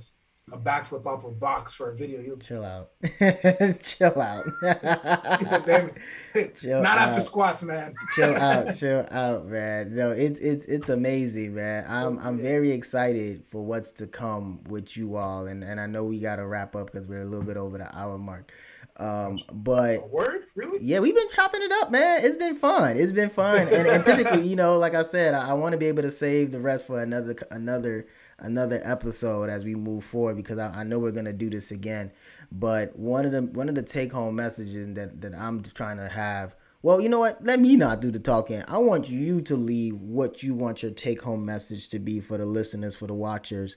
[0.52, 2.20] a backflip off a box for a video.
[2.30, 2.90] Was, chill out.
[3.82, 4.44] chill out.
[6.54, 7.08] chill Not out.
[7.08, 7.94] after squats, man.
[8.14, 8.74] chill out.
[8.84, 9.94] Chill out, man.
[9.94, 11.86] No, it's it's it's amazing, man.
[11.88, 16.04] I'm I'm very excited for what's to come with you all, and and I know
[16.04, 18.52] we got to wrap up because we're a little bit over the hour mark.
[18.96, 20.78] Um, but word, really?
[20.80, 22.20] Yeah, we've been chopping it up, man.
[22.22, 22.96] It's been fun.
[22.96, 25.78] It's been fun, and, and typically, you know, like I said, I, I want to
[25.78, 28.06] be able to save the rest for another another
[28.38, 32.12] another episode as we move forward because I, I know we're gonna do this again.
[32.52, 36.08] But one of the one of the take home messages that that I'm trying to
[36.08, 36.56] have.
[36.82, 37.42] Well, you know what?
[37.42, 38.62] Let me not do the talking.
[38.68, 42.36] I want you to leave what you want your take home message to be for
[42.36, 43.76] the listeners, for the watchers.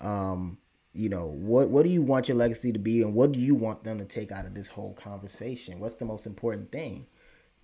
[0.00, 0.58] Um,
[0.92, 3.54] you know, what what do you want your legacy to be, and what do you
[3.54, 5.78] want them to take out of this whole conversation?
[5.78, 7.06] What's the most important thing?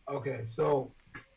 [0.09, 0.93] Okay, so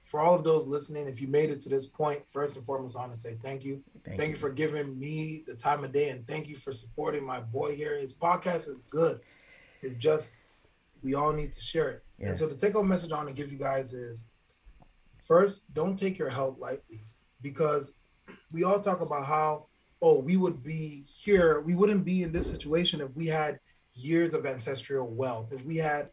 [0.08, 2.96] for all of those listening, if you made it to this point, first and foremost,
[2.96, 3.84] I want to say thank you.
[4.06, 4.36] Thank, thank you.
[4.36, 4.40] you.
[4.40, 8.00] for giving me the time of day, and thank you for supporting my boy here.
[8.00, 9.20] His podcast is good.
[9.82, 10.32] It's just
[11.04, 12.04] we all need to share it.
[12.20, 12.28] Yeah.
[12.28, 14.30] And so the take home message I want to give you guys is
[15.22, 17.04] first, don't take your health lightly
[17.42, 17.98] because
[18.50, 19.66] we all talk about how
[20.02, 23.60] oh we would be here, we wouldn't be in this situation if we had
[23.94, 26.12] years of ancestral wealth, if we had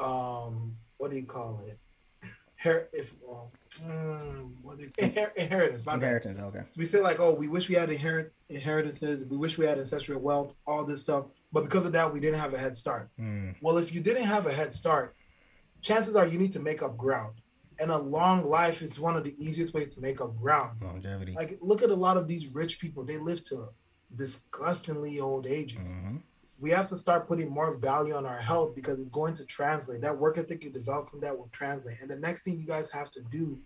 [0.00, 1.78] um what do you call it?
[2.62, 3.52] Her if well,
[3.84, 5.84] mm, what inher- inheritance.
[5.84, 6.38] inheritance.
[6.38, 6.44] Bad.
[6.46, 6.60] Okay.
[6.70, 9.24] So we say like, oh, we wish we had inherit inheritances.
[9.24, 10.54] We wish we had ancestral wealth.
[10.66, 13.10] All this stuff, but because of that, we didn't have a head start.
[13.18, 13.56] Mm.
[13.60, 15.16] Well, if you didn't have a head start,
[15.80, 17.34] chances are you need to make up ground.
[17.80, 20.82] And a long life is one of the easiest ways to make up ground.
[20.82, 21.32] Longevity.
[21.32, 23.02] Like, look at a lot of these rich people.
[23.02, 23.68] They live to
[24.14, 25.94] disgustingly old ages.
[25.94, 26.18] Mm-hmm
[26.62, 30.00] we have to start putting more value on our health because it's going to translate.
[30.00, 31.96] That work ethic you develop from that will translate.
[32.00, 33.58] And the next thing you guys have to do,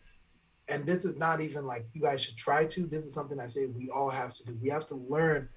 [0.68, 3.48] and this is not even like you guys should try to, this is something I
[3.48, 4.58] say we all have to do.
[4.62, 5.50] We have to learn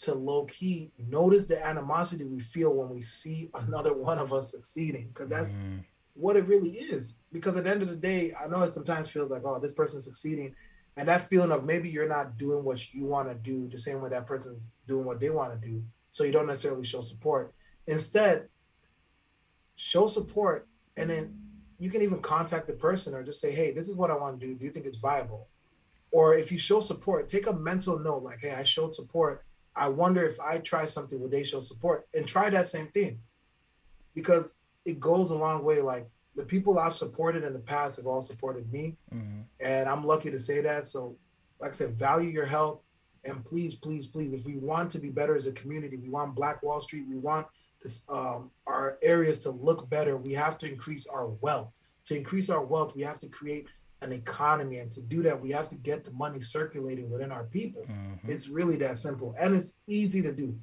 [0.00, 4.50] to low key notice the animosity we feel when we see another one of us
[4.50, 5.82] succeeding because that's mm.
[6.12, 7.20] what it really is.
[7.32, 9.72] Because at the end of the day, I know it sometimes feels like, oh, this
[9.72, 10.54] person's succeeding.
[10.98, 14.02] And that feeling of maybe you're not doing what you want to do the same
[14.02, 15.82] way that person's doing what they want to do
[16.12, 17.52] so you don't necessarily show support.
[17.88, 18.48] Instead,
[19.74, 21.36] show support and then
[21.78, 24.38] you can even contact the person or just say, hey, this is what I want
[24.38, 24.54] to do.
[24.54, 25.48] Do you think it's viable?
[26.12, 29.44] Or if you show support, take a mental note like, hey, I showed support.
[29.74, 32.06] I wonder if I try something, would they show support?
[32.14, 33.18] And try that same thing.
[34.14, 35.80] Because it goes a long way.
[35.80, 38.98] Like the people I've supported in the past have all supported me.
[39.12, 39.40] Mm-hmm.
[39.60, 40.86] And I'm lucky to say that.
[40.86, 41.16] So,
[41.58, 42.80] like I said, value your health,
[43.24, 46.34] and please, please, please, if we want to be better as a community, we want
[46.34, 47.46] Black Wall Street, we want
[47.82, 51.72] this, um, our areas to look better, we have to increase our wealth.
[52.06, 53.68] To increase our wealth, we have to create
[54.00, 54.78] an economy.
[54.78, 57.82] And to do that, we have to get the money circulating within our people.
[57.82, 58.30] Mm-hmm.
[58.30, 59.36] It's really that simple.
[59.38, 60.58] And it's easy to do.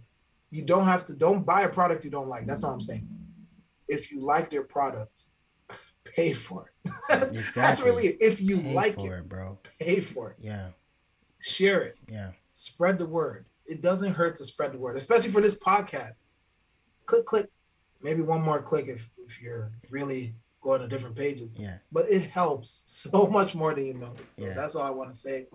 [0.52, 2.46] You don't have to, don't buy a product you don't like.
[2.46, 3.08] That's what I'm saying.
[3.88, 5.26] If you like their product,
[6.04, 6.92] pay for it.
[7.10, 7.42] exactly.
[7.56, 8.18] That's really it.
[8.20, 10.38] If you pay like it, it, bro, pay for it.
[10.40, 10.70] Yeah.
[11.40, 11.98] Share it.
[12.10, 13.46] Yeah spread the word.
[13.66, 16.20] It doesn't hurt to spread the word, especially for this podcast.
[17.06, 17.50] Click, click,
[18.02, 21.56] maybe one more click if if you're really going to different pages.
[21.58, 21.78] Yeah.
[21.92, 24.34] But it helps so much more than you notice.
[24.34, 24.54] So yeah.
[24.54, 25.48] that's all I want to say.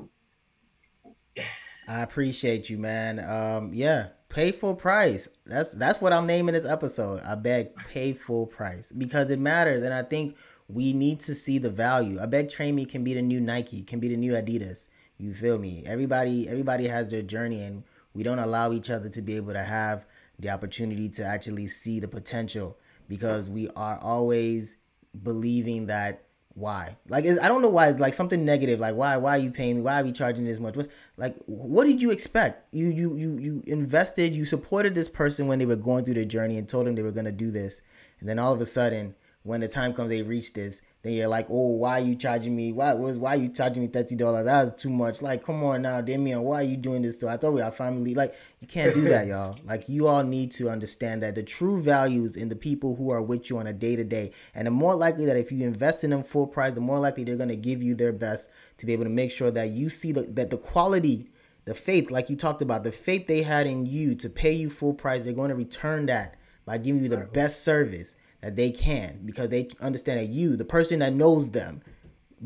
[1.86, 3.20] I appreciate you, man.
[3.20, 5.28] Um, yeah, pay full price.
[5.44, 7.20] That's that's what I'm naming this episode.
[7.22, 10.36] Abeg, pay full price because it matters, and I think
[10.68, 12.16] we need to see the value.
[12.18, 14.88] Abeg, train me can be the new Nike, can be the new Adidas.
[15.24, 15.82] You feel me?
[15.86, 17.82] Everybody everybody has their journey and
[18.12, 20.04] we don't allow each other to be able to have
[20.38, 22.76] the opportunity to actually see the potential
[23.08, 24.76] because we are always
[25.22, 26.98] believing that why?
[27.08, 29.76] Like i don't know why it's like something negative like why why are you paying
[29.76, 29.80] me?
[29.80, 30.76] Why are we charging this much?
[31.16, 32.74] Like what did you expect?
[32.74, 36.26] You you you you invested you supported this person when they were going through their
[36.26, 37.80] journey and told them they were going to do this.
[38.20, 41.28] And then all of a sudden when the time comes they reach this then you're
[41.28, 42.72] like, oh, why are you charging me?
[42.72, 44.46] Why was why are you charging me thirty dollars?
[44.46, 45.20] That was too much.
[45.20, 47.28] Like, come on now, Damien, why are you doing this to?
[47.28, 48.14] I thought we are family.
[48.14, 49.54] Like, you can't do that, y'all.
[49.64, 53.10] Like, you all need to understand that the true value is in the people who
[53.10, 55.62] are with you on a day to day, and the more likely that if you
[55.62, 58.48] invest in them full price, the more likely they're gonna give you their best
[58.78, 61.28] to be able to make sure that you see the, that the quality
[61.66, 64.68] the faith, like you talked about, the faith they had in you to pay you
[64.68, 66.36] full price, they're going to return that
[66.66, 70.66] by giving you the best service that they can because they understand that you, the
[70.66, 71.80] person that knows them,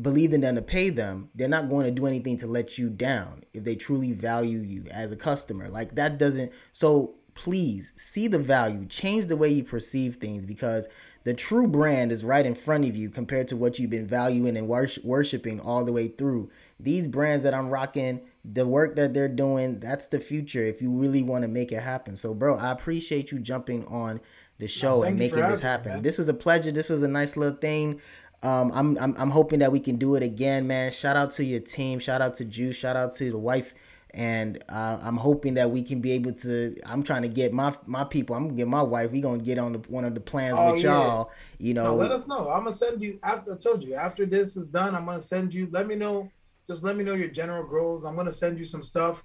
[0.01, 2.89] believed in them to pay them, they're not going to do anything to let you
[2.89, 5.67] down if they truly value you as a customer.
[5.67, 10.87] Like that doesn't so please see the value, change the way you perceive things because
[11.25, 14.55] the true brand is right in front of you compared to what you've been valuing
[14.55, 16.49] and worshiping all the way through.
[16.79, 20.91] These brands that I'm rocking, the work that they're doing, that's the future if you
[20.91, 22.15] really want to make it happen.
[22.15, 24.21] So, bro, I appreciate you jumping on
[24.59, 25.95] the show no, and making this happen.
[25.95, 26.71] Me, this was a pleasure.
[26.71, 27.99] This was a nice little thing.
[28.43, 30.91] Um, I'm, I'm I'm hoping that we can do it again, man.
[30.91, 31.99] Shout out to your team.
[31.99, 32.77] Shout out to Juice.
[32.77, 33.73] Shout out to the wife.
[34.11, 36.75] And uh, I'm hoping that we can be able to.
[36.85, 38.35] I'm trying to get my my people.
[38.35, 39.11] I'm gonna get my wife.
[39.11, 41.31] We gonna get on the, one of the plans oh, with y'all.
[41.57, 42.49] You know, no, let us know.
[42.49, 44.95] I'm gonna send you after I told you after this is done.
[44.95, 45.67] I'm gonna send you.
[45.71, 46.31] Let me know.
[46.67, 48.03] Just let me know your general goals.
[48.03, 49.21] I'm gonna send you some stuff.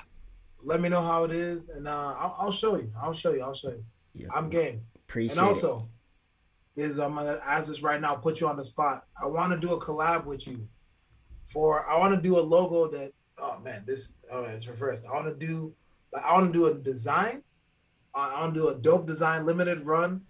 [0.63, 2.91] Let me know how it is, and uh, I'll, I'll show you.
[3.01, 3.43] I'll show you.
[3.43, 3.85] I'll show you.
[4.15, 4.29] Yeah.
[4.35, 4.83] I'm game.
[5.09, 5.89] Appreciate and also,
[6.77, 6.83] it.
[6.83, 9.05] is I'm gonna ask this right now, put you on the spot.
[9.21, 10.67] I want to do a collab with you
[11.43, 11.89] for.
[11.89, 13.13] I want to do a logo that.
[13.39, 14.15] Oh man, this.
[14.31, 15.07] Oh, man, it's reversed.
[15.07, 15.75] I want to do.
[16.15, 17.43] I want to do a design.
[18.15, 20.23] I want to do a dope design limited run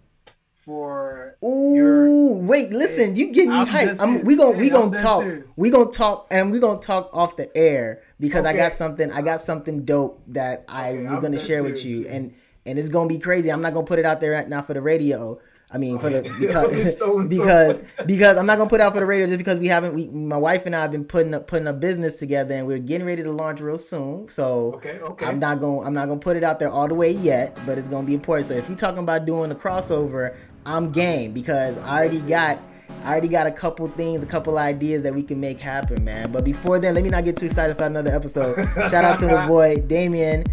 [0.64, 4.00] for Ooh, your, wait, listen, you getting me hyped.
[4.00, 5.22] I'm, we gonna we gonna talk.
[5.22, 5.52] Serious.
[5.58, 8.48] We gonna talk and we gonna talk off the air because okay.
[8.48, 12.08] I got something I got something dope that I okay, was gonna share with you.
[12.08, 12.34] And
[12.66, 13.50] and it's gonna be crazy.
[13.50, 15.38] I'm not gonna put it out there right now for the radio.
[15.70, 16.96] I mean, for the because
[17.28, 19.94] because because I'm not gonna put it out for the radio just because we haven't.
[19.94, 22.78] We my wife and I have been putting up putting a business together, and we're
[22.78, 24.28] getting ready to launch real soon.
[24.28, 25.26] So okay, okay.
[25.26, 27.78] I'm not gonna I'm not gonna put it out there all the way yet, but
[27.78, 28.46] it's gonna be important.
[28.46, 32.60] So if you're talking about doing a crossover, I'm game because I already got.
[33.02, 36.32] I already got a couple things, a couple ideas that we can make happen, man.
[36.32, 38.56] But before then, let me not get too excited to start another episode.
[38.90, 40.44] Shout out to my boy Damien.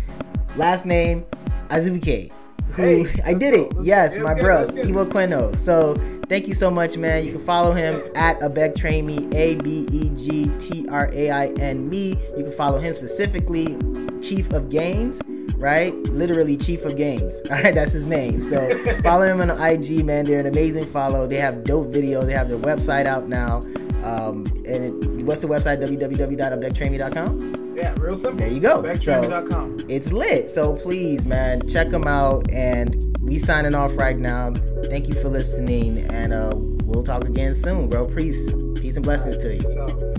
[0.58, 1.26] Last name
[1.72, 2.32] Azuke,
[2.74, 3.74] who hey, I did it.
[3.82, 5.56] Yes, my bros, Iwo Queno.
[5.56, 5.96] So
[6.28, 7.26] thank you so much, man.
[7.26, 11.32] You can follow him at Abeg Train Me, A B E G T R A
[11.32, 12.10] I N Me.
[12.38, 13.78] You can follow him specifically,
[14.22, 15.22] Chief of Games,
[15.56, 15.96] right?
[16.10, 17.42] Literally Chief of Games.
[17.52, 18.42] All right, that's his name.
[18.42, 20.26] So follow him on IG, man.
[20.26, 21.28] They're an amazing follow.
[21.28, 22.26] They have dope videos.
[22.26, 23.62] They have their website out now.
[24.04, 25.82] Um, and it, what's the website?
[25.82, 27.76] www.abegtrainme.com.
[27.76, 28.38] Yeah, real simple.
[28.38, 28.96] There you go.
[28.98, 30.50] So it's lit.
[30.50, 32.52] So please, man, check them out.
[32.52, 34.52] And we signing off right now.
[34.86, 36.52] Thank you for listening, and uh,
[36.86, 38.06] we'll talk again soon, bro.
[38.06, 39.62] Peace, peace and blessings to you.
[39.62, 40.11] So.